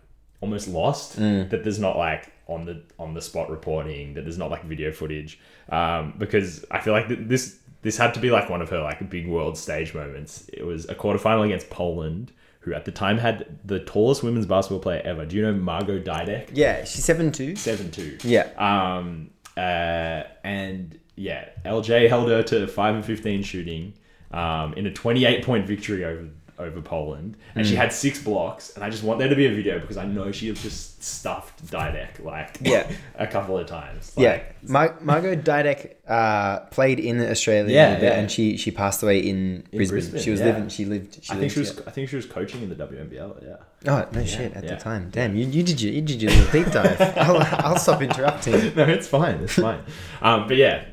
almost 0.41 0.69
lost. 0.69 1.17
That 1.17 1.63
there's 1.63 1.79
not 1.79 1.97
like 1.97 2.33
on 2.47 2.65
the 2.65 2.83
on 2.99 3.15
the 3.15 3.21
spot 3.21 3.51
reporting. 3.51 4.15
That 4.15 4.23
there's 4.23 4.39
not 4.39 4.51
like 4.51 4.65
video 4.65 4.93
footage. 4.93 5.41
Um, 5.69 6.15
because 6.19 6.65
I 6.71 6.81
feel 6.81 6.93
like 6.93 7.09
th- 7.09 7.21
this 7.23 7.59
this 7.83 7.97
had 7.97 8.15
to 8.15 8.21
be 8.21 8.31
like 8.31 8.49
one 8.49 8.63
of 8.63 8.71
her 8.71 8.81
like 8.81 9.09
big 9.11 9.29
world 9.29 9.57
stage 9.59 9.95
moments. 9.95 10.49
It 10.53 10.65
was 10.65 10.89
a 10.89 10.95
quarterfinal 10.95 11.45
against 11.45 11.71
Poland. 11.71 12.33
Who 12.61 12.73
at 12.73 12.87
the 12.87 12.93
time 12.93 13.19
had 13.19 13.59
the 13.63 13.81
tallest 13.81 14.23
women's 14.23 14.47
basketball 14.47 14.81
player 14.81 15.03
ever? 15.05 15.27
Do 15.27 15.37
you 15.37 15.43
know 15.43 15.53
Margo 15.53 16.01
Dydek? 16.01 16.49
Yeah, 16.55 16.85
she's 16.85 17.05
7 17.05 17.31
2. 17.31 17.57
Seven 17.57 17.91
two. 17.91 18.17
Yeah. 18.25 18.49
Um, 18.57 19.29
uh, 19.55 20.23
and 20.43 20.99
yeah, 21.15 21.51
LJ 21.67 22.09
held 22.09 22.29
her 22.31 22.43
to 22.45 22.67
five 22.67 22.95
and 22.95 23.05
fifteen 23.05 23.43
shooting, 23.43 23.95
um, 24.31 24.73
in 24.75 24.87
a 24.87 24.91
twenty-eight 24.91 25.45
point 25.45 25.67
victory 25.67 26.05
over 26.05 26.29
over 26.59 26.81
Poland, 26.81 27.37
and 27.55 27.65
Hmm. 27.67 27.71
she 27.71 27.77
had 27.77 27.93
six 27.93 28.23
blocks. 28.23 28.71
And 28.75 28.85
I 28.85 28.91
just 28.91 29.03
want 29.03 29.19
there 29.19 29.29
to 29.29 29.35
be 29.37 29.47
a 29.47 29.51
video 29.55 29.79
because 29.81 29.97
I 29.97 30.05
know 30.07 30.31
she 30.33 30.47
has 30.49 30.63
just 30.63 31.03
stuffed 31.03 31.67
Dydek 31.67 32.25
like 32.25 32.59
Yeah. 32.61 32.87
a 33.19 33.27
couple 33.27 33.59
of 33.59 33.67
times. 33.67 34.13
Yeah, 34.17 34.31
Like, 34.31 34.69
Mar- 34.69 34.99
Margo 35.01 35.35
Dydek 35.35 35.95
uh, 36.09 36.61
played 36.71 37.01
in 37.01 37.21
Australia, 37.21 37.75
Yeah, 37.75 37.95
bit, 37.95 38.03
yeah. 38.05 38.19
and 38.21 38.31
she 38.31 38.57
she 38.57 38.71
passed 38.71 39.03
away 39.03 39.19
in, 39.19 39.65
Brisbane. 39.73 39.89
Brisbane, 39.97 40.21
She 40.23 40.31
was 40.31 40.41
yeah. 40.41 40.47
living. 40.47 40.69
She 40.69 40.85
lived. 40.85 41.19
She 41.25 41.33
I 41.33 41.37
think 41.37 41.51
she 41.53 41.61
was. 41.61 41.73
here. 41.73 41.83
I 41.87 41.91
think 41.91 42.09
she 42.09 42.17
was 42.17 42.27
coaching 42.27 42.63
in 42.63 42.69
the 42.69 42.77
WNBL. 42.77 43.43
Yeah. 43.45 43.57
Oh 43.93 44.07
no 44.13 44.25
shit! 44.25 44.55
At 44.55 44.65
yeah. 44.65 44.75
the 44.77 44.81
time, 44.81 45.11
damn 45.11 45.37
you, 45.37 45.47
you 45.47 45.63
did 45.63 45.81
your 45.83 45.93
you 45.93 46.01
did 46.01 46.23
your 46.23 46.31
little 46.33 46.53
deep 46.53 46.73
dive. 46.73 46.99
I'll, 47.19 47.37
I'll 47.67 47.79
stop 47.79 48.01
interrupting. 48.01 48.75
no, 48.77 48.85
it's 48.85 49.07
fine. 49.09 49.37
It's 49.43 49.55
fine. 49.55 49.81
um, 50.23 50.47
but 50.49 50.57
yeah, 50.57 50.85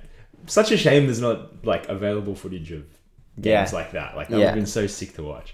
such 0.48 0.72
a 0.72 0.78
shame 0.78 1.06
there's 1.06 1.22
not 1.22 1.66
like 1.66 1.88
available 1.88 2.36
footage 2.36 2.72
of 2.74 2.84
games 3.40 3.72
Yeah. 3.72 3.78
like 3.80 3.92
that. 3.94 4.16
Like 4.16 4.30
that 4.30 4.38
would 4.38 4.46
have 4.46 4.56
been 4.56 4.66
so 4.66 4.88
sick 4.88 5.14
to 5.16 5.24
watch. 5.24 5.54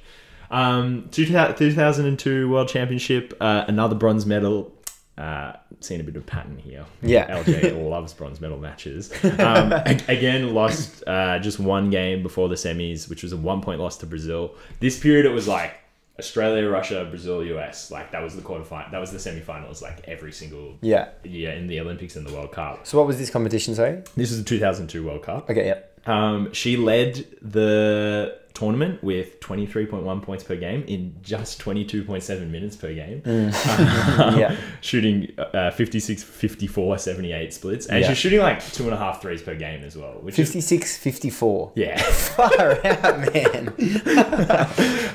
Um, 0.50 1.10
2002 1.12 2.50
World 2.50 2.70
Championship, 2.70 3.36
uh, 3.42 3.66
another 3.68 3.96
bronze 3.96 4.26
medal. 4.26 4.74
Uh, 5.18 5.54
seen 5.80 6.00
a 6.00 6.04
bit 6.04 6.16
of 6.16 6.26
pattern 6.28 6.58
here. 6.60 6.86
Yeah. 7.02 7.42
LJ 7.44 7.90
loves 7.90 8.14
bronze 8.14 8.40
medal 8.40 8.60
matches. 8.60 9.12
Um, 9.40 9.72
again, 10.08 10.54
lost 10.54 11.04
uh, 11.08 11.40
just 11.40 11.60
one 11.60 11.90
game 11.90 12.22
before 12.22 12.50
the 12.50 12.56
semis, 12.56 13.10
which 13.10 13.24
was 13.24 13.34
a 13.34 13.38
one 13.38 13.62
point 13.62 13.80
loss 13.80 13.98
to 13.98 14.06
Brazil. 14.06 14.54
This 14.80 15.00
period, 15.00 15.26
it 15.26 15.30
was 15.34 15.48
like 15.48 15.74
Australia, 16.20 16.70
Russia, 16.70 17.06
Brazil, 17.10 17.44
US. 17.44 17.90
Like 17.90 18.12
that 18.12 18.22
was 18.22 18.36
the 18.36 18.44
quarterfinal. 18.44 18.92
That 18.92 19.00
was 19.02 19.12
the 19.12 19.18
semifinals. 19.18 19.82
Like 19.82 20.04
every 20.08 20.32
single 20.32 20.78
Yeah. 20.82 21.10
year 21.24 21.52
in 21.52 21.66
the 21.68 21.80
Olympics 21.80 22.16
and 22.16 22.26
the 22.26 22.32
World 22.34 22.52
Cup. 22.52 22.86
So 22.86 23.00
what 23.00 23.08
was 23.08 23.18
this 23.18 23.32
competition? 23.32 23.74
Sorry. 23.74 24.04
This 24.16 24.32
is 24.32 24.38
the 24.38 24.46
2002 24.48 25.04
World 25.04 25.24
Cup. 25.24 25.50
Okay. 25.50 25.66
Yeah. 25.66 25.80
Um, 26.08 26.52
she 26.54 26.78
led 26.78 27.26
the 27.42 28.40
tournament 28.54 29.04
with 29.04 29.40
23.1 29.40 30.24
points 30.24 30.44
per 30.44 30.56
game 30.56 30.84
in 30.88 31.16
just 31.22 31.62
22.7 31.62 32.50
minutes 32.50 32.76
per 32.76 32.92
game. 32.92 33.22
Um, 33.26 33.52
Yeah. 34.40 34.56
Shooting 34.82 35.32
uh, 35.38 35.70
56, 35.70 36.24
54, 36.24 36.98
78 36.98 37.54
splits. 37.54 37.86
And 37.86 38.02
Yeah. 38.02 38.08
she's 38.10 38.18
shooting 38.18 38.40
like 38.40 38.66
two 38.74 38.86
and 38.86 38.94
a 38.94 38.98
half 38.98 39.22
threes 39.22 39.44
per 39.44 39.54
game 39.54 39.84
as 39.84 39.96
well. 39.96 40.14
Which 40.22 40.40
is, 40.40 40.48
56, 40.50 40.98
54. 40.98 41.74
yeah. 41.76 41.98
Far 42.02 42.86
out, 42.86 43.34
man. 43.34 43.68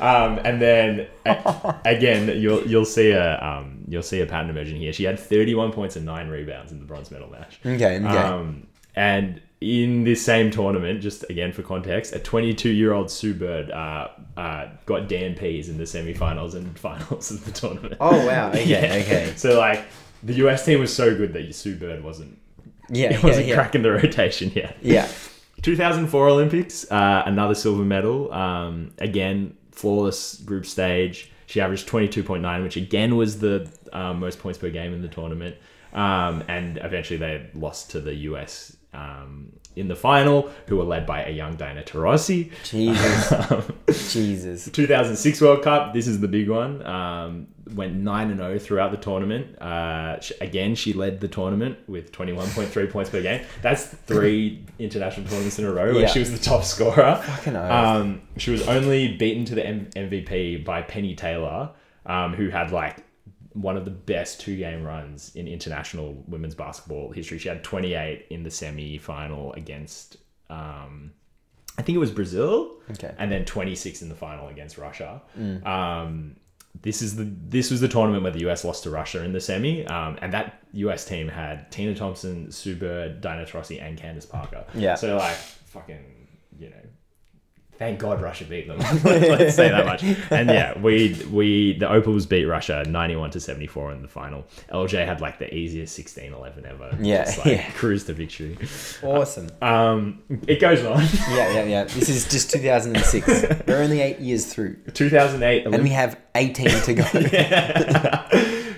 um, 0.01 0.39
and 0.45 0.61
then 0.63 1.09
a- 1.27 1.75
again, 1.85 2.41
you'll 2.41 2.65
you'll 2.67 2.85
see 2.85 3.11
a 3.11 3.39
um, 3.41 3.85
you'll 3.89 4.03
see 4.03 4.21
a 4.21 4.27
pattern 4.27 4.51
emerging 4.51 4.77
here. 4.77 4.93
She 4.93 5.05
had 5.05 5.19
31 5.19 5.73
points 5.73 5.97
and 5.97 6.05
nine 6.07 6.29
rebounds 6.29 6.73
in 6.73 6.79
the 6.79 6.85
bronze 6.87 7.11
medal 7.11 7.29
match. 7.31 7.59
Okay. 7.65 7.97
Okay. 7.97 8.07
Um, 8.07 8.67
and 8.95 9.41
in 9.63 10.05
this 10.05 10.25
same 10.25 10.51
tournament, 10.51 11.01
just 11.01 11.25
again 11.31 11.53
for 11.53 11.63
context, 11.63 12.15
a 12.15 12.19
22 12.19 12.69
year 12.69 12.93
old 12.93 13.11
Sue 13.11 13.35
Bird 13.35 13.71
uh, 13.71 14.09
uh, 14.37 14.69
got 14.87 15.09
DNPs 15.09 15.69
in 15.69 15.79
the 15.79 15.85
semifinals 15.85 16.55
and 16.55 16.79
finals 16.79 17.31
of 17.31 17.45
the 17.45 17.53
tournament. 17.53 17.95
oh 18.01 18.27
wow. 18.27 18.49
Okay. 18.53 18.65
Yeah. 18.67 19.03
Okay. 19.05 19.33
So 19.37 19.59
like 19.59 19.85
the 20.23 20.35
US 20.47 20.65
team 20.65 20.81
was 20.81 20.95
so 20.95 21.15
good 21.17 21.33
that 21.33 21.55
Sue 21.55 21.77
Bird 21.77 22.03
wasn't 22.05 22.39
Yeah. 22.89 23.11
Yeah. 23.13 23.21
wasn't 23.27 23.47
Yeah. 23.47 23.55
cracking 23.55 23.83
the 23.83 23.93
rotation 23.93 24.51
yet. 24.55 24.77
yeah. 24.83 25.09
2004 25.63 26.29
Olympics, 26.29 26.91
uh, 26.91 27.23
another 27.25 27.55
silver 27.55 27.85
medal. 27.85 28.33
Um, 28.33 28.91
again, 28.99 29.57
flawless 29.71 30.35
group 30.39 30.67
stage. 30.67 31.31
She 31.47 31.61
averaged 31.61 31.89
22.9, 31.89 32.63
which 32.65 32.77
again 32.77 33.15
was 33.17 33.39
the 33.39 33.71
um, 33.93 34.19
most 34.19 34.41
points 34.41 34.59
per 34.59 34.71
game 34.71 34.93
in 34.93 35.03
the 35.03 35.09
tournament. 35.09 35.55
Um, 35.93 36.43
and 36.49 36.79
eventually 36.83 37.19
they 37.19 37.49
lost 37.55 37.91
to 37.93 38.01
the 38.01 38.15
US 38.31 38.77
um, 38.93 39.53
in 39.75 39.89
the 39.89 39.97
final, 39.97 40.51
who 40.67 40.77
were 40.77 40.85
led 40.85 41.07
by 41.07 41.25
a 41.25 41.31
young 41.31 41.57
Diana 41.57 41.83
Taurasi. 41.83 42.51
Jesus. 42.65 44.13
Jesus. 44.13 44.69
2006 44.71 45.41
World 45.41 45.63
Cup. 45.63 45.95
This 45.95 46.07
is 46.07 46.21
the 46.21 46.29
big 46.29 46.49
one. 46.51 46.85
Um, 46.87 47.47
went 47.75 47.95
nine 47.95 48.31
and 48.31 48.39
zero 48.39 48.59
throughout 48.59 48.91
the 48.91 48.99
tournament. 48.99 49.59
Uh, 49.61 50.21
sh- 50.21 50.33
again, 50.43 50.75
she 50.75 50.93
led 50.93 51.21
the 51.21 51.29
tournament 51.29 51.79
with 51.89 52.13
21.3 52.13 52.91
points 52.91 53.09
per 53.09 53.23
game. 53.23 53.43
That's 53.63 53.87
three 53.87 54.63
international 54.79 55.27
tournaments 55.27 55.59
in 55.59 55.65
a 55.65 55.73
row 55.73 55.93
where 55.93 56.03
Yeah. 56.03 56.07
she 56.09 56.19
was 56.19 56.31
the 56.33 56.39
top 56.45 56.65
scorer. 56.65 57.17
Fucking. 57.25 57.57
Um, 57.57 58.21
she 58.37 58.51
was 58.51 58.67
only 58.69 59.17
beaten 59.17 59.47
to 59.47 59.55
the 59.55 59.67
M- 59.67 59.89
MVP 59.97 60.65
by 60.67 60.83
Penny 60.83 61.15
Taylor, 61.15 61.71
um, 62.05 62.35
who 62.35 62.51
had 62.51 62.73
like 62.73 62.99
one 63.55 63.77
of 63.77 63.85
the 63.85 63.91
best 63.91 64.41
two 64.41 64.57
game 64.57 64.83
runs 64.83 65.35
in 65.35 65.47
international 65.49 66.23
women's 66.27 66.55
basketball 66.55 67.11
history. 67.13 67.39
She 67.39 67.49
had 67.49 67.63
28 67.63 68.27
in 68.31 68.43
the 68.43 68.51
semi 68.51 68.99
final 68.99 69.53
against, 69.55 70.17
um, 70.51 71.13
I 71.79 71.83
think 71.83 71.97
it 71.97 71.99
was 71.99 72.11
Brazil, 72.11 72.75
Okay. 72.93 73.15
and 73.19 73.31
then 73.31 73.45
26 73.45 74.03
in 74.03 74.09
the 74.09 74.15
final 74.15 74.49
against 74.49 74.79
Russia. 74.79 75.23
Um, 75.65 76.37
this 76.81 77.03
is 77.03 77.17
the 77.17 77.25
this 77.25 77.71
was 77.71 77.81
the 77.83 77.89
tournament 77.89 78.23
where 78.23 78.33
the 78.33 78.49
US 78.51 78.65
lost 78.65 78.85
to 78.85 78.91
Russia 78.91 79.23
in 79.23 79.33
the 79.33 79.41
semi, 79.41 79.85
um, 79.87 80.19
and 80.23 80.33
that 80.33 80.63
US 80.73 81.05
team 81.05 81.29
had 81.29 81.71
Tina 81.71 81.95
Thompson, 81.95 82.51
Sue 82.51 82.75
Bird, 82.75 83.21
Diana 83.21 83.45
Taurasi, 83.45 83.81
and 83.83 83.99
Candace 83.99 84.25
Parker. 84.27 84.65
Yeah. 84.75 84.95
So 84.95 85.17
like 85.19 85.37
fucking, 85.37 86.03
you 86.59 86.71
know, 86.71 86.77
thank 87.79 87.99
God 87.99 88.21
Russia 88.23 88.45
beat 88.45 88.69
them. 88.69 88.79
Let's 89.05 89.57
say 89.57 89.69
that 89.69 89.85
much. 89.87 90.03
And 90.31 90.49
yeah, 90.49 90.79
we 90.79 91.17
we 91.31 91.73
the 91.79 91.91
Opals 91.91 92.27
beat 92.27 92.45
Russia 92.45 92.85
91 92.87 93.31
to 93.33 93.41
74 93.41 93.93
in 93.93 94.03
the 94.03 94.09
final. 94.09 94.45
LJ 94.73 95.05
had 95.07 95.21
like 95.21 95.39
the 95.39 95.53
easiest 95.55 95.99
16-11 95.99 96.65
ever. 96.65 96.97
Yeah, 97.01 97.25
Just, 97.25 97.39
like, 97.39 97.47
yeah. 97.57 97.71
cruise 97.73 98.05
to 98.05 98.13
victory. 98.13 98.57
Awesome. 99.03 99.49
Um, 99.63 100.23
it 100.47 100.61
goes 100.61 100.85
on. 100.85 101.03
Yeah, 101.31 101.53
yeah, 101.53 101.65
yeah. 101.65 101.85
This 101.85 102.09
is 102.09 102.29
just 102.29 102.51
2006. 102.51 103.67
We're 103.67 103.83
only 103.83 104.01
eight 104.01 104.19
years 104.19 104.53
through. 104.53 104.77
2008 104.93 105.67
And 105.67 105.83
we 105.83 105.91
have 105.91 106.19
18 106.35 106.69
to 106.69 106.95
go. 106.95 107.03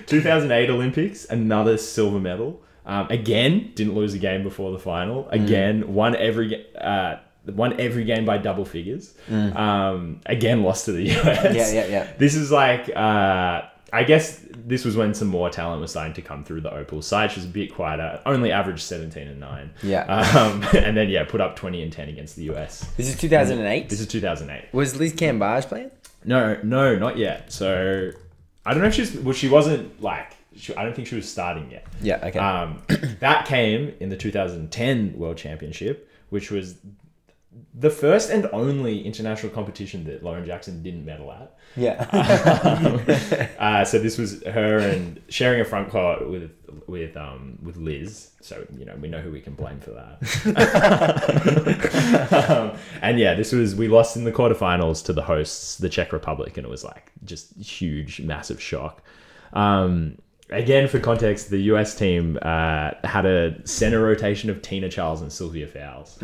2008 0.05 0.69
Olympics, 0.69 1.25
another 1.25 1.77
silver 1.77 2.19
medal. 2.19 2.61
Um, 2.85 3.07
again, 3.09 3.71
didn't 3.73 3.95
lose 3.95 4.13
a 4.13 4.19
game 4.19 4.43
before 4.43 4.71
the 4.71 4.79
final. 4.79 5.27
Again, 5.29 5.93
won 5.93 6.15
every 6.15 6.65
uh, 6.79 7.15
won 7.47 7.79
every 7.79 8.03
game 8.03 8.25
by 8.25 8.37
double 8.37 8.65
figures. 8.65 9.13
Um, 9.29 10.21
again, 10.25 10.63
lost 10.63 10.85
to 10.85 10.91
the 10.91 11.03
US. 11.11 11.55
Yeah, 11.55 11.71
yeah, 11.71 11.87
yeah. 11.87 12.11
This 12.17 12.35
is 12.35 12.51
like 12.51 12.89
uh, 12.95 13.63
I 13.95 14.03
guess 14.03 14.43
this 14.53 14.83
was 14.83 14.97
when 14.97 15.13
some 15.13 15.29
more 15.29 15.49
talent 15.49 15.79
was 15.79 15.91
starting 15.91 16.13
to 16.15 16.21
come 16.21 16.43
through 16.43 16.61
the 16.61 16.73
Opal 16.73 17.01
side. 17.01 17.31
She 17.31 17.39
was 17.39 17.45
a 17.45 17.49
bit 17.49 17.73
quieter. 17.73 18.19
Only 18.25 18.51
averaged 18.51 18.81
17 18.81 19.27
and 19.27 19.39
nine. 19.39 19.71
Yeah. 19.81 20.01
Um, 20.01 20.63
and 20.73 20.97
then 20.97 21.07
yeah, 21.07 21.23
put 21.23 21.39
up 21.39 21.55
20 21.55 21.81
and 21.81 21.93
10 21.93 22.09
against 22.09 22.35
the 22.35 22.51
US. 22.51 22.85
This 22.97 23.07
is 23.07 23.17
2008. 23.17 23.87
This 23.87 24.01
is 24.01 24.07
2008. 24.07 24.73
Was 24.73 24.97
Liz 24.97 25.13
Cambage 25.13 25.67
playing? 25.67 25.91
No, 26.25 26.59
no, 26.61 26.97
not 26.97 27.17
yet. 27.17 27.51
So 27.53 28.11
I 28.65 28.73
don't 28.73 28.81
know 28.81 28.89
if 28.89 28.95
she's. 28.95 29.15
Well, 29.15 29.33
she 29.33 29.47
wasn't 29.47 30.01
like. 30.01 30.33
I 30.75 30.83
don't 30.83 30.95
think 30.95 31.07
she 31.07 31.15
was 31.15 31.29
starting 31.29 31.69
yet. 31.71 31.85
Yeah, 32.01 32.19
okay. 32.23 32.39
Um, 32.39 32.81
that 33.19 33.45
came 33.45 33.93
in 33.99 34.09
the 34.09 34.17
2010 34.17 35.17
World 35.17 35.37
Championship, 35.37 36.09
which 36.29 36.49
was 36.49 36.75
the 37.73 37.89
first 37.89 38.29
and 38.29 38.47
only 38.53 39.01
international 39.01 39.51
competition 39.51 40.05
that 40.05 40.23
Lauren 40.23 40.45
Jackson 40.45 40.81
didn't 40.81 41.05
medal 41.05 41.31
at. 41.31 41.55
yeah. 41.75 42.05
Uh, 43.59 43.83
so 43.83 43.97
this 43.99 44.17
was 44.17 44.43
her 44.43 44.77
and 44.77 45.21
sharing 45.29 45.59
a 45.59 45.65
front 45.65 45.89
court 45.89 46.29
with 46.29 46.51
with 46.87 47.17
um, 47.17 47.57
with 47.63 47.77
Liz. 47.77 48.31
So 48.41 48.65
you 48.77 48.85
know 48.85 48.95
we 48.99 49.07
know 49.07 49.21
who 49.21 49.31
we 49.31 49.41
can 49.41 49.53
blame 49.55 49.79
for 49.79 49.91
that. 49.91 50.19
um, 52.49 52.77
and 53.01 53.19
yeah, 53.19 53.33
this 53.33 53.51
was 53.51 53.75
we 53.75 53.87
lost 53.87 54.15
in 54.15 54.23
the 54.23 54.31
quarterfinals 54.31 55.03
to 55.05 55.13
the 55.13 55.23
hosts, 55.23 55.77
the 55.77 55.89
Czech 55.89 56.13
Republic, 56.13 56.57
and 56.57 56.65
it 56.65 56.69
was 56.69 56.83
like 56.83 57.11
just 57.23 57.55
huge, 57.57 58.21
massive 58.21 58.61
shock. 58.61 59.01
Um, 59.53 60.17
again, 60.49 60.87
for 60.87 60.99
context, 60.99 61.49
the 61.49 61.59
US 61.73 61.95
team 61.95 62.37
uh, 62.41 62.91
had 63.03 63.25
a 63.25 63.65
center 63.67 64.01
rotation 64.01 64.49
of 64.49 64.61
Tina 64.61 64.89
Charles 64.89 65.21
and 65.21 65.31
Sylvia 65.31 65.67
Fowles. 65.67 66.17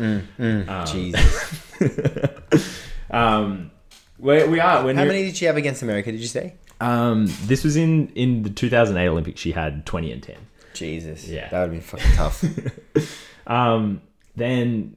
Jesus. 0.90 1.60
Um, 3.12 3.70
where 4.16 4.48
we 4.48 4.58
are 4.58 4.84
when 4.84 4.96
How 4.96 5.04
many 5.04 5.22
did 5.24 5.36
she 5.36 5.44
have 5.44 5.56
against 5.56 5.82
America, 5.82 6.10
did 6.10 6.20
you 6.20 6.26
say? 6.26 6.54
Um, 6.80 7.26
this 7.42 7.62
was 7.62 7.76
in 7.76 8.08
in 8.14 8.42
the 8.42 8.50
2008 8.50 9.06
Olympics. 9.08 9.40
She 9.40 9.52
had 9.52 9.84
20 9.84 10.12
and 10.12 10.22
10. 10.22 10.36
Jesus. 10.74 11.28
Yeah. 11.28 11.48
That 11.50 11.62
would 11.62 11.72
be 11.72 11.80
fucking 11.80 12.12
tough. 12.12 12.44
Um, 13.44 14.02
then 14.36 14.96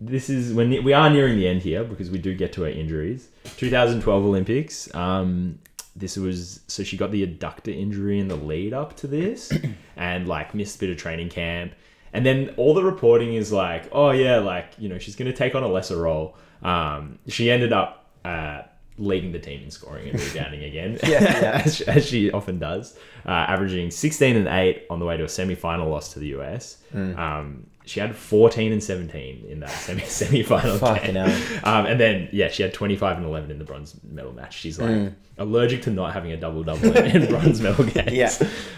this 0.00 0.30
is 0.30 0.54
when 0.54 0.70
we 0.84 0.92
are 0.92 1.10
nearing 1.10 1.36
the 1.36 1.48
end 1.48 1.60
here 1.60 1.82
because 1.82 2.08
we 2.08 2.18
do 2.18 2.36
get 2.36 2.52
to 2.52 2.62
our 2.62 2.70
injuries. 2.70 3.28
2012 3.56 4.24
Olympics. 4.24 4.94
Um, 4.94 5.58
this 5.96 6.16
was 6.16 6.60
so 6.66 6.82
she 6.82 6.96
got 6.96 7.10
the 7.10 7.26
adductor 7.26 7.74
injury 7.76 8.18
in 8.18 8.28
the 8.28 8.36
lead 8.36 8.72
up 8.72 8.96
to 8.98 9.06
this, 9.06 9.52
and 9.96 10.28
like 10.28 10.54
missed 10.54 10.76
a 10.76 10.80
bit 10.80 10.90
of 10.90 10.96
training 10.96 11.28
camp. 11.28 11.72
And 12.12 12.26
then 12.26 12.54
all 12.56 12.74
the 12.74 12.82
reporting 12.82 13.34
is 13.34 13.52
like, 13.52 13.88
oh 13.92 14.10
yeah, 14.10 14.38
like 14.38 14.72
you 14.78 14.88
know 14.88 14.98
she's 14.98 15.16
gonna 15.16 15.32
take 15.32 15.54
on 15.54 15.62
a 15.62 15.68
lesser 15.68 15.96
role. 15.96 16.36
Um, 16.62 17.18
she 17.28 17.50
ended 17.50 17.72
up 17.72 18.06
uh, 18.24 18.62
leading 19.00 19.32
the 19.32 19.38
team 19.38 19.62
in 19.64 19.70
scoring 19.70 20.10
and 20.10 20.20
rebounding 20.20 20.62
again, 20.62 20.98
Yeah, 21.06 21.62
as, 21.64 21.80
as 21.82 22.06
she 22.06 22.30
often 22.30 22.58
does, 22.58 22.96
uh, 23.26 23.30
averaging 23.30 23.90
16 23.90 24.36
and 24.36 24.46
8 24.46 24.84
on 24.90 24.98
the 25.00 25.06
way 25.06 25.16
to 25.16 25.24
a 25.24 25.28
semi 25.28 25.54
final 25.56 25.88
loss 25.88 26.12
to 26.12 26.18
the 26.20 26.28
US. 26.38 26.78
Mm. 26.94 27.18
Um, 27.18 27.66
she 27.86 27.98
had 27.98 28.14
14 28.14 28.72
and 28.72 28.84
17 28.84 29.46
in 29.48 29.60
that 29.60 29.70
semi 29.86 30.02
semi 30.02 30.42
final 30.42 30.78
game. 30.78 31.16
Um, 31.64 31.86
and 31.86 31.98
then, 31.98 32.28
yeah, 32.30 32.48
she 32.48 32.62
had 32.62 32.72
25 32.74 33.16
and 33.16 33.26
11 33.26 33.50
in 33.50 33.58
the 33.58 33.64
bronze 33.64 33.96
medal 34.04 34.32
match. 34.32 34.56
She's 34.58 34.78
like 34.78 34.90
Mm. 34.90 35.14
allergic 35.38 35.82
to 35.82 35.90
not 35.90 36.12
having 36.12 36.30
a 36.32 36.36
double 36.36 36.62
double 36.62 36.94
in, 36.96 37.22
in 37.22 37.28
bronze 37.28 37.60
medal 37.60 37.84
games. 37.86 38.12
Yeah. 38.12 38.30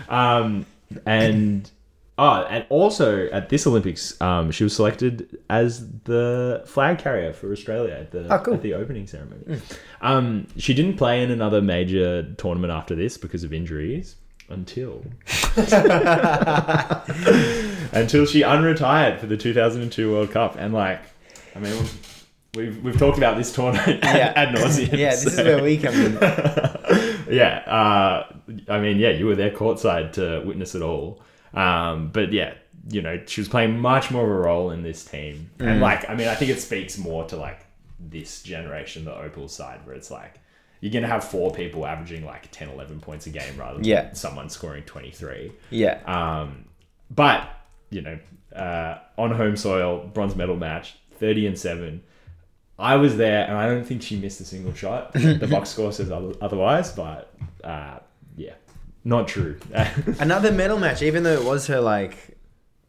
Um, 0.09 0.65
and. 1.05 1.69
Oh, 2.25 2.47
and 2.49 2.65
also 2.69 3.27
at 3.31 3.49
this 3.49 3.67
Olympics, 3.67 4.19
um, 4.21 4.53
she 4.53 4.63
was 4.63 4.77
selected 4.77 5.39
as 5.51 5.91
the 6.05 6.63
flag 6.67 6.99
carrier 6.99 7.33
for 7.33 7.51
Australia 7.51 7.95
at 7.95 8.13
the 8.13 8.33
Oh, 8.33 8.39
cool. 8.39 8.55
at 8.55 8.63
the 8.63 8.75
opening 8.75 9.09
ceremony. 9.09 9.61
Um, 10.01 10.47
she 10.57 10.73
didn't 10.73 10.97
play 10.99 11.23
in 11.25 11.33
another 11.33 11.61
major 11.61 12.23
tournament 12.35 12.73
after 12.73 12.95
this 12.95 13.19
because 13.19 13.43
of 13.43 13.53
injuries 13.53 14.15
until 14.51 15.03
until 17.93 18.27
she 18.27 18.43
unretired 18.43 19.19
for 19.19 19.27
the 19.27 19.37
2002 19.37 20.11
World 20.13 20.31
Cup. 20.31 20.57
And 20.59 20.73
like, 20.73 21.01
I 21.57 21.59
mean, 21.59 21.85
we've 22.55 22.83
we've 22.85 22.99
talked 22.99 23.19
about 23.19 23.37
this 23.37 23.53
tournament 23.53 24.01
Yeah. 24.05 24.33
ad, 24.37 24.55
nauseum. 24.55 24.97
yeah, 24.97 25.11
this 25.11 25.27
is 25.27 25.37
where 25.39 25.63
we 25.63 25.77
come 25.79 25.95
in. 25.95 26.13
yeah, 27.31 27.63
uh, 27.67 28.33
I 28.69 28.81
mean, 28.81 28.99
yeah, 28.99 29.11
you 29.11 29.27
were 29.27 29.35
there 29.37 29.51
courtside 29.51 30.13
to 30.13 30.43
witness 30.47 30.75
it 30.75 30.83
all. 30.83 31.21
Um, 31.55 32.09
but 32.13 32.33
yeah, 32.33 32.55
you 32.91 33.03
know, 33.03 33.21
she 33.27 33.41
was 33.41 33.49
playing 33.49 33.79
much 33.79 34.11
more 34.11 34.25
of 34.25 34.31
a 34.31 34.35
role 34.49 34.71
in 34.71 34.83
this 34.83 35.05
team, 35.05 35.51
Mm. 35.59 35.67
and 35.73 35.81
like, 35.81 36.09
I 36.09 36.15
mean, 36.15 36.29
I 36.29 36.35
think 36.35 36.51
it 36.51 36.61
speaks 36.61 36.99
more 36.99 37.25
to 37.27 37.37
like 37.37 37.65
this 38.01 38.43
generation, 38.43 39.05
the 39.05 39.15
Opal 39.17 39.49
side, 39.49 39.81
where 39.87 39.95
it's 39.95 40.11
like 40.11 40.41
you're 40.81 40.93
gonna 40.93 41.07
have 41.07 41.23
four 41.23 41.53
people 41.53 41.87
averaging 41.87 42.25
like 42.25 42.51
10, 42.51 42.69
11 42.71 42.99
points 43.01 43.27
a 43.27 43.31
game 43.31 43.57
rather 43.57 43.77
than 43.77 43.85
Yeah. 43.85 44.13
someone 44.15 44.49
scoring 44.51 44.83
23. 44.83 45.53
Yeah. 45.71 46.01
Um, 46.07 46.65
but 47.11 47.49
you 47.91 48.01
know, 48.01 48.19
uh, 48.57 48.99
on 49.19 49.31
home 49.33 49.57
soil, 49.57 50.11
bronze 50.13 50.35
medal 50.35 50.57
match, 50.57 50.97
thirty 51.19 51.47
and 51.47 51.59
seven. 51.59 52.03
I 52.79 52.97
was 52.97 53.17
there, 53.17 53.45
and 53.45 53.57
I 53.57 53.67
don't 53.67 53.85
think 53.85 54.03
she 54.03 54.17
missed 54.19 54.41
a 54.41 54.45
single 54.45 54.75
shot. 54.75 55.13
the 55.13 55.47
box 55.49 55.69
score 55.71 55.93
says 55.93 56.11
otherwise, 56.11 56.91
but 56.93 57.33
uh, 57.63 57.99
not 59.05 59.29
true. 59.29 59.59
Another 60.21 60.53
medal 60.53 60.79
match, 60.79 61.03
even 61.03 61.23
though 61.23 61.33
it 61.35 61.45
was 61.45 61.67
her 61.67 61.81
like, 61.81 62.37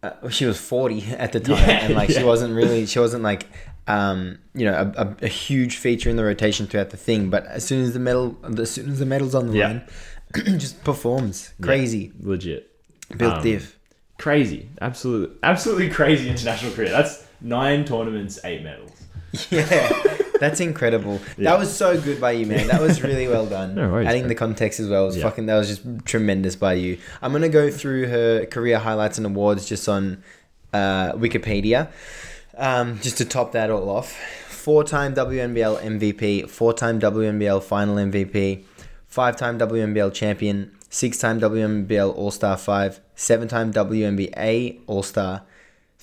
uh, 0.01 0.29
she 0.29 0.45
was 0.45 0.59
forty 0.59 1.03
at 1.11 1.31
the 1.31 1.39
time, 1.39 1.57
Yeah, 1.67 1.85
and 1.85 1.95
like 1.95 2.09
she 2.09 2.23
wasn't 2.23 2.53
really, 2.55 2.85
she 2.85 2.99
wasn't 2.99 3.23
like, 3.23 3.47
um, 3.87 4.37
you 4.53 4.65
know, 4.65 4.91
a, 4.95 5.01
a, 5.03 5.15
a 5.23 5.27
huge 5.27 5.77
feature 5.77 6.09
in 6.09 6.15
the 6.15 6.23
rotation 6.23 6.67
throughout 6.67 6.89
the 6.89 6.97
thing. 6.97 7.29
But 7.29 7.45
as 7.47 7.63
soon 7.65 7.83
as 7.83 7.93
the 7.93 7.99
medal, 7.99 8.37
as 8.59 8.69
soon 8.71 8.89
as 8.91 8.99
the 8.99 9.05
medal's 9.05 9.33
on 9.35 9.47
the 9.47 9.57
Yeah. 9.57 9.67
line, 9.67 9.83
just 10.59 10.83
performs 10.83 11.53
crazy, 11.61 12.11
legit, 12.19 12.69
built 13.17 13.35
Um, 13.35 13.43
diff. 13.43 13.77
crazy, 14.19 14.69
absolute, 14.81 15.37
absolutely 15.43 15.89
crazy 15.89 16.29
international 16.29 16.73
career. 16.73 16.89
That's 16.89 17.25
nine 17.41 17.85
tournaments, 17.85 18.39
eight 18.43 18.63
medals. 18.63 18.91
Yeah, 19.49 20.17
that's 20.39 20.59
incredible. 20.59 21.19
Yeah. 21.37 21.51
That 21.53 21.59
was 21.59 21.75
so 21.75 21.99
good 21.99 22.19
by 22.19 22.31
you, 22.31 22.45
man. 22.45 22.67
That 22.67 22.81
was 22.81 23.01
really 23.03 23.27
well 23.27 23.45
done. 23.45 23.75
No 23.75 23.89
worries, 23.91 24.07
Adding 24.07 24.23
man. 24.23 24.29
the 24.29 24.35
context 24.35 24.79
as 24.79 24.87
well 24.89 25.05
was 25.05 25.17
Yeah. 25.17 25.23
fucking. 25.23 25.45
That 25.45 25.57
was 25.57 25.67
just 25.67 26.05
tremendous 26.05 26.55
by 26.55 26.73
you. 26.73 26.97
I'm 27.21 27.31
gonna 27.31 27.49
go 27.49 27.69
through 27.71 28.07
her 28.07 28.45
career 28.45 28.79
highlights 28.79 29.17
and 29.17 29.25
awards 29.27 29.65
just 29.67 29.87
on 29.89 30.23
uh, 30.73 31.13
Wikipedia, 31.13 31.89
um, 32.57 32.99
just 33.01 33.17
to 33.19 33.25
top 33.25 33.51
that 33.51 33.69
all 33.69 33.89
off. 33.89 34.11
Four-time 34.49 35.13
WNBL 35.13 35.81
MVP, 35.81 36.49
four-time 36.49 36.99
WNBL 36.99 37.61
Final 37.61 37.95
MVP, 37.95 38.63
five-time 39.07 39.59
WNBL 39.59 40.11
champion, 40.13 40.71
six-time 40.89 41.39
WNBL 41.41 42.15
All-Star 42.15 42.57
Five, 42.57 43.01
seven-time 43.15 43.73
WNBA 43.73 44.79
All-Star, 44.87 45.43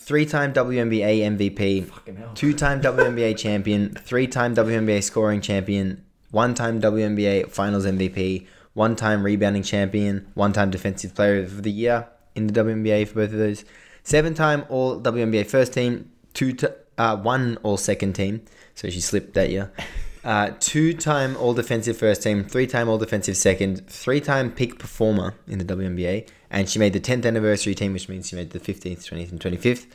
three-time 0.01 0.53
WNBA 0.53 1.20
MVP, 1.36 2.34
two-time 2.34 2.80
WNBA 2.82 3.36
champion, 3.36 3.94
three-time 3.94 4.55
WNBA 4.55 5.03
scoring 5.03 5.40
champion, 5.40 6.03
one-time 6.30 6.80
WNBA 6.80 7.51
Finals 7.51 7.84
MVP, 7.86 8.46
one-time 8.72 9.22
rebounding 9.22 9.62
champion, 9.62 10.26
one-time 10.34 10.70
Defensive 10.70 11.14
Player 11.14 11.40
of 11.40 11.62
the 11.62 11.70
Year 11.70 12.09
in 12.34 12.46
the 12.46 12.53
WNBA 12.53 13.07
for 13.09 13.14
both 13.14 13.32
of 13.32 13.38
those, 13.38 13.64
seven-time 14.03 14.64
All 14.68 15.01
WNBA 15.01 15.46
First 15.46 15.74
Team, 15.74 16.11
two 16.32 16.55
t- 16.55 16.66
uh, 16.96 17.16
one 17.18 17.59
All 17.62 17.76
Second 17.76 18.14
Team, 18.14 18.42
so 18.74 18.88
she 18.88 19.01
slipped 19.01 19.34
that 19.34 19.51
year. 19.51 19.70
Uh, 20.22 20.53
two-time 20.61 21.34
All 21.38 21.55
Defensive 21.55 21.96
First 21.96 22.22
Team, 22.22 22.44
three-time 22.44 22.90
All 22.90 22.98
Defensive 22.98 23.38
Second, 23.38 23.88
three-time 23.88 24.53
Peak 24.53 24.78
Performer 24.78 25.32
in 25.46 25.59
the 25.59 25.64
WNBA, 25.64 26.28
and 26.51 26.68
she 26.68 26.78
made 26.78 26.92
the 26.92 27.01
10th 27.01 27.24
anniversary 27.24 27.74
team, 27.74 27.92
which 27.92 28.09
means 28.09 28.28
she 28.28 28.36
made 28.36 28.51
the 28.51 28.61
15th, 28.61 29.09
20th, 29.09 29.30
and 29.30 29.40
25th. 29.40 29.86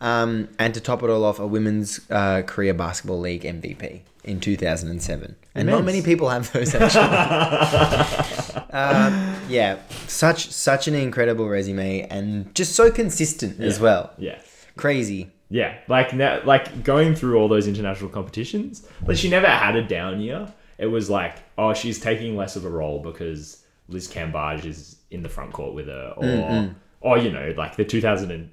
Um, 0.00 0.48
and 0.58 0.74
to 0.74 0.80
top 0.80 1.02
it 1.02 1.10
all 1.10 1.24
off, 1.24 1.38
a 1.38 1.46
women's 1.46 2.00
uh, 2.10 2.42
Korean 2.42 2.76
basketball 2.76 3.20
league 3.20 3.42
MVP 3.42 4.00
in 4.24 4.40
2007. 4.40 5.36
And 5.54 5.68
not 5.68 5.84
many 5.84 6.02
people 6.02 6.28
have 6.28 6.52
those 6.52 6.74
actually. 6.74 7.02
um, 8.70 9.36
yeah, 9.48 9.78
such 10.08 10.50
such 10.50 10.88
an 10.88 10.94
incredible 10.94 11.48
resume 11.48 12.02
and 12.08 12.52
just 12.54 12.74
so 12.74 12.90
consistent 12.90 13.60
as 13.60 13.78
well. 13.78 14.12
Yeah. 14.18 14.40
Crazy. 14.76 15.30
Yeah, 15.50 15.76
like 15.86 16.14
now, 16.14 16.40
like 16.44 16.82
going 16.82 17.14
through 17.14 17.38
all 17.38 17.46
those 17.46 17.68
international 17.68 18.08
competitions, 18.08 18.88
but 19.04 19.18
she 19.18 19.28
never 19.28 19.46
had 19.46 19.76
a 19.76 19.82
down 19.86 20.22
year. 20.22 20.52
It 20.78 20.86
was 20.86 21.10
like, 21.10 21.36
oh, 21.58 21.74
she's 21.74 22.00
taking 22.00 22.36
less 22.36 22.56
of 22.56 22.64
a 22.64 22.70
role 22.70 23.00
because 23.00 23.62
Liz 23.88 24.08
Cambage 24.08 24.64
is 24.64 24.96
in 25.10 25.22
the 25.22 25.28
front 25.28 25.52
court 25.52 25.74
with 25.74 25.86
her, 25.86 26.14
or, 26.16 26.74
or 27.00 27.18
you 27.18 27.30
know, 27.30 27.52
like 27.56 27.76
the 27.76 27.84
2000 27.84 28.30
and 28.30 28.50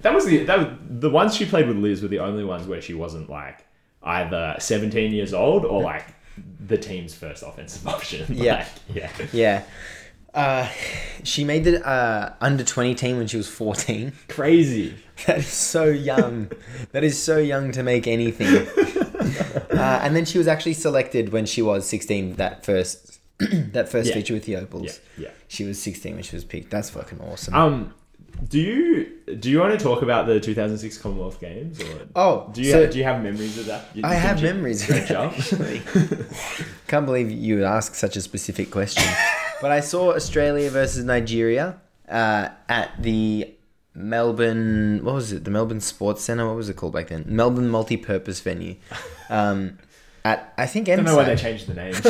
that 0.00 0.14
was 0.14 0.24
the 0.26 0.44
that 0.44 0.58
was, 0.58 0.68
the 0.88 1.10
ones 1.10 1.34
she 1.34 1.44
played 1.44 1.68
with 1.68 1.76
Liz 1.76 2.02
were 2.02 2.08
the 2.08 2.20
only 2.20 2.44
ones 2.44 2.66
where 2.66 2.80
she 2.80 2.94
wasn't 2.94 3.28
like 3.28 3.66
either 4.02 4.56
17 4.58 5.12
years 5.12 5.34
old 5.34 5.64
or 5.64 5.82
like 5.82 6.06
the 6.60 6.78
team's 6.78 7.14
first 7.14 7.42
offensive 7.42 7.86
option. 7.94 8.26
Yeah. 8.34 8.66
Like, 8.88 8.96
yeah, 8.96 9.10
Yeah. 9.32 9.62
Uh, 10.34 10.68
she 11.24 11.42
made 11.42 11.64
the 11.64 11.84
uh, 11.86 12.34
under 12.40 12.62
20 12.62 12.94
team 12.94 13.16
when 13.16 13.26
she 13.26 13.36
was 13.36 13.48
14. 13.48 14.12
crazy. 14.28 14.94
That 15.26 15.38
is 15.38 15.48
so 15.48 15.86
young. 15.86 16.52
that 16.92 17.02
is 17.02 17.20
so 17.20 17.38
young 17.38 17.72
to 17.72 17.82
make 17.82 18.06
anything. 18.06 18.68
uh, 19.70 20.00
and 20.02 20.14
then 20.14 20.24
she 20.26 20.38
was 20.38 20.46
actually 20.46 20.74
selected 20.74 21.32
when 21.32 21.46
she 21.46 21.62
was 21.62 21.88
16. 21.88 22.36
That 22.36 22.64
first, 22.64 23.17
that 23.72 23.88
first 23.88 24.08
Yeah. 24.08 24.14
feature 24.16 24.34
with 24.34 24.44
the 24.44 24.56
Opals. 24.56 25.00
Yeah, 25.16 25.24
yeah. 25.26 25.30
She 25.48 25.64
was 25.64 25.80
16 25.80 26.14
when 26.14 26.22
she 26.22 26.36
was 26.36 26.44
picked. 26.44 26.70
That's 26.70 26.90
fucking 26.90 27.20
awesome. 27.20 27.54
Um, 27.54 27.94
do 28.48 28.58
you 28.60 29.34
do 29.38 29.50
you 29.50 29.58
want 29.60 29.76
to 29.76 29.82
talk 29.82 30.02
about 30.02 30.26
the 30.26 30.38
2006 30.38 30.98
Commonwealth 30.98 31.40
Games 31.40 31.80
or? 31.80 32.06
oh, 32.14 32.50
Do 32.52 32.62
you 32.62 32.70
so 32.70 32.86
do 32.90 32.98
you 32.98 33.04
have 33.04 33.22
memories 33.22 33.58
of 33.58 33.66
that? 33.66 33.86
You- 33.94 34.02
I 34.04 34.14
have 34.14 34.40
memories. 34.42 34.88
up? 35.10 35.32
actually. 35.32 35.82
Can't 36.86 37.06
believe 37.06 37.30
you 37.30 37.56
would 37.56 37.64
ask 37.64 37.94
such 37.94 38.16
a 38.16 38.20
specific 38.20 38.70
question. 38.70 39.04
but 39.60 39.70
I 39.72 39.80
saw 39.80 40.14
Australia 40.14 40.70
versus 40.70 41.04
Nigeria 41.04 41.80
uh, 42.08 42.48
at 42.68 42.90
the 43.02 43.54
Melbourne. 43.94 45.00
What 45.04 45.14
was 45.16 45.32
it? 45.32 45.44
The 45.44 45.50
Melbourne 45.50 45.80
Sports 45.80 46.22
Centre. 46.22 46.46
What 46.46 46.56
was 46.56 46.68
it 46.68 46.76
called 46.76 46.92
back 46.92 47.08
then? 47.08 47.24
Melbourne 47.26 47.68
Multi-Purpose 47.68 48.40
Venue. 48.40 48.76
Um, 49.30 49.78
at 50.24 50.52
I 50.58 50.66
think 50.66 50.88
I 50.88 50.96
don't 50.96 51.04
know 51.04 51.16
why 51.16 51.24
they 51.24 51.36
changed 51.36 51.66
the 51.66 51.74
name. 51.74 51.92
the 51.92 52.00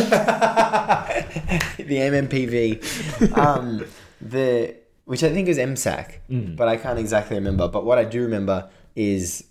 MMPV, 1.97 3.37
um, 3.37 3.85
the 4.21 4.75
which 5.05 5.23
I 5.25 5.33
think 5.33 5.49
is 5.49 5.59
MSAC, 5.59 6.15
Mm. 6.31 6.57
but 6.57 6.69
I 6.69 6.77
can't 6.77 6.99
exactly 6.99 7.37
remember. 7.37 7.69
But 7.69 7.85
what 7.85 7.99
I 7.99 8.05
do 8.05 8.23
remember 8.23 8.69
is 8.95 9.45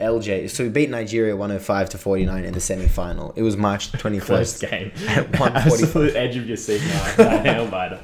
LJ. 0.00 0.48
So 0.50 0.64
we 0.64 0.70
beat 0.70 0.90
Nigeria 0.90 1.36
one 1.36 1.50
hundred 1.50 1.62
five 1.62 1.88
to 1.90 1.98
forty 1.98 2.24
nine 2.24 2.44
in 2.44 2.54
the 2.54 2.60
semi 2.60 2.88
final. 2.88 3.32
It 3.36 3.42
was 3.42 3.56
March 3.56 3.92
twenty 3.92 4.18
First 4.20 4.60
first. 4.60 4.70
game. 4.70 4.92
At 5.08 5.30
1:45. 5.32 5.56
Absolute 5.56 6.16
edge 6.16 6.36
of 6.36 6.46
your 6.46 6.56
seat 6.56 6.80
now. 6.82 7.12
That 7.16 7.44
nail 7.44 7.68
biter. 7.68 8.00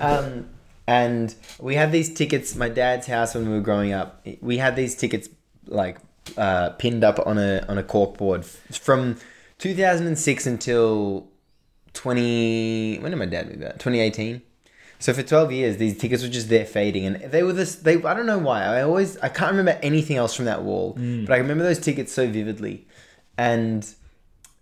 Um, 0.00 0.48
and 0.86 1.34
we 1.58 1.74
had 1.76 1.92
these 1.92 2.12
tickets. 2.12 2.54
My 2.56 2.68
dad's 2.68 3.06
house 3.06 3.34
when 3.34 3.48
we 3.48 3.54
were 3.54 3.60
growing 3.62 3.92
up. 3.92 4.26
We 4.40 4.58
had 4.58 4.76
these 4.76 4.94
tickets 4.96 5.28
like 5.66 5.98
uh, 6.36 6.70
pinned 6.70 7.04
up 7.04 7.24
on 7.26 7.38
a 7.38 7.64
on 7.68 7.78
a 7.78 7.82
corkboard 7.82 8.44
from 8.78 9.16
2006 9.60 10.46
until 10.46 11.28
20. 11.92 12.98
When 12.98 13.10
did 13.10 13.16
my 13.16 13.26
dad 13.26 13.48
move 13.48 13.62
out? 13.62 13.74
2018. 13.74 14.42
So 14.98 15.14
for 15.14 15.22
12 15.22 15.52
years, 15.52 15.76
these 15.78 15.96
tickets 15.96 16.22
were 16.22 16.28
just 16.28 16.50
there 16.50 16.66
fading, 16.66 17.06
and 17.06 17.16
they 17.32 17.42
were 17.42 17.54
this. 17.54 17.76
They 17.76 18.02
I 18.02 18.12
don't 18.12 18.26
know 18.26 18.38
why. 18.38 18.64
I 18.64 18.82
always 18.82 19.16
I 19.18 19.28
can't 19.30 19.52
remember 19.52 19.78
anything 19.82 20.18
else 20.18 20.34
from 20.34 20.44
that 20.44 20.62
wall, 20.62 20.92
but 21.26 21.32
I 21.32 21.38
remember 21.38 21.64
those 21.64 21.78
tickets 21.78 22.12
so 22.12 22.28
vividly, 22.28 22.86
and 23.38 23.82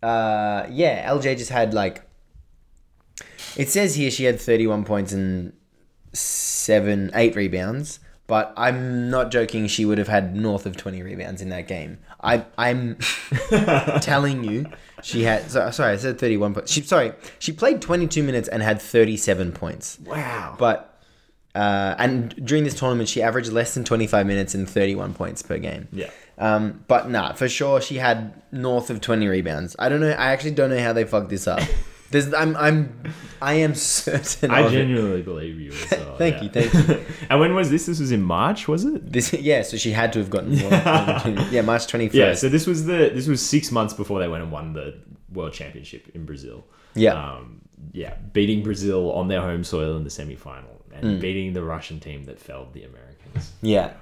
uh, 0.01 0.67
yeah, 0.71 1.11
LJ 1.11 1.39
just 1.39 1.51
had 1.51 1.75
like. 1.75 2.03
It 3.57 3.69
says 3.69 3.97
here 3.97 4.13
she 4.13 4.25
had 4.25 4.41
31 4.41 4.85
points 4.85 5.13
and 5.13 5.53
seven, 6.13 7.11
eight 7.15 7.35
rebounds, 7.35 7.99
but 8.29 8.53
I'm 8.57 9.11
not 9.11 9.33
joking. 9.33 9.67
She 9.67 9.85
would 9.85 9.99
have 9.99 10.07
had 10.07 10.37
north 10.37 10.67
of 10.67 10.77
20 10.77 11.03
rebounds 11.03 11.43
in 11.43 11.49
that 11.49 11.67
game. 11.67 11.99
I, 12.23 12.45
I'm 12.57 12.99
telling 14.01 14.45
you, 14.45 14.67
she 15.03 15.23
had. 15.23 15.51
So, 15.51 15.69
sorry, 15.71 15.95
I 15.95 15.97
said 15.97 16.21
31 16.21 16.55
points. 16.55 16.71
She 16.71 16.83
sorry, 16.83 17.15
she 17.41 17.53
played 17.53 17.83
22 17.83 18.23
minutes 18.23 18.47
and 18.47 18.63
had 18.63 18.81
37 18.81 19.53
points. 19.53 19.99
Wow. 20.05 20.57
But 20.59 21.03
uh, 21.55 21.95
and 21.99 22.35
during 22.47 22.65
this 22.65 22.79
tournament, 22.79 23.09
she 23.09 23.23
averaged 23.23 23.51
less 23.51 23.75
than 23.75 23.83
25 23.83 24.27
minutes 24.27 24.55
and 24.55 24.69
31 24.69 25.15
points 25.15 25.43
per 25.43 25.59
game. 25.59 25.89
Yeah. 25.91 26.11
Um, 26.37 26.85
but 26.87 27.11
nah, 27.11 27.33
for 27.33 27.49
sure 27.49 27.81
she 27.81 27.97
had 27.97 28.41
north 28.53 28.91
of 28.91 29.01
20 29.01 29.27
rebounds. 29.27 29.75
I 29.79 29.89
don't 29.89 30.01
know. 30.01 30.11
I 30.11 30.33
actually 30.33 30.53
don't 30.53 30.71
know 30.71 30.79
how 30.79 30.93
they 30.93 31.05
fucked 31.05 31.31
this 31.31 31.49
up. 31.49 31.63
There's, 32.11 32.33
I'm, 32.33 32.57
I'm, 32.57 33.03
I 33.43 33.55
am 33.55 33.75
certain. 33.75 34.51
I 34.51 34.61
of 34.61 34.73
it. 34.73 34.77
genuinely 34.77 35.23
believe 35.23 35.61
you. 35.61 35.73
Well, 35.91 36.17
Thank 36.17 36.37
yeah. 36.37 36.43
you, 36.43 36.49
thank 36.71 36.89
you. 36.89 37.05
and 37.31 37.39
when 37.41 37.55
was 37.55 37.71
this? 37.71 37.87
This 37.87 38.01
was 38.01 38.11
in 38.13 38.23
March, 38.23 38.67
was 38.67 38.85
it? 38.85 39.13
This, 39.13 39.33
yeah, 39.35 39.63
so 39.63 39.77
she 39.77 39.93
had 39.93 40.13
to 40.15 40.19
have 40.19 40.31
gotten 40.31 40.57
more. 40.59 40.71
yeah, 41.51 41.61
March 41.63 41.87
21st. 41.87 42.13
Yeah. 42.15 42.35
So 42.35 42.49
this 42.49 42.67
was 42.67 42.87
the 42.87 43.11
this 43.15 43.29
was 43.29 43.45
six 43.45 43.71
months 43.71 43.95
before 43.95 44.19
they 44.21 44.27
went 44.29 44.43
and 44.43 44.51
won 44.51 44.73
the 44.73 44.95
world 45.33 45.53
championship 45.53 46.09
in 46.15 46.25
Brazil. 46.27 46.65
Yeah. 46.95 47.13
Um, 47.13 47.61
yeah, 47.93 48.15
beating 48.33 48.63
Brazil 48.65 49.13
on 49.13 49.29
their 49.29 49.41
home 49.43 49.63
soil 49.63 49.97
in 49.97 50.03
the 50.05 50.11
semi 50.11 50.35
final 50.35 50.83
and 50.93 51.05
Mm. 51.05 51.21
beating 51.21 51.53
the 51.53 51.63
Russian 51.63 52.01
team 52.01 52.25
that 52.25 52.41
felled 52.41 52.73
the 52.73 52.83
Americans. 52.85 53.53
yeah. 53.63 53.93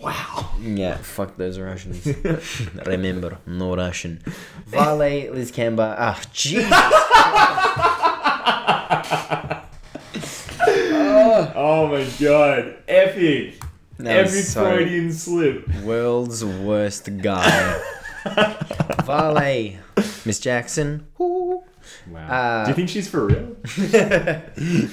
Wow. 0.00 0.50
Yeah, 0.60 0.96
fuck 0.98 1.36
those 1.36 1.58
Russians. 1.58 2.06
Remember, 2.86 3.38
no 3.46 3.76
Russian. 3.76 4.20
Vale, 4.66 5.30
Liz 5.32 5.50
Cambage. 5.52 5.96
Ah, 5.98 6.20
Jesus. 6.32 6.70
Oh 11.54 11.88
my 11.90 12.06
god. 12.20 12.76
Epic. 12.88 13.60
Was 13.98 14.52
so- 14.52 14.64
Freudian 14.64 15.12
slip. 15.12 15.68
World's 15.82 16.44
worst 16.44 17.08
guy. 17.22 17.80
Vale. 19.04 19.78
Miss 20.24 20.38
Jackson. 20.40 21.06
Ooh. 21.20 21.62
Wow. 22.08 22.26
Uh, 22.28 22.64
Do 22.64 22.70
you 22.70 22.74
think 22.74 22.88
she's 22.88 23.08
for 23.08 23.26
real? 23.26 23.56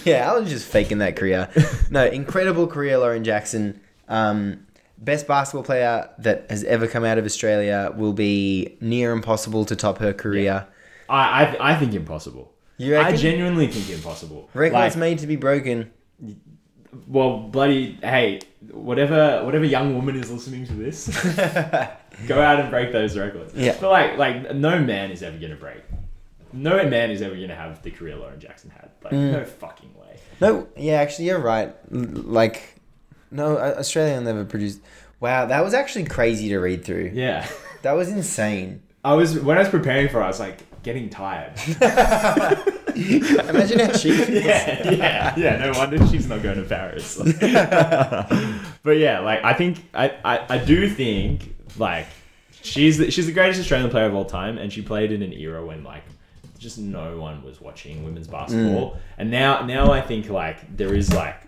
yeah, 0.06 0.32
I 0.32 0.38
was 0.38 0.50
just 0.50 0.68
faking 0.68 1.00
that 1.00 1.16
career. 1.16 1.50
No, 1.90 2.06
incredible 2.06 2.68
career, 2.68 2.98
Lauren 2.98 3.24
Jackson. 3.24 3.80
Um, 4.08 4.66
best 4.98 5.28
basketball 5.28 5.64
player 5.64 6.10
that 6.20 6.46
has 6.50 6.64
ever 6.64 6.88
come 6.88 7.04
out 7.04 7.18
of 7.18 7.26
Australia 7.26 7.92
will 7.96 8.14
be 8.14 8.78
near 8.82 9.12
impossible 9.12 9.66
to 9.66 9.76
top 9.76 9.98
her 10.00 10.14
career. 10.14 10.68
I, 11.10 11.46
I 11.46 11.72
I 11.74 11.76
think 11.76 11.94
impossible. 11.94 12.52
You 12.78 12.98
I 12.98 13.16
genuinely 13.16 13.68
think 13.68 13.90
impossible. 13.90 14.50
Records 14.54 14.96
Like, 14.96 14.98
made 14.98 15.20
to 15.20 15.28
be 15.28 15.36
broken. 15.36 15.92
well, 17.08 17.38
bloody 17.40 17.98
hey, 18.02 18.40
whatever 18.72 19.44
whatever 19.46 19.66
young 19.66 19.96
woman 19.96 20.16
is 20.16 20.32
listening 20.32 20.66
to 20.68 20.74
this, 20.74 21.08
go 22.28 22.42
out 22.42 22.60
and 22.60 22.70
break 22.70 22.92
those 22.92 23.18
records. 23.18 23.54
Yeah. 23.54 23.78
But 23.80 23.92
like 23.92 24.18
like 24.18 24.56
no 24.56 24.80
man 24.80 25.12
is 25.12 25.22
ever 25.24 25.38
gonna 25.38 25.56
break. 25.56 25.84
No 26.54 26.88
man 26.88 27.12
is 27.12 27.22
ever 27.22 27.36
gonna 27.36 27.56
have 27.56 27.82
the 27.84 27.92
career 27.92 28.16
Lauren 28.16 28.40
Jackson 28.40 28.70
had. 28.72 28.90
Like 29.04 29.14
Mm. 29.14 29.32
no 29.34 29.46
fucking 29.46 29.90
way. 30.00 30.20
No, 30.42 30.68
yeah, 30.76 30.96
actually, 30.96 31.26
you're 31.26 31.40
right. 31.40 31.74
Like, 31.92 32.75
no, 33.36 33.58
A- 33.58 33.80
Australia 33.80 34.20
never 34.22 34.46
produced. 34.46 34.80
Wow, 35.20 35.46
that 35.46 35.64
was 35.64 35.74
actually 35.74 36.06
crazy 36.06 36.50
to 36.50 36.60
read 36.60 36.84
through. 36.84 37.12
Yeah. 37.14 37.48
That 37.82 37.92
was 37.92 38.10
insane. 38.10 38.82
I 39.04 39.14
was 39.14 39.40
when 39.40 39.58
I 39.58 39.60
was 39.60 39.70
preparing 39.70 40.10
for 40.10 40.20
it, 40.20 40.24
I 40.24 40.28
was 40.28 40.40
like 40.40 40.58
getting 40.82 41.08
tired. 41.08 41.54
Imagine 42.96 43.80
how 43.80 43.94
she 43.94 44.12
feels. 44.12 44.44
yeah, 44.44 44.90
yeah, 44.90 45.34
yeah. 45.38 45.58
No 45.58 45.72
wonder 45.78 46.04
she's 46.08 46.28
not 46.28 46.42
going 46.42 46.58
to 46.58 46.64
Paris. 46.64 47.18
but 48.82 48.98
yeah, 48.98 49.20
like 49.20 49.44
I 49.44 49.54
think 49.54 49.88
I, 49.94 50.16
I, 50.26 50.56
I 50.56 50.58
do 50.58 50.90
think 50.90 51.56
like 51.78 52.08
she's 52.64 52.98
the, 52.98 53.12
she's 53.12 53.28
the 53.28 53.34
greatest 53.34 53.60
Australian 53.60 53.92
player 53.92 54.06
of 54.06 54.16
all 54.16 54.26
time, 54.26 54.58
and 54.58 54.74
she 54.74 54.82
played 54.82 55.12
in 55.12 55.22
an 55.22 55.34
era 55.34 55.64
when 55.64 55.84
like 55.84 56.04
just 56.58 56.80
no 56.80 57.20
one 57.20 57.44
was 57.44 57.62
watching 57.62 58.04
women's 58.04 58.28
basketball, 58.28 58.94
mm. 58.94 58.98
and 59.20 59.30
now 59.30 59.64
now 59.64 59.92
I 59.92 60.02
think 60.02 60.30
like 60.30 60.76
there 60.76 60.96
is 60.96 61.14
like 61.14 61.45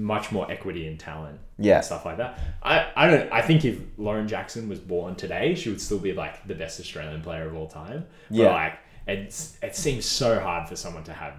much 0.00 0.32
more 0.32 0.50
equity 0.50 0.86
in 0.86 0.96
talent. 0.98 1.38
Yeah. 1.58 1.76
and 1.76 1.84
stuff 1.84 2.04
like 2.06 2.16
that. 2.16 2.38
I, 2.62 2.86
I 2.96 3.06
don't. 3.10 3.30
I 3.32 3.42
think 3.42 3.64
if 3.66 3.78
Lauren 3.98 4.26
Jackson 4.26 4.68
was 4.68 4.78
born 4.80 5.14
today, 5.14 5.54
she 5.54 5.68
would 5.68 5.80
still 5.80 5.98
be 5.98 6.12
like 6.14 6.46
the 6.46 6.54
best 6.54 6.80
Australian 6.80 7.20
player 7.22 7.46
of 7.46 7.54
all 7.54 7.68
time. 7.68 8.06
But 8.30 8.36
Yeah. 8.36 8.52
like 8.52 8.78
it's 9.06 9.58
it 9.62 9.76
seems 9.76 10.04
so 10.06 10.40
hard 10.40 10.68
for 10.68 10.76
someone 10.76 11.04
to 11.04 11.12
have 11.12 11.34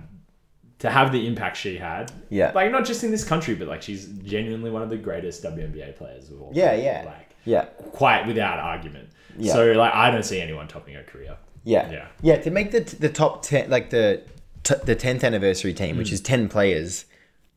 to 0.80 0.90
have 0.90 1.12
the 1.12 1.26
impact 1.28 1.58
she 1.58 1.78
had. 1.78 2.12
Yeah. 2.30 2.52
like 2.54 2.72
not 2.72 2.86
just 2.86 3.04
in 3.04 3.12
this 3.12 3.24
country, 3.24 3.56
but 3.56 3.68
like 3.68 3.82
she's 3.82 4.06
genuinely 4.24 4.70
one 4.72 4.82
of 4.84 4.90
the 4.90 4.98
greatest 4.98 5.44
WNBA 5.44 5.96
players 5.98 6.30
of 6.30 6.42
all. 6.42 6.52
Yeah, 6.54 6.72
time. 6.72 6.84
yeah. 6.84 7.04
Like 7.06 7.36
Yeah. 7.46 7.66
quite 7.94 8.28
without 8.28 8.60
argument. 8.60 9.10
Yeah. 9.38 9.54
So 9.54 9.72
like 9.74 9.94
I 9.94 10.12
don't 10.12 10.24
see 10.24 10.40
anyone 10.42 10.68
topping 10.68 10.94
her 10.96 11.04
career. 11.04 11.38
Yeah. 11.64 11.90
Yeah. 11.92 12.08
Yeah. 12.22 12.38
To 12.42 12.52
make 12.52 12.72
the 12.72 12.82
the 13.00 13.10
top 13.10 13.42
ten, 13.44 13.70
like 13.72 13.90
the 13.90 14.22
t- 14.64 14.76
the 14.86 14.96
tenth 14.96 15.24
anniversary 15.24 15.74
team, 15.74 15.96
Mm. 15.96 16.00
which 16.00 16.12
is 16.12 16.22
ten 16.22 16.48
players, 16.50 17.06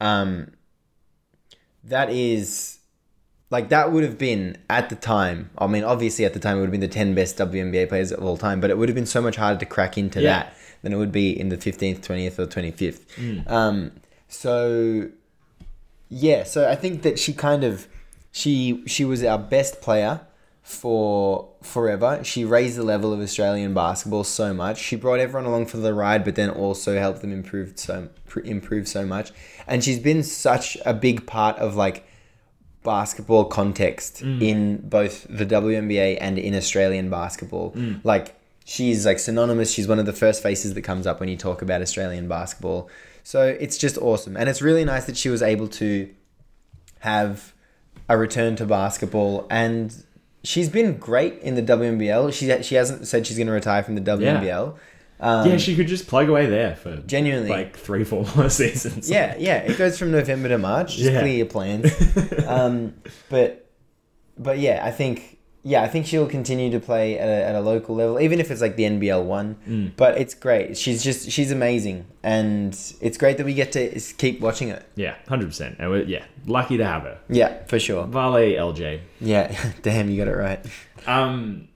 um, 0.01 0.53
that 1.89 2.11
is 2.11 2.79
like 3.51 3.69
that 3.69 3.93
would 3.93 4.03
have 4.05 4.19
been 4.19 4.57
at 4.71 4.89
the 4.89 4.97
time. 4.97 5.51
I 5.59 5.67
mean, 5.67 5.85
obviously 5.85 6.25
at 6.25 6.33
the 6.35 6.41
time 6.41 6.57
it 6.57 6.61
would 6.61 6.67
have 6.67 6.73
been 6.73 6.81
the 6.81 6.89
ten 6.89 7.15
best 7.15 7.37
WNBA 7.39 7.89
players 7.89 8.11
of 8.13 8.25
all 8.25 8.37
time, 8.37 8.61
but 8.61 8.71
it 8.71 8.79
would 8.79 8.89
have 8.89 8.97
been 8.97 9.07
so 9.07 9.21
much 9.21 9.37
harder 9.37 9.61
to 9.61 9.67
crack 9.67 9.97
into 9.99 10.21
Yeah. 10.21 10.31
that 10.45 10.57
than 10.83 10.93
it 10.93 10.97
would 10.97 11.13
be 11.13 11.39
in 11.39 11.49
the 11.51 11.57
fifteenth, 11.57 12.03
twentieth, 12.03 12.39
or 12.39 12.47
twenty 12.47 12.71
fifth. 12.71 13.07
Mm. 13.17 13.51
Um, 13.51 13.93
so 14.29 15.09
yeah, 16.09 16.45
so 16.45 16.69
I 16.69 16.75
think 16.77 17.03
that 17.03 17.19
she 17.19 17.33
kind 17.33 17.65
of 17.65 17.87
she 18.33 18.83
she 18.87 19.05
was 19.05 19.23
our 19.25 19.39
best 19.39 19.81
player 19.81 20.21
for 20.65 21.51
forever. 21.61 22.25
She 22.25 22.45
raised 22.47 22.77
the 22.77 22.83
level 22.83 23.13
of 23.13 23.21
Australian 23.21 23.75
basketball 23.75 24.25
so 24.25 24.55
much. 24.55 24.79
She 24.79 24.97
brought 24.97 25.21
everyone 25.21 25.45
along 25.45 25.67
for 25.67 25.77
the 25.77 25.93
ride, 25.93 26.25
but 26.25 26.37
then 26.37 26.49
also 26.49 26.99
helped 26.99 27.21
them 27.21 27.33
improve 27.33 27.79
so 27.79 28.09
improve 28.43 28.89
so 28.89 29.05
much. 29.05 29.31
And 29.67 29.85
she's 29.85 29.99
been 29.99 30.23
such 30.23 30.79
a 30.87 30.95
big 30.95 31.27
part 31.27 31.59
of 31.59 31.77
like 31.77 32.09
basketball 32.83 33.45
context 33.45 34.23
mm. 34.23 34.43
in 34.43 34.89
both 34.89 35.27
the 35.29 35.45
WNBA 35.45 36.17
and 36.19 36.39
in 36.39 36.55
Australian 36.55 37.11
basketball. 37.11 37.73
Mm. 37.73 38.01
Like 38.03 38.35
she's 38.65 39.05
like 39.05 39.19
synonymous. 39.19 39.71
She's 39.71 39.87
one 39.87 39.99
of 39.99 40.07
the 40.07 40.15
first 40.15 40.43
faces 40.43 40.73
that 40.73 40.83
comes 40.83 41.07
up 41.07 41.21
when 41.21 41.29
you 41.29 41.37
talk 41.37 41.61
about 41.61 41.83
Australian 41.83 42.27
basketball. 42.27 42.89
So 43.23 43.47
it's 43.47 43.77
just 43.77 43.99
awesome. 43.99 44.35
And 44.35 44.49
it's 44.49 44.63
really 44.63 44.87
nice 44.87 45.05
that 45.05 45.19
she 45.19 45.29
was 45.29 45.43
able 45.43 45.69
to 45.69 46.09
have 47.01 47.53
a 48.09 48.17
return 48.17 48.57
to 48.57 48.65
basketball 48.65 49.47
and 49.51 50.05
she's 50.45 50.69
been 50.69 50.97
great 50.99 51.41
in 51.41 51.55
the 51.57 51.63
WNBL. 51.63 52.33
She 52.33 52.63
she 52.63 52.75
hasn't 52.77 53.07
said 53.09 53.27
she's 53.27 53.37
going 53.37 53.47
to 53.49 53.53
retire 53.53 53.83
from 53.83 53.97
the 53.97 54.01
WNBL. 54.01 54.77
Um, 55.21 55.49
yeah, 55.49 55.57
she 55.57 55.75
could 55.77 55.87
just 55.87 56.07
plug 56.07 56.29
away 56.29 56.47
there 56.47 56.77
for 56.77 56.97
Genuinely. 56.99 57.49
like 57.49 57.77
three, 57.77 58.05
four 58.05 58.27
more 58.37 58.51
seasons. 58.51 59.09
yeah, 59.09 59.35
yeah. 59.39 59.59
It 59.59 59.79
goes 59.79 59.99
from 59.99 60.11
November 60.11 60.49
to 60.49 60.59
March. 60.59 60.97
Just 60.97 61.11
Yeah. 61.13 61.21
clear 61.21 61.35
your 61.35 61.47
plans. 61.47 61.91
um, 62.47 62.95
but 63.31 63.71
but 64.37 64.59
yeah, 64.59 64.81
I 64.85 64.91
think 64.91 65.34
yeah, 65.67 65.83
I 65.83 65.89
think 65.89 66.05
she'll 66.05 66.27
continue 66.27 66.71
to 66.71 66.79
play 66.79 67.19
at 67.19 67.27
a, 67.27 67.45
at 67.49 67.55
a 67.55 67.61
local 67.61 67.95
level, 67.95 68.21
even 68.21 68.39
if 68.39 68.51
it's 68.51 68.61
like 68.61 68.77
the 68.77 68.83
NBL 68.85 69.25
one. 69.25 69.57
Mm. 69.67 69.93
But 69.97 70.19
it's 70.19 70.35
great. 70.35 70.77
She's 70.77 71.03
just 71.03 71.31
she's 71.31 71.51
amazing, 71.51 72.05
and 72.23 72.79
it's 73.01 73.17
great 73.17 73.39
that 73.39 73.47
we 73.47 73.55
get 73.55 73.73
to 73.73 73.99
keep 74.19 74.41
watching 74.41 74.69
it. 74.69 74.87
yeah, 74.95 75.17
hundred 75.27 75.47
percent. 75.47 75.77
And 75.79 75.91
we're 75.91 76.03
yeah, 76.05 76.25
lucky 76.47 76.77
to 76.77 76.85
have 76.85 77.03
her. 77.03 77.19
Yeah, 77.31 77.65
for 77.65 77.79
sure. 77.79 78.07
Vale 78.07 78.35
LJ. 78.73 79.01
Yeah, 79.21 79.57
damn, 79.83 80.11
you 80.11 80.19
got 80.19 80.29
it 80.29 80.37
right. 80.37 80.65
Um, 81.07 81.69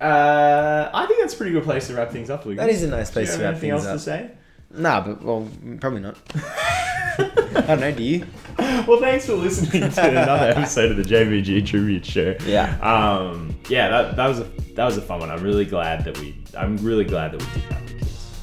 uh, 0.00 0.90
I 0.94 1.06
think 1.06 1.20
that's 1.20 1.34
a 1.34 1.36
pretty 1.36 1.52
good 1.52 1.64
place 1.64 1.88
to 1.88 1.94
wrap 1.94 2.10
things 2.12 2.30
up. 2.30 2.44
That 2.44 2.68
is 2.68 2.82
a 2.84 2.88
nice 2.88 3.10
Do 3.10 3.20
you 3.20 3.26
place 3.26 3.30
have 3.30 3.38
to 3.38 3.42
wrap 3.44 3.50
anything 3.54 3.70
things 3.70 3.84
else 3.86 4.06
up. 4.08 4.14
to 4.28 4.28
say? 4.28 4.30
Nah, 4.76 5.00
but 5.00 5.22
well, 5.22 5.48
probably 5.80 6.00
not. 6.00 6.16
I 6.36 7.64
don't 7.66 7.80
know. 7.80 7.92
Do 7.92 8.02
you? 8.02 8.26
Well, 8.58 9.00
thanks 9.00 9.26
for 9.26 9.34
listening 9.34 9.90
to 9.90 10.08
another 10.08 10.50
episode 10.50 10.90
of 10.90 10.96
the 10.96 11.02
JVG 11.02 11.64
Tribute 11.66 12.04
Show. 12.04 12.36
Yeah. 12.44 12.76
Um. 12.80 13.54
Yeah. 13.68 13.88
That, 13.88 14.16
that 14.16 14.26
was 14.26 14.40
a 14.40 14.44
that 14.74 14.84
was 14.84 14.96
a 14.96 15.02
fun 15.02 15.20
one. 15.20 15.30
I'm 15.30 15.42
really 15.42 15.64
glad 15.64 16.04
that 16.04 16.18
we. 16.18 16.36
I'm 16.56 16.76
really 16.78 17.04
glad 17.04 17.32
that 17.32 17.40
we 17.40 17.60
did 17.60 17.70
that 17.70 17.86
because 17.86 18.42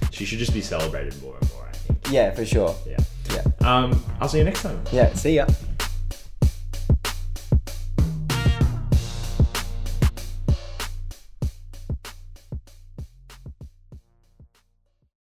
but 0.00 0.14
she 0.14 0.24
should 0.24 0.38
just 0.38 0.52
be 0.52 0.60
celebrated 0.60 1.20
more 1.22 1.36
and 1.40 1.50
more. 1.52 1.66
I 1.66 1.72
think. 1.72 2.10
Yeah, 2.10 2.30
for 2.32 2.44
sure. 2.44 2.74
Yeah. 2.86 2.98
Yeah. 3.30 3.42
Um. 3.60 4.04
I'll 4.20 4.28
see 4.28 4.38
you 4.38 4.44
next 4.44 4.62
time. 4.62 4.82
Yeah. 4.92 5.12
See 5.14 5.36
ya. 5.36 5.46